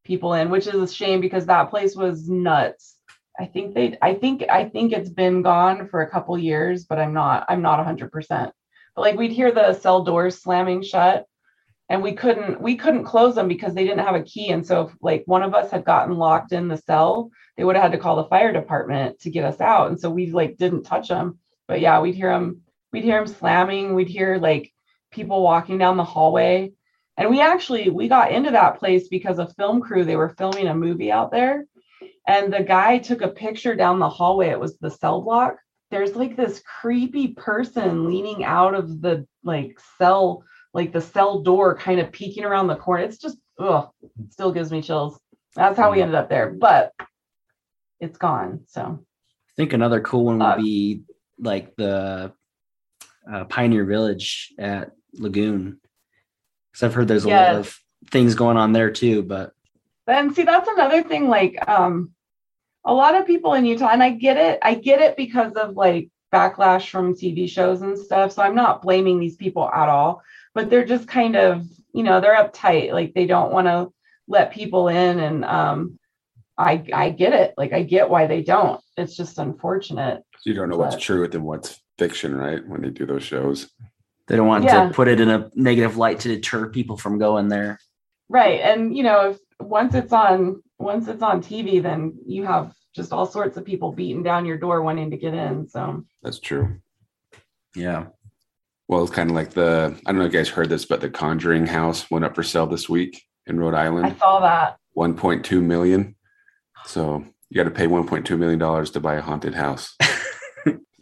people 0.04 0.34
in, 0.34 0.50
which 0.50 0.68
is 0.68 0.76
a 0.76 0.94
shame 0.94 1.22
because 1.22 1.46
that 1.46 1.70
place 1.70 1.96
was 1.96 2.30
nuts. 2.30 2.98
I 3.40 3.46
think 3.46 3.74
they, 3.74 3.98
I 4.02 4.14
think, 4.14 4.44
I 4.50 4.70
think 4.70 4.94
it's 4.94 5.10
been 5.10 5.42
gone 5.42 5.88
for 5.90 6.02
a 6.02 6.10
couple 6.10 6.38
years, 6.38 6.86
but 6.86 7.00
I'm 7.00 7.14
not, 7.14 7.46
I'm 7.50 7.62
not 7.62 7.84
hundred 7.84 8.12
percent 8.12 8.54
but 8.96 9.02
like 9.02 9.18
we'd 9.18 9.32
hear 9.32 9.52
the 9.52 9.74
cell 9.74 10.04
doors 10.04 10.42
slamming 10.42 10.82
shut 10.82 11.26
and 11.90 12.02
we 12.02 12.14
couldn't 12.14 12.62
we 12.62 12.76
couldn't 12.76 13.04
close 13.04 13.36
them 13.36 13.48
because 13.48 13.74
they 13.74 13.84
didn't 13.84 14.06
have 14.06 14.16
a 14.16 14.24
key 14.24 14.50
and 14.50 14.66
so 14.66 14.88
if 14.88 14.96
like 15.02 15.24
one 15.26 15.44
of 15.44 15.54
us 15.54 15.72
had 15.72 15.86
gotten 15.86 16.16
locked 16.18 16.52
in 16.52 16.68
the 16.68 16.78
cell 16.78 17.30
they 17.58 17.64
would 17.64 17.76
have 17.76 17.84
had 17.84 17.92
to 17.92 17.98
call 17.98 18.16
the 18.16 18.30
fire 18.30 18.52
department 18.52 19.20
to 19.20 19.30
get 19.30 19.46
us 19.46 19.60
out 19.62 19.90
and 19.90 20.00
so 20.00 20.10
we 20.10 20.32
like 20.32 20.58
didn't 20.58 20.84
touch 20.84 21.10
them 21.10 21.38
but 21.68 21.80
yeah, 21.80 22.00
we'd 22.02 22.16
hear 22.16 22.32
them. 22.32 22.62
We'd 22.92 23.04
hear 23.04 23.24
them 23.24 23.34
slamming. 23.34 23.96
We'd 23.96 24.10
hear 24.10 24.38
like 24.38 24.72
people 25.12 25.42
walking 25.42 25.78
down 25.78 25.98
the 25.98 26.04
hallway. 26.04 26.74
And 27.18 27.30
we 27.30 27.42
actually 27.42 27.90
we 27.90 28.08
got 28.08 28.32
into 28.32 28.52
that 28.52 28.80
place 28.80 29.08
because 29.08 29.40
a 29.40 29.48
film 29.48 29.82
crew 29.82 30.04
they 30.04 30.16
were 30.16 30.36
filming 30.38 30.68
a 30.68 30.76
movie 30.76 31.12
out 31.12 31.32
there, 31.32 31.66
and 32.28 32.52
the 32.52 32.64
guy 32.64 32.98
took 32.98 33.22
a 33.22 33.28
picture 33.28 33.76
down 33.76 34.00
the 34.00 34.10
hallway. 34.10 34.50
It 34.50 34.60
was 34.60 34.78
the 34.78 34.90
cell 34.90 35.22
block. 35.22 35.56
There's 35.92 36.16
like 36.16 36.36
this 36.36 36.62
creepy 36.82 37.30
person 37.30 38.08
leaning 38.08 38.44
out 38.44 38.74
of 38.74 39.02
the 39.02 39.28
like 39.44 39.80
cell, 40.00 40.44
like 40.74 40.92
the 40.92 41.02
cell 41.02 41.42
door, 41.42 41.76
kind 41.76 42.00
of 42.00 42.12
peeking 42.12 42.44
around 42.44 42.68
the 42.68 42.76
corner. 42.76 43.04
It's 43.04 43.18
just 43.18 43.38
ugh, 43.60 43.90
it 44.02 44.32
still 44.34 44.52
gives 44.52 44.72
me 44.72 44.82
chills. 44.82 45.20
That's 45.56 45.78
how 45.78 45.92
we 45.92 46.02
ended 46.02 46.16
up 46.16 46.30
there, 46.30 46.50
but 46.50 46.94
it's 48.00 48.18
gone. 48.18 48.62
So 48.68 48.82
I 48.82 49.52
think 49.56 49.74
another 49.74 50.02
cool 50.02 50.26
one 50.26 50.40
would 50.40 50.46
Uh, 50.46 50.58
be 50.58 51.04
like 51.38 51.76
the 51.76 52.34
uh, 53.32 53.44
Pioneer 53.46 53.86
Village 53.86 54.54
at 54.58 54.92
Lagoon, 55.14 55.80
because 56.72 56.84
I've 56.84 56.94
heard 56.94 57.08
there's 57.08 57.26
a 57.26 57.30
lot 57.30 57.56
of 57.56 57.78
things 58.12 58.36
going 58.36 58.58
on 58.58 58.74
there 58.74 58.90
too. 58.92 59.22
But 59.24 59.54
then 60.08 60.34
see 60.34 60.44
that's 60.44 60.68
another 60.68 61.04
thing 61.04 61.28
like 61.30 61.56
um 61.70 62.12
a 62.84 62.94
lot 62.94 63.16
of 63.16 63.26
people 63.26 63.54
in 63.54 63.66
utah 63.66 63.88
and 63.94 64.04
i 64.04 64.10
get 64.10 64.36
it 64.36 64.60
i 64.62 64.74
get 64.74 65.00
it 65.00 65.16
because 65.16 65.54
of 65.54 65.78
like 65.78 66.10
backlash 66.34 66.90
from 66.90 67.14
tv 67.16 67.48
shows 67.50 67.82
and 67.82 67.98
stuff 67.98 68.34
so 68.34 68.42
i'm 68.42 68.54
not 68.56 68.82
blaming 68.82 69.18
these 69.18 69.38
people 69.38 69.70
at 69.70 69.88
all 69.88 70.22
but 70.54 70.70
they're 70.70 70.86
just 70.86 71.08
kind 71.08 71.36
of 71.36 71.66
you 71.94 72.04
know 72.04 72.20
they're 72.22 72.36
uptight 72.36 72.92
like 72.94 73.14
they 73.14 73.26
don't 73.26 73.52
want 73.52 73.68
to 73.68 73.90
let 74.28 74.52
people 74.54 74.88
in 74.88 75.20
and 75.20 75.44
um 75.46 76.00
i 76.58 76.84
i 76.94 77.10
get 77.10 77.34
it 77.34 77.54
like 77.58 77.74
i 77.74 77.82
get 77.84 78.10
why 78.10 78.26
they 78.28 78.42
don't 78.42 78.82
it's 78.98 79.16
just 79.16 79.38
unfortunate 79.40 80.22
You 80.46 80.54
don't 80.54 80.70
know 80.70 80.78
what's 80.78 80.96
true 80.98 81.18
truth 81.26 81.36
and 81.36 81.44
what's 81.44 81.80
fiction, 82.00 82.36
right? 82.36 82.68
When 82.68 82.82
they 82.82 82.90
do 82.90 83.06
those 83.06 83.24
shows. 83.24 83.70
they 84.28 84.36
don't 84.36 84.48
want 84.48 84.64
Yeah. 84.64 84.88
to 84.88 84.94
put 84.94 85.08
it 85.08 85.20
in 85.22 85.30
a 85.30 85.50
negative 85.56 85.96
light 85.98 86.20
to 86.22 86.28
deter 86.30 86.68
people 86.70 86.98
from 86.98 87.20
going 87.20 87.48
there. 87.50 87.78
right 88.30 88.60
and 88.62 88.96
you 88.98 89.04
know 89.04 89.32
if 89.32 89.38
once 89.60 89.94
it's 89.96 90.12
on 90.14 90.62
once 90.80 91.08
it's 91.08 91.22
on 91.22 91.42
tv 91.42 91.82
then 91.82 92.00
you 92.26 92.44
have 92.46 92.74
just 92.96 93.14
all 93.14 93.26
sorts 93.28 93.58
of 93.58 93.64
people 93.66 93.92
beating 93.92 94.24
down 94.24 94.46
your 94.46 94.58
door 94.58 94.82
wanting 94.82 95.12
to 95.12 95.18
get 95.18 95.34
in 95.34 95.68
so 95.68 96.04
That's 96.24 96.40
true. 96.40 96.80
Yeah. 97.76 98.06
Well, 98.88 99.04
it's 99.04 99.12
kind 99.14 99.30
of 99.30 99.36
like 99.36 99.52
the 99.52 99.96
I 100.06 100.12
don't 100.12 100.20
know 100.20 100.26
if 100.26 100.34
you 100.34 100.40
guys 100.40 100.50
heard 100.50 100.70
this, 100.70 100.86
but 100.86 101.02
the 101.02 101.10
Conjuring 101.10 101.66
house 101.68 102.10
went 102.12 102.26
up 102.26 102.36
for 102.36 102.44
sale 102.44 102.68
this 102.68 102.88
week 102.90 103.22
in 103.48 103.60
Rhode 103.60 103.74
Island. 103.76 104.06
i 104.08 104.14
saw 104.16 104.40
that 104.42 104.78
1.2 104.98 105.62
million. 105.62 106.16
So 106.86 107.26
you 107.50 107.56
got 107.56 107.64
to 107.64 107.72
pay 107.72 107.88
1.2 107.88 108.38
million 108.38 108.60
dollars 108.60 108.92
to 108.92 109.00
buy 109.00 109.16
a 109.16 109.22
haunted 109.22 109.56
house. 109.56 109.96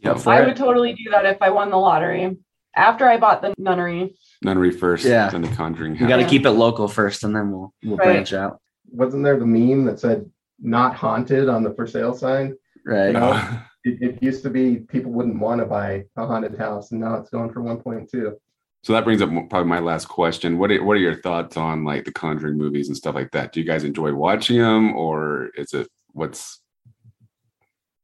Yeah, 0.03 0.19
I 0.25 0.41
it. 0.41 0.47
would 0.47 0.55
totally 0.55 0.93
do 0.93 1.11
that 1.11 1.27
if 1.27 1.37
I 1.41 1.51
won 1.51 1.69
the 1.69 1.77
lottery. 1.77 2.35
After 2.75 3.07
I 3.07 3.17
bought 3.17 3.43
the 3.43 3.53
nunnery. 3.59 4.15
Nunnery 4.41 4.71
first, 4.71 5.05
Yeah. 5.05 5.29
then 5.29 5.43
the 5.43 5.49
Conjuring 5.49 5.93
House. 5.93 6.01
You 6.01 6.07
got 6.07 6.17
to 6.23 6.25
keep 6.27 6.43
it 6.47 6.51
local 6.51 6.87
first, 6.87 7.23
and 7.23 7.35
then 7.35 7.51
we'll 7.51 7.71
we'll 7.83 7.97
Right. 7.97 8.05
branch 8.05 8.33
out. 8.33 8.59
Wasn't 8.89 9.23
there 9.23 9.37
the 9.37 9.45
meme 9.45 9.85
that 9.85 9.99
said 9.99 10.27
"not 10.59 10.95
haunted" 10.95 11.49
on 11.49 11.61
the 11.61 11.71
for 11.75 11.85
sale 11.85 12.15
sign? 12.15 12.55
Right. 12.83 13.15
Uh, 13.15 13.59
It, 13.83 14.01
it 14.01 14.23
used 14.23 14.43
to 14.43 14.49
be 14.49 14.77
people 14.77 15.11
wouldn't 15.11 15.39
want 15.39 15.59
to 15.59 15.65
buy 15.65 16.05
a 16.15 16.25
haunted 16.25 16.57
house, 16.57 16.91
and 16.91 17.01
now 17.01 17.15
it's 17.15 17.29
going 17.29 17.51
for 17.51 17.61
1.2. 17.61 18.35
so 18.83 18.93
that 18.93 19.03
brings 19.03 19.21
up 19.21 19.29
probably 19.49 19.69
my 19.69 19.79
last 19.79 20.07
question. 20.07 20.57
What 20.57 20.71
are, 20.71 20.83
what 20.83 20.97
are 20.97 21.01
your 21.01 21.21
thoughts 21.21 21.57
on 21.57 21.83
like 21.83 22.05
the 22.05 22.11
Conjuring 22.11 22.57
movies 22.57 22.87
and 22.87 22.97
stuff 22.97 23.15
like 23.15 23.31
that? 23.31 23.53
Do 23.53 23.59
you 23.59 23.65
guys 23.65 23.83
enjoy 23.83 24.13
watching 24.13 24.59
them, 24.59 24.95
or 24.95 25.49
is 25.55 25.73
it 25.73 25.87
what's 26.13 26.61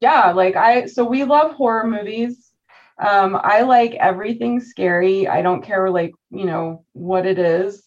Yeah, 0.00 0.32
like 0.32 0.56
I 0.56 0.86
so 0.86 1.04
we 1.04 1.24
love 1.24 1.52
horror 1.52 1.86
movies. 1.88 2.52
Um, 2.98 3.38
I 3.40 3.62
like 3.62 3.94
everything 3.94 4.58
scary. 4.60 5.28
I 5.28 5.40
don't 5.42 5.62
care 5.62 5.88
like, 5.90 6.12
you 6.30 6.44
know, 6.44 6.84
what 6.92 7.26
it 7.26 7.38
is. 7.38 7.84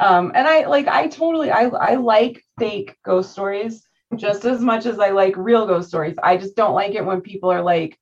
Um, 0.00 0.32
and 0.34 0.46
I 0.48 0.66
like 0.66 0.88
I 0.88 1.08
totally 1.08 1.50
I 1.50 1.64
I 1.66 1.94
like 1.94 2.42
fake 2.58 2.96
ghost 3.04 3.32
stories 3.32 3.87
just 4.16 4.44
as 4.44 4.60
much 4.60 4.86
as 4.86 4.98
I 4.98 5.10
like 5.10 5.36
real 5.36 5.66
ghost 5.66 5.88
stories. 5.88 6.16
I 6.22 6.36
just 6.36 6.56
don't 6.56 6.74
like 6.74 6.94
it 6.94 7.04
when 7.04 7.20
people 7.20 7.50
are 7.50 7.62
like, 7.62 7.98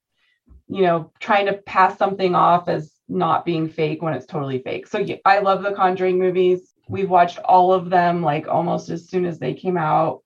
you 0.69 0.83
know, 0.83 1.13
trying 1.21 1.47
to 1.47 1.55
pass 1.55 1.99
something 1.99 2.35
off 2.35 2.69
as 2.69 2.93
not 3.09 3.45
being 3.45 3.69
fake 3.69 4.03
when 4.03 4.15
it's 4.15 4.27
totally 4.27 4.61
fake. 4.61 4.87
So 4.87 4.99
yeah, 4.99 5.17
I 5.25 5.39
love 5.41 5.63
the 5.63 5.73
Conjuring 5.73 6.19
movies. 6.19 6.75
We've 6.89 7.11
watched 7.11 7.39
all 7.39 7.73
of 7.73 7.91
them 7.91 8.23
like 8.23 8.49
almost 8.49 8.91
as 8.91 9.09
soon 9.09 9.25
as 9.25 9.39
they 9.39 9.55
came 9.55 9.77
out. 9.77 10.23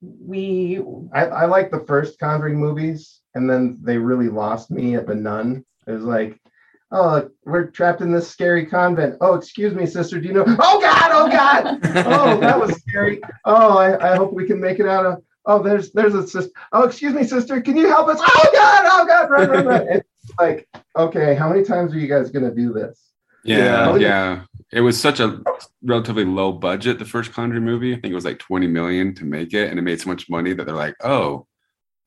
We 0.00 0.80
I, 1.14 1.26
I 1.26 1.44
like 1.46 1.70
the 1.70 1.84
first 1.86 2.18
Conjuring 2.18 2.58
movies, 2.58 3.20
and 3.34 3.48
then 3.48 3.78
they 3.82 3.98
really 3.98 4.28
lost 4.28 4.70
me 4.70 4.96
at 4.96 5.06
the 5.06 5.14
Nun. 5.14 5.64
It 5.86 5.92
was 5.92 6.04
like, 6.04 6.40
oh, 6.92 7.28
we're 7.44 7.66
trapped 7.66 8.00
in 8.00 8.12
this 8.12 8.28
scary 8.28 8.66
convent. 8.66 9.16
Oh, 9.20 9.34
excuse 9.34 9.74
me, 9.74 9.86
sister. 9.86 10.20
Do 10.20 10.28
you 10.28 10.34
know? 10.34 10.44
Oh 10.46 10.80
God! 10.80 11.10
Oh 11.12 11.28
God! 11.28 11.78
Oh, 12.06 12.38
that 12.40 12.58
was 12.60 12.76
scary. 12.82 13.20
Oh, 13.44 13.76
I, 13.78 14.12
I 14.12 14.16
hope 14.16 14.32
we 14.32 14.46
can 14.46 14.60
make 14.60 14.78
it 14.78 14.86
out 14.86 15.06
of. 15.06 15.22
Oh, 15.46 15.60
there's 15.62 15.90
there's 15.92 16.14
a 16.14 16.26
sister. 16.26 16.52
Oh, 16.72 16.84
excuse 16.84 17.12
me, 17.14 17.24
sister. 17.24 17.60
Can 17.60 17.76
you 17.76 17.88
help 17.88 18.08
us? 18.08 18.20
Oh 18.22 18.50
God! 18.52 18.82
Oh 18.86 19.06
God! 19.06 19.30
Run, 19.30 19.50
run, 19.50 19.66
run! 19.66 19.86
It's 19.88 20.32
like, 20.38 20.68
okay, 20.96 21.34
how 21.34 21.48
many 21.48 21.64
times 21.64 21.92
are 21.92 21.98
you 21.98 22.06
guys 22.06 22.30
gonna 22.30 22.54
do 22.54 22.72
this? 22.72 23.08
yeah, 23.44 23.96
Yeah. 23.96 23.96
yeah. 23.96 24.42
It 24.72 24.80
was 24.80 24.98
such 24.98 25.18
a 25.20 25.40
relatively 25.82 26.24
low 26.24 26.52
budget, 26.52 26.98
the 26.98 27.04
first 27.04 27.32
Conjuring 27.32 27.64
movie. 27.64 27.92
I 27.92 27.96
think 27.96 28.12
it 28.12 28.14
was 28.14 28.24
like 28.24 28.38
20 28.38 28.68
million 28.68 29.14
to 29.16 29.24
make 29.24 29.52
it, 29.52 29.68
and 29.68 29.78
it 29.78 29.82
made 29.82 30.00
so 30.00 30.08
much 30.08 30.30
money 30.30 30.54
that 30.54 30.64
they're 30.64 30.74
like, 30.76 30.94
oh, 31.02 31.46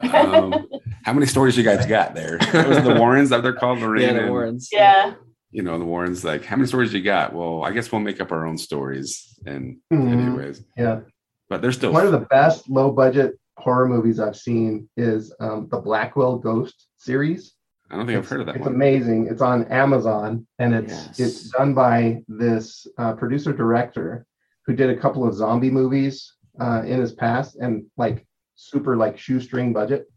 um, 0.02 0.68
how 1.04 1.14
many 1.14 1.26
stories 1.26 1.58
you 1.58 1.64
guys 1.64 1.86
got 1.86 2.16
there? 2.16 2.36
it 2.41 2.68
was 2.68 2.84
the 2.84 2.96
Warrens 2.96 3.30
that 3.30 3.43
they're 3.43 3.54
called, 3.54 3.80
Lorraine. 3.80 4.04
Yeah, 4.08 4.14
the 4.14 4.20
and, 4.22 4.30
Warrens. 4.30 4.70
yeah. 4.72 5.14
You 5.52 5.62
know, 5.64 5.78
the 5.80 5.86
Warrens, 5.86 6.24
like, 6.26 6.43
how 6.43 6.58
many 6.58 6.68
stories 6.68 6.93
you 6.93 7.02
got? 7.02 7.34
Well, 7.34 7.64
I 7.64 7.72
guess 7.72 7.91
we'll 7.91 8.02
make 8.02 8.20
up 8.20 8.32
our 8.32 8.46
own 8.46 8.58
stories. 8.58 9.39
And, 9.46 9.78
Mhm. 9.91 10.12
anyways, 10.12 10.64
Yeah. 10.78 11.02
but 11.50 11.62
they're 11.62 11.72
still 11.72 11.93
One 11.93 12.06
of 12.06 12.12
the 12.12 12.28
best 12.30 12.70
low 12.70 12.91
budget 12.91 13.39
horror 13.58 13.88
movies 13.88 14.20
I've 14.20 14.36
seen 14.36 14.89
is 14.98 15.34
um, 15.39 15.68
the 15.72 15.80
Blackwell 15.80 16.38
Ghost 16.38 16.88
series. 16.98 17.54
I 17.89 17.96
don't 17.96 18.06
think 18.06 18.18
I've 18.18 18.28
heard 18.28 18.41
of 18.41 18.48
that 18.48 18.56
It's 18.58 18.66
one. 18.66 18.74
amazing. 18.76 19.28
It's 19.28 19.41
on 19.41 19.64
Amazon, 19.66 20.46
and 20.60 20.74
it's 20.74 20.91
Yes. 20.91 21.20
it's 21.20 21.50
done 21.52 21.74
by 21.74 22.24
this 22.28 22.86
uh, 22.98 23.14
producer 23.14 23.54
director 23.54 24.26
who 24.66 24.74
did 24.76 24.89
a 24.89 24.98
couple 24.98 25.26
of 25.26 25.34
zombie 25.36 25.70
movies 25.72 26.34
uh, 26.60 26.82
in 26.86 27.00
his 27.00 27.14
past, 27.14 27.56
and 27.58 27.86
like 27.96 28.26
super 28.56 28.95
like 28.95 29.18
shoestring 29.18 29.74
budget. 29.74 30.08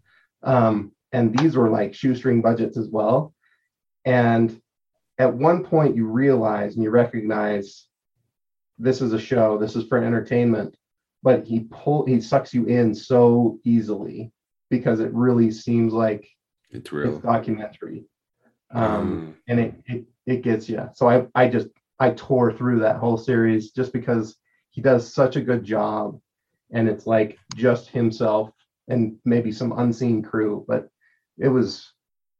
Um, 0.42 0.92
and 1.12 1.36
these 1.36 1.56
were 1.56 1.70
like 1.70 1.94
shoestring 1.94 2.42
budgets 2.42 2.76
as 2.76 2.88
well. 2.88 3.34
And 4.04 4.60
at 5.18 5.34
one 5.34 5.64
point, 5.64 5.96
you 5.96 6.06
realize 6.06 6.74
and 6.74 6.84
you 6.84 6.90
recognize 6.90 7.86
this 8.78 9.00
is 9.02 9.12
a 9.12 9.18
show. 9.18 9.58
This 9.58 9.74
is 9.74 9.86
for 9.86 10.02
entertainment, 10.02 10.76
but 11.22 11.44
he 11.44 11.66
pull 11.70 12.06
he 12.06 12.20
sucks 12.20 12.54
you 12.54 12.66
in 12.66 12.94
so 12.94 13.58
easily 13.64 14.32
because 14.70 15.00
it 15.00 15.12
really 15.12 15.50
seems 15.50 15.92
like 15.92 16.28
It's 16.70 16.92
real 16.92 17.14
it's 17.16 17.24
documentary 17.24 18.04
um 18.70 18.84
Um, 18.84 19.36
and 19.48 19.60
it, 19.60 19.74
it 19.86 20.04
it 20.26 20.42
gets 20.42 20.68
you 20.68 20.88
so 20.94 21.08
i 21.08 21.26
i 21.34 21.48
just 21.48 21.68
i 21.98 22.10
tore 22.10 22.52
through 22.52 22.80
that 22.80 22.96
whole 22.96 23.16
series 23.16 23.70
just 23.70 23.92
because 23.92 24.36
he 24.70 24.80
does 24.82 25.12
such 25.12 25.36
a 25.36 25.40
good 25.40 25.64
job 25.64 26.20
and 26.72 26.88
it's 26.88 27.06
like 27.06 27.38
just 27.54 27.88
himself 27.88 28.50
and 28.88 29.16
maybe 29.24 29.52
some 29.52 29.72
unseen 29.78 30.22
crew 30.22 30.64
but 30.68 30.88
it 31.38 31.48
was 31.48 31.92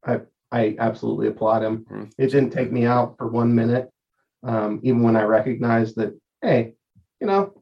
i 0.06 0.20
i 0.52 0.74
absolutely 0.78 1.28
applaud 1.28 1.62
him 1.62 1.84
Mm. 1.90 2.10
it 2.18 2.28
didn't 2.30 2.50
take 2.50 2.72
me 2.72 2.84
out 2.86 3.16
for 3.18 3.28
one 3.28 3.54
minute 3.54 3.88
um 4.44 4.80
even 4.82 5.02
when 5.02 5.16
i 5.16 5.22
recognized 5.22 5.96
that 5.96 6.18
hey 6.42 6.74
you 7.20 7.26
know 7.26 7.52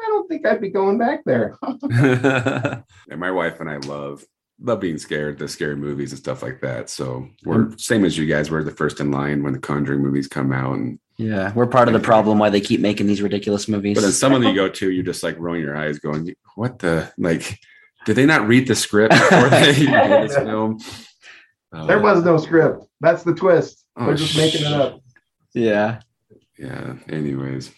i 0.00 0.04
don't 0.06 0.28
think 0.28 0.46
i'd 0.46 0.60
be 0.60 0.70
going 0.70 0.98
back 0.98 1.20
there 1.24 1.56
and 1.90 2.84
my 3.18 3.30
wife 3.30 3.60
and 3.60 3.68
I 3.70 3.76
love 3.78 4.24
love 4.60 4.80
being 4.80 4.98
scared, 4.98 5.38
the 5.38 5.48
scary 5.48 5.76
movies 5.76 6.12
and 6.12 6.18
stuff 6.18 6.42
like 6.42 6.60
that. 6.60 6.88
So 6.90 7.28
we're 7.44 7.76
same 7.76 8.04
as 8.04 8.16
you 8.16 8.26
guys. 8.26 8.50
We're 8.50 8.62
the 8.64 8.70
first 8.70 9.00
in 9.00 9.10
line 9.10 9.42
when 9.42 9.52
the 9.52 9.58
Conjuring 9.58 10.00
movies 10.00 10.28
come 10.28 10.52
out, 10.52 10.74
and 10.74 10.98
Yeah, 11.16 11.52
we're 11.54 11.66
part 11.66 11.88
of 11.88 11.94
the 11.94 12.00
problem 12.00 12.38
why 12.38 12.50
they 12.50 12.60
keep 12.60 12.80
making 12.80 13.06
these 13.06 13.22
ridiculous 13.22 13.68
movies. 13.68 13.96
but 13.96 14.02
then 14.02 14.12
some 14.12 14.32
of 14.32 14.40
them 14.42 14.50
you 14.50 14.56
go 14.62 14.68
to, 14.68 14.90
you're 14.90 15.04
just 15.04 15.22
like 15.22 15.38
rolling 15.38 15.60
your 15.62 15.76
eyes, 15.76 15.98
going, 15.98 16.34
"What 16.54 16.78
the 16.78 17.12
like? 17.18 17.58
Did 18.06 18.16
they 18.16 18.26
not 18.26 18.46
read 18.46 18.68
the 18.68 18.74
script 18.74 19.12
before 19.30 19.48
they 19.48 19.86
made 19.86 20.28
this 20.28 20.36
film?" 20.48 20.78
Uh, 21.72 21.86
there 21.86 22.00
was 22.00 22.22
no 22.24 22.36
script 22.36 22.84
that's 23.00 23.24
the 23.24 23.34
twist 23.34 23.84
Oh, 23.96 24.06
they're 24.06 24.14
just 24.14 24.36
making 24.36 24.60
it 24.62 24.72
up 24.72 25.00
yeah. 25.54 26.00
yeah. 26.56 26.94
Anyways, 27.08 27.72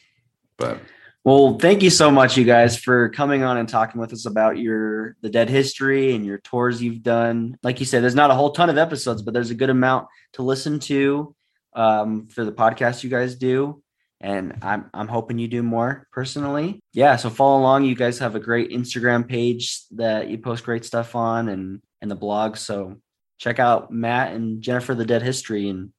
but 0.59 0.81
Well, 1.27 1.59
thank 1.59 1.83
you 1.83 1.91
so 1.91 2.09
much, 2.09 2.37
you 2.37 2.45
guys, 2.45 2.79
for 2.79 3.09
coming 3.09 3.43
on 3.43 3.57
and 3.57 3.69
talking 3.69 4.01
with 4.01 4.13
us 4.13 4.27
about 4.27 4.59
your 4.59 5.17
the 5.23 5.29
dead 5.29 5.51
history 5.51 6.15
and 6.15 6.25
your 6.25 6.39
tours 6.39 6.81
you've 6.81 7.03
done. 7.03 7.59
Like 7.65 7.81
you 7.81 7.85
said, 7.85 8.05
there's 8.05 8.15
not 8.15 8.31
a 8.31 8.35
whole 8.35 8.53
ton 8.53 8.71
of 8.71 8.79
episodes, 8.79 9.23
but 9.23 9.35
there's 9.35 9.51
a 9.51 9.57
good 9.57 9.69
amount 9.69 10.07
to 10.35 10.43
listen 10.43 10.79
to 10.79 11.35
um, 11.75 12.29
for 12.29 12.45
the 12.45 12.53
podcast 12.53 13.03
you 13.03 13.11
guys 13.11 13.35
do. 13.35 13.83
And 14.21 14.59
I'm 14.63 14.89
I'm 14.95 15.09
hoping 15.09 15.41
you 15.41 15.49
do 15.49 15.65
more 15.65 16.07
personally. 16.13 16.79
Yeah, 16.93 17.17
so 17.17 17.29
follow 17.29 17.59
along. 17.59 17.87
You 17.87 17.97
guys 17.97 18.21
have 18.21 18.37
a 18.37 18.41
great 18.41 18.71
Instagram 18.71 19.29
page 19.29 19.81
that 19.97 20.29
you 20.29 20.39
post 20.39 20.63
great 20.63 20.85
stuff 20.85 21.17
on 21.17 21.49
and 21.49 21.83
and 22.01 22.09
the 22.09 22.15
blog. 22.15 22.57
So 22.57 23.01
check 23.39 23.59
out 23.59 23.91
Matt 23.91 24.33
and 24.33 24.63
Jennifer 24.63 24.95
the 24.95 25.05
Dead 25.05 25.23
History, 25.23 25.71
and 25.71 25.91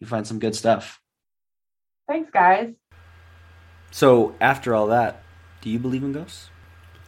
you 0.00 0.06
find 0.06 0.26
some 0.26 0.38
good 0.38 0.54
stuff. 0.54 0.98
Thanks, 2.08 2.30
guys. 2.30 2.72
So 3.92 4.34
after 4.40 4.74
all 4.74 4.88
that, 4.88 5.22
do 5.60 5.70
you 5.70 5.78
believe 5.78 6.02
in 6.02 6.12
ghosts? 6.12 6.48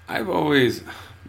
I've 0.06 0.28
always, 0.28 0.84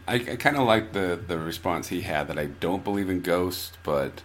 I, 0.07 0.15
I 0.15 0.35
kind 0.35 0.57
of 0.57 0.67
like 0.67 0.91
the 0.91 1.19
the 1.27 1.39
response 1.39 1.87
he 1.87 2.01
had 2.01 2.27
that 2.27 2.37
I 2.37 2.45
don't 2.45 2.83
believe 2.83 3.09
in 3.09 3.21
ghosts, 3.21 3.71
but 3.81 4.21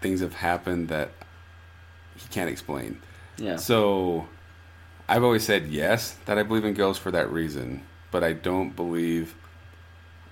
things 0.00 0.20
have 0.20 0.34
happened 0.34 0.88
that 0.88 1.10
he 2.16 2.26
can't 2.30 2.48
explain. 2.48 3.00
Yeah. 3.36 3.56
So 3.56 4.26
I've 5.08 5.22
always 5.22 5.44
said 5.44 5.66
yes 5.66 6.16
that 6.24 6.38
I 6.38 6.42
believe 6.42 6.64
in 6.64 6.72
ghosts 6.72 7.02
for 7.02 7.10
that 7.10 7.30
reason, 7.30 7.82
but 8.10 8.24
I 8.24 8.32
don't 8.32 8.74
believe. 8.74 9.34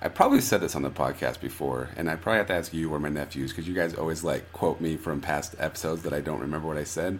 I 0.00 0.08
probably 0.08 0.40
said 0.40 0.60
this 0.60 0.74
on 0.74 0.82
the 0.82 0.90
podcast 0.90 1.40
before, 1.40 1.90
and 1.96 2.08
I 2.10 2.16
probably 2.16 2.38
have 2.38 2.46
to 2.48 2.54
ask 2.54 2.72
you 2.72 2.92
or 2.92 2.98
my 2.98 3.08
nephews 3.10 3.50
because 3.50 3.68
you 3.68 3.74
guys 3.74 3.94
always 3.94 4.24
like 4.24 4.52
quote 4.54 4.80
me 4.80 4.96
from 4.96 5.20
past 5.20 5.54
episodes 5.58 6.02
that 6.02 6.14
I 6.14 6.20
don't 6.20 6.40
remember 6.40 6.66
what 6.66 6.78
I 6.78 6.84
said. 6.84 7.18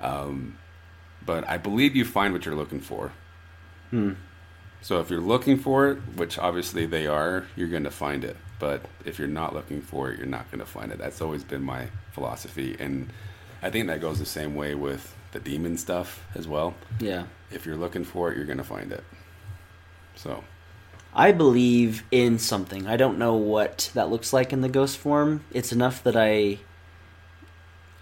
Um, 0.00 0.58
but 1.26 1.46
I 1.48 1.58
believe 1.58 1.94
you 1.94 2.04
find 2.04 2.32
what 2.32 2.46
you're 2.46 2.54
looking 2.54 2.80
for. 2.80 3.12
Hmm. 3.90 4.12
So 4.80 5.00
if 5.00 5.10
you're 5.10 5.20
looking 5.20 5.58
for 5.58 5.88
it, 5.88 5.98
which 6.14 6.38
obviously 6.38 6.86
they 6.86 7.06
are, 7.06 7.44
you're 7.56 7.68
going 7.68 7.84
to 7.84 7.90
find 7.90 8.24
it. 8.24 8.36
But 8.58 8.86
if 9.04 9.18
you're 9.18 9.28
not 9.28 9.52
looking 9.52 9.82
for 9.82 10.10
it, 10.10 10.18
you're 10.18 10.26
not 10.26 10.50
going 10.50 10.60
to 10.60 10.66
find 10.66 10.92
it. 10.92 10.98
That's 10.98 11.20
always 11.20 11.44
been 11.44 11.62
my 11.62 11.88
philosophy, 12.12 12.76
and 12.78 13.10
I 13.62 13.70
think 13.70 13.88
that 13.88 14.00
goes 14.00 14.18
the 14.18 14.26
same 14.26 14.54
way 14.54 14.74
with 14.74 15.14
the 15.32 15.40
demon 15.40 15.76
stuff 15.76 16.24
as 16.34 16.48
well. 16.48 16.74
Yeah. 17.00 17.24
If 17.50 17.66
you're 17.66 17.76
looking 17.76 18.04
for 18.04 18.30
it, 18.30 18.36
you're 18.36 18.46
going 18.46 18.58
to 18.58 18.64
find 18.64 18.92
it. 18.92 19.04
So 20.14 20.44
I 21.14 21.32
believe 21.32 22.04
in 22.10 22.38
something. 22.38 22.86
I 22.86 22.96
don't 22.96 23.18
know 23.18 23.34
what 23.34 23.90
that 23.94 24.10
looks 24.10 24.32
like 24.32 24.52
in 24.52 24.60
the 24.60 24.68
ghost 24.68 24.98
form. 24.98 25.44
It's 25.52 25.72
enough 25.72 26.02
that 26.04 26.16
I 26.16 26.58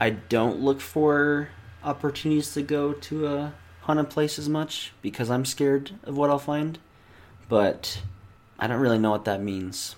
I 0.01 0.11
don't 0.11 0.61
look 0.61 0.81
for 0.81 1.49
opportunities 1.85 2.53
to 2.55 2.63
go 2.63 2.93
to 2.93 3.27
a 3.27 3.53
haunted 3.83 4.11
place 4.11 4.39
as 4.39 4.49
much 4.49 4.93
because 5.03 5.31
I'm 5.31 5.45
scared 5.45 5.93
of 6.05 6.17
what 6.17 6.31
I'll 6.31 6.39
find. 6.39 6.79
But 7.49 8.01
I 8.59 8.67
don't 8.67 8.81
really 8.81 8.99
know 8.99 9.11
what 9.11 9.25
that 9.27 9.43
means. 9.43 9.95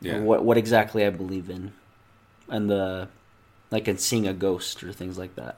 yeah, 0.00 0.20
what 0.20 0.44
what 0.44 0.56
exactly 0.58 1.04
I 1.06 1.10
believe 1.10 1.48
in. 1.50 1.72
And 2.48 2.68
the 2.68 3.08
like 3.70 3.88
in 3.88 3.98
seeing 3.98 4.26
a 4.26 4.32
ghost 4.34 4.82
or 4.82 4.92
things 4.92 5.16
like 5.16 5.36
that. 5.36 5.56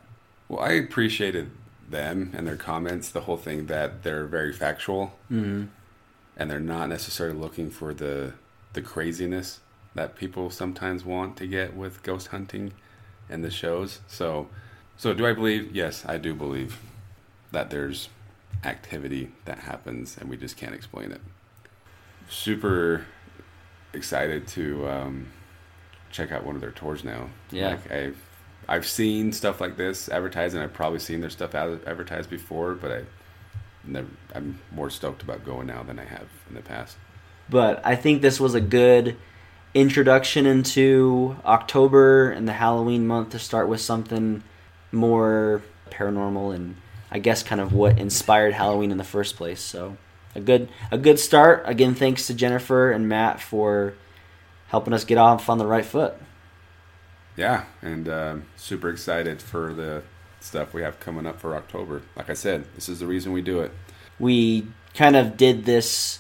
well, 0.48 0.60
I 0.60 0.72
appreciated 0.72 1.50
them 1.88 2.32
and 2.36 2.46
their 2.46 2.56
comments. 2.56 3.08
The 3.10 3.22
whole 3.22 3.36
thing 3.36 3.66
that 3.66 4.02
they're 4.02 4.26
very 4.26 4.52
factual 4.52 5.12
Mm-hmm. 5.30 5.64
and 6.36 6.50
they're 6.50 6.60
not 6.60 6.88
necessarily 6.88 7.36
looking 7.38 7.70
for 7.70 7.92
the 7.94 8.34
the 8.74 8.82
craziness 8.82 9.60
that 9.94 10.14
people 10.16 10.48
sometimes 10.50 11.04
want 11.04 11.36
to 11.36 11.46
get 11.46 11.74
with 11.76 12.02
ghost 12.02 12.28
hunting 12.28 12.72
and 13.28 13.44
the 13.44 13.50
shows. 13.50 14.00
So, 14.06 14.48
so 15.02 15.12
do 15.12 15.26
I 15.26 15.32
believe? 15.32 15.74
Yes, 15.74 16.04
I 16.06 16.16
do 16.16 16.32
believe 16.32 16.78
that 17.50 17.70
there's 17.70 18.08
activity 18.62 19.32
that 19.46 19.58
happens 19.58 20.16
and 20.16 20.30
we 20.30 20.36
just 20.36 20.56
can't 20.56 20.76
explain 20.76 21.10
it. 21.10 21.20
Super 22.28 23.04
excited 23.92 24.46
to 24.46 24.88
um, 24.88 25.32
check 26.12 26.30
out 26.30 26.46
one 26.46 26.54
of 26.54 26.60
their 26.60 26.70
tours 26.70 27.02
now. 27.02 27.30
Yeah. 27.50 27.70
like 27.70 27.90
I've 27.90 28.16
I've 28.68 28.86
seen 28.86 29.32
stuff 29.32 29.60
like 29.60 29.76
this 29.76 30.08
advertised, 30.08 30.54
and 30.54 30.62
I've 30.62 30.72
probably 30.72 31.00
seen 31.00 31.20
their 31.20 31.30
stuff 31.30 31.52
advertised 31.56 32.30
before, 32.30 32.74
but 32.74 32.92
I 32.92 33.02
never. 33.82 34.06
I'm 34.36 34.60
more 34.70 34.88
stoked 34.88 35.24
about 35.24 35.44
going 35.44 35.66
now 35.66 35.82
than 35.82 35.98
I 35.98 36.04
have 36.04 36.28
in 36.48 36.54
the 36.54 36.62
past. 36.62 36.96
But 37.50 37.84
I 37.84 37.96
think 37.96 38.22
this 38.22 38.38
was 38.38 38.54
a 38.54 38.60
good 38.60 39.16
introduction 39.74 40.46
into 40.46 41.38
October 41.44 42.30
and 42.30 42.46
the 42.46 42.52
Halloween 42.52 43.04
month 43.04 43.30
to 43.30 43.40
start 43.40 43.68
with 43.68 43.80
something 43.80 44.44
more 44.92 45.62
paranormal 45.90 46.54
and 46.54 46.76
I 47.10 47.18
guess 47.18 47.42
kind 47.42 47.60
of 47.60 47.72
what 47.72 47.98
inspired 47.98 48.54
Halloween 48.54 48.90
in 48.90 48.98
the 48.98 49.04
first 49.04 49.36
place. 49.36 49.60
So 49.60 49.96
a 50.34 50.40
good 50.40 50.68
a 50.90 50.98
good 50.98 51.18
start. 51.18 51.62
Again, 51.66 51.94
thanks 51.94 52.26
to 52.28 52.34
Jennifer 52.34 52.90
and 52.92 53.08
Matt 53.08 53.40
for 53.40 53.94
helping 54.68 54.92
us 54.94 55.04
get 55.04 55.18
off 55.18 55.48
on 55.50 55.58
the 55.58 55.66
right 55.66 55.84
foot. 55.84 56.14
Yeah, 57.36 57.64
and 57.80 58.08
um, 58.08 58.44
super 58.56 58.90
excited 58.90 59.40
for 59.42 59.72
the 59.74 60.02
stuff 60.40 60.74
we 60.74 60.82
have 60.82 61.00
coming 61.00 61.26
up 61.26 61.40
for 61.40 61.54
October. 61.56 62.02
Like 62.16 62.28
I 62.30 62.34
said, 62.34 62.64
this 62.74 62.88
is 62.88 63.00
the 63.00 63.06
reason 63.06 63.32
we 63.32 63.42
do 63.42 63.60
it. 63.60 63.72
we 64.18 64.66
kind 64.94 65.16
of 65.16 65.36
did 65.36 65.64
this 65.64 66.18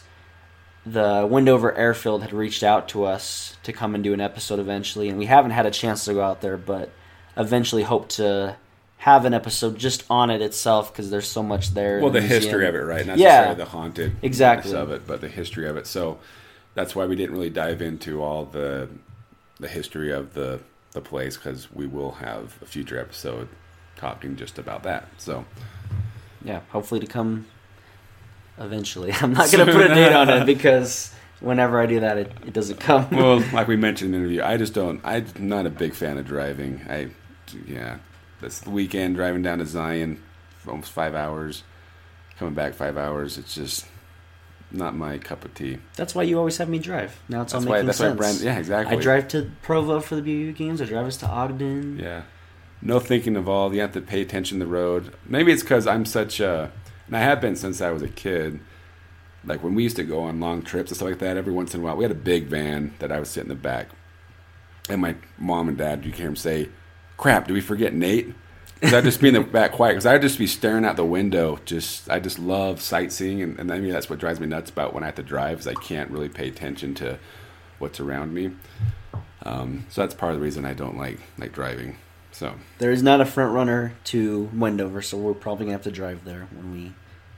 the 0.84 1.26
Wendover 1.30 1.76
Airfield 1.76 2.22
had 2.22 2.32
reached 2.32 2.62
out 2.62 2.88
to 2.88 3.04
us 3.04 3.56
to 3.62 3.72
come 3.72 3.94
and 3.94 4.02
do 4.02 4.12
an 4.14 4.20
episode 4.20 4.58
eventually 4.58 5.08
and 5.08 5.18
we 5.18 5.26
haven't 5.26 5.52
had 5.52 5.66
a 5.66 5.70
chance 5.70 6.04
to 6.06 6.14
go 6.14 6.22
out 6.22 6.40
there 6.40 6.56
but 6.56 6.90
eventually 7.36 7.82
hope 7.82 8.08
to 8.10 8.56
have 8.98 9.24
an 9.24 9.34
episode 9.34 9.76
just 9.78 10.04
on 10.08 10.30
it 10.30 10.40
itself 10.40 10.92
because 10.92 11.10
there's 11.10 11.26
so 11.26 11.42
much 11.42 11.70
there 11.74 12.00
Well, 12.00 12.10
the 12.10 12.20
museum. 12.20 12.40
history 12.42 12.68
of 12.68 12.74
it, 12.74 12.78
right? 12.78 13.04
Not 13.06 13.18
Yeah. 13.18 13.54
the 13.54 13.64
haunted 13.64 14.16
Exactly. 14.22 14.74
of 14.74 14.92
it, 14.92 15.06
but 15.06 15.20
the 15.20 15.28
history 15.28 15.68
of 15.68 15.76
it. 15.76 15.86
So 15.88 16.18
that's 16.74 16.94
why 16.94 17.06
we 17.06 17.16
didn't 17.16 17.32
really 17.34 17.50
dive 17.50 17.82
into 17.82 18.22
all 18.22 18.44
the 18.44 18.88
the 19.60 19.68
history 19.68 20.10
of 20.12 20.34
the 20.34 20.60
the 20.92 21.00
place 21.00 21.36
because 21.36 21.72
we 21.72 21.86
will 21.86 22.12
have 22.12 22.58
a 22.62 22.66
future 22.66 22.98
episode 22.98 23.48
talking 23.96 24.36
just 24.36 24.58
about 24.58 24.82
that. 24.84 25.08
So 25.18 25.44
yeah 26.44 26.60
hopefully 26.70 27.00
to 27.00 27.06
come 27.06 27.46
eventually 28.58 29.12
i'm 29.20 29.32
not 29.32 29.50
going 29.50 29.64
to 29.66 29.72
put 29.72 29.90
a 29.90 29.94
date 29.94 30.12
on 30.12 30.28
it 30.28 30.44
because 30.54 31.12
whenever 31.40 31.80
i 31.80 31.86
do 31.86 32.00
that 32.00 32.18
it, 32.18 32.32
it 32.46 32.52
doesn't 32.52 32.78
come 32.80 33.08
well, 33.10 33.38
like 33.52 33.66
we 33.68 33.76
mentioned 33.76 34.14
in 34.14 34.20
the 34.22 34.26
interview, 34.26 34.42
I 34.42 34.56
just 34.56 34.74
don't. 34.74 35.00
I'm 35.04 35.26
not 35.38 35.66
a 35.66 35.70
big 35.70 35.94
fan 35.94 36.18
of 36.18 36.26
driving. 36.26 36.80
I, 36.88 37.08
yeah, 37.66 37.98
this 38.40 38.64
weekend 38.66 39.16
driving 39.16 39.42
down 39.42 39.58
to 39.58 39.66
Zion, 39.66 40.22
almost 40.66 40.90
five 40.92 41.14
hours, 41.14 41.62
coming 42.38 42.54
back 42.54 42.74
five 42.74 42.96
hours. 42.96 43.38
It's 43.38 43.54
just 43.54 43.86
not 44.70 44.94
my 44.96 45.18
cup 45.18 45.44
of 45.44 45.52
tea. 45.54 45.76
that's 45.96 46.14
why 46.14 46.22
you 46.22 46.38
always 46.38 46.56
have 46.56 46.66
me 46.66 46.78
drive 46.78 47.20
now 47.28 47.42
it's 47.42 47.52
That's 47.52 47.62
all 47.66 47.68
why. 47.70 47.76
making 47.82 47.86
That's 47.88 48.00
why 48.00 48.10
Brand. 48.14 48.40
Yeah, 48.40 48.58
exactly. 48.58 48.96
i 48.96 48.98
drive 49.00 49.28
to 49.28 49.50
provo 49.60 50.00
for 50.00 50.16
the 50.16 50.22
bu 50.22 50.50
games 50.52 50.80
i 50.80 50.86
drive 50.86 51.04
us 51.06 51.18
to 51.18 51.26
ogden 51.28 51.98
Yeah, 51.98 52.22
no 52.80 52.98
thinking 52.98 53.36
involved. 53.36 53.74
You 53.74 53.82
have 53.82 53.92
to 53.92 54.00
pay 54.00 54.22
attention 54.22 54.58
to 54.60 54.64
the 54.64 54.70
road. 54.70 55.12
Maybe 55.26 55.52
it's 55.52 55.62
because 55.62 55.86
I'm 55.86 56.06
such 56.06 56.40
a, 56.40 56.72
and 57.06 57.14
I 57.16 57.20
have 57.20 57.38
been 57.40 57.54
since 57.54 57.80
I 57.82 57.90
was 57.90 58.00
a 58.02 58.08
kid. 58.08 58.60
Like 59.44 59.62
when 59.62 59.74
we 59.74 59.82
used 59.82 59.96
to 59.96 60.04
go 60.04 60.20
on 60.22 60.40
long 60.40 60.62
trips 60.62 60.90
and 60.90 60.96
stuff 60.96 61.08
like 61.10 61.18
that, 61.18 61.36
every 61.36 61.52
once 61.52 61.74
in 61.74 61.80
a 61.80 61.84
while, 61.84 61.96
we 61.96 62.04
had 62.04 62.10
a 62.10 62.14
big 62.14 62.46
van 62.46 62.94
that 62.98 63.12
I 63.12 63.18
would 63.18 63.26
sit 63.28 63.42
in 63.42 63.48
the 63.50 63.54
back, 63.54 63.88
and 64.88 65.02
my 65.02 65.16
mom 65.38 65.68
and 65.68 65.76
dad, 65.76 66.04
you 66.06 66.12
hear 66.12 66.26
them 66.26 66.34
say, 66.36 66.70
"Crap, 67.22 67.46
did 67.46 67.52
we 67.54 67.60
forget 67.60 67.94
Nate?" 67.94 68.34
Because 68.80 68.94
I'd 68.94 69.04
just 69.04 69.20
be 69.20 69.28
in 69.28 69.34
the 69.34 69.40
back 69.58 69.70
quiet 69.70 69.92
because 69.92 70.06
I'd 70.06 70.20
just 70.22 70.38
be 70.38 70.48
staring 70.48 70.84
out 70.84 70.96
the 70.96 71.04
window. 71.04 71.60
Just 71.64 72.10
I 72.10 72.18
just 72.18 72.40
love 72.40 72.80
sightseeing, 72.82 73.40
and, 73.40 73.56
and 73.60 73.68
maybe 73.68 73.90
that's 73.92 74.10
what 74.10 74.18
drives 74.18 74.40
me 74.40 74.46
nuts 74.48 74.70
about 74.70 74.92
when 74.92 75.04
I 75.04 75.06
have 75.06 75.14
to 75.16 75.22
drive 75.22 75.60
is 75.60 75.68
I 75.68 75.74
can't 75.74 76.10
really 76.10 76.28
pay 76.28 76.48
attention 76.48 76.94
to 76.96 77.18
what's 77.78 78.00
around 78.00 78.34
me. 78.34 78.50
Um, 79.44 79.86
so 79.88 80.00
that's 80.00 80.14
part 80.14 80.32
of 80.32 80.38
the 80.38 80.42
reason 80.44 80.64
I 80.64 80.74
don't 80.74 80.96
like 80.98 81.20
like 81.38 81.52
driving. 81.52 81.96
So 82.32 82.54
There 82.78 82.90
is 82.90 83.02
not 83.02 83.20
a 83.20 83.24
front 83.24 83.52
runner 83.52 83.92
to 84.04 84.50
Wendover, 84.54 85.00
so 85.02 85.16
we're 85.16 85.34
probably 85.34 85.66
gonna 85.66 85.74
have 85.74 85.82
to 85.84 85.90
drive 85.92 86.24
there 86.24 86.48
when 86.52 86.72
we 86.72 86.92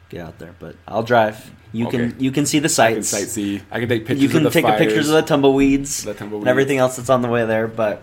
get 0.08 0.20
out 0.26 0.38
there. 0.38 0.54
But 0.58 0.76
I'll 0.88 1.02
drive. 1.02 1.50
You 1.72 1.88
Okay. 1.88 1.98
can 2.10 2.16
you 2.20 2.30
can 2.30 2.46
see 2.46 2.58
the 2.58 2.72
I 2.82 2.94
can 2.94 3.02
sights. 3.02 3.36
sightsee. 3.36 3.60
I 3.70 3.80
can 3.80 3.88
take 3.90 4.06
pictures. 4.06 4.22
You 4.22 4.28
can 4.30 4.38
of 4.46 4.52
the 4.52 4.60
take 4.62 4.64
the 4.64 4.78
pictures 4.78 5.08
of 5.10 5.14
the 5.14 5.22
tumbleweeds, 5.22 6.04
The 6.04 6.14
tumbleweeds. 6.14 6.42
and 6.44 6.48
everything 6.48 6.78
else 6.78 6.96
that's 6.96 7.10
on 7.10 7.20
the 7.22 7.28
way 7.28 7.44
there. 7.44 7.66
But 7.68 8.02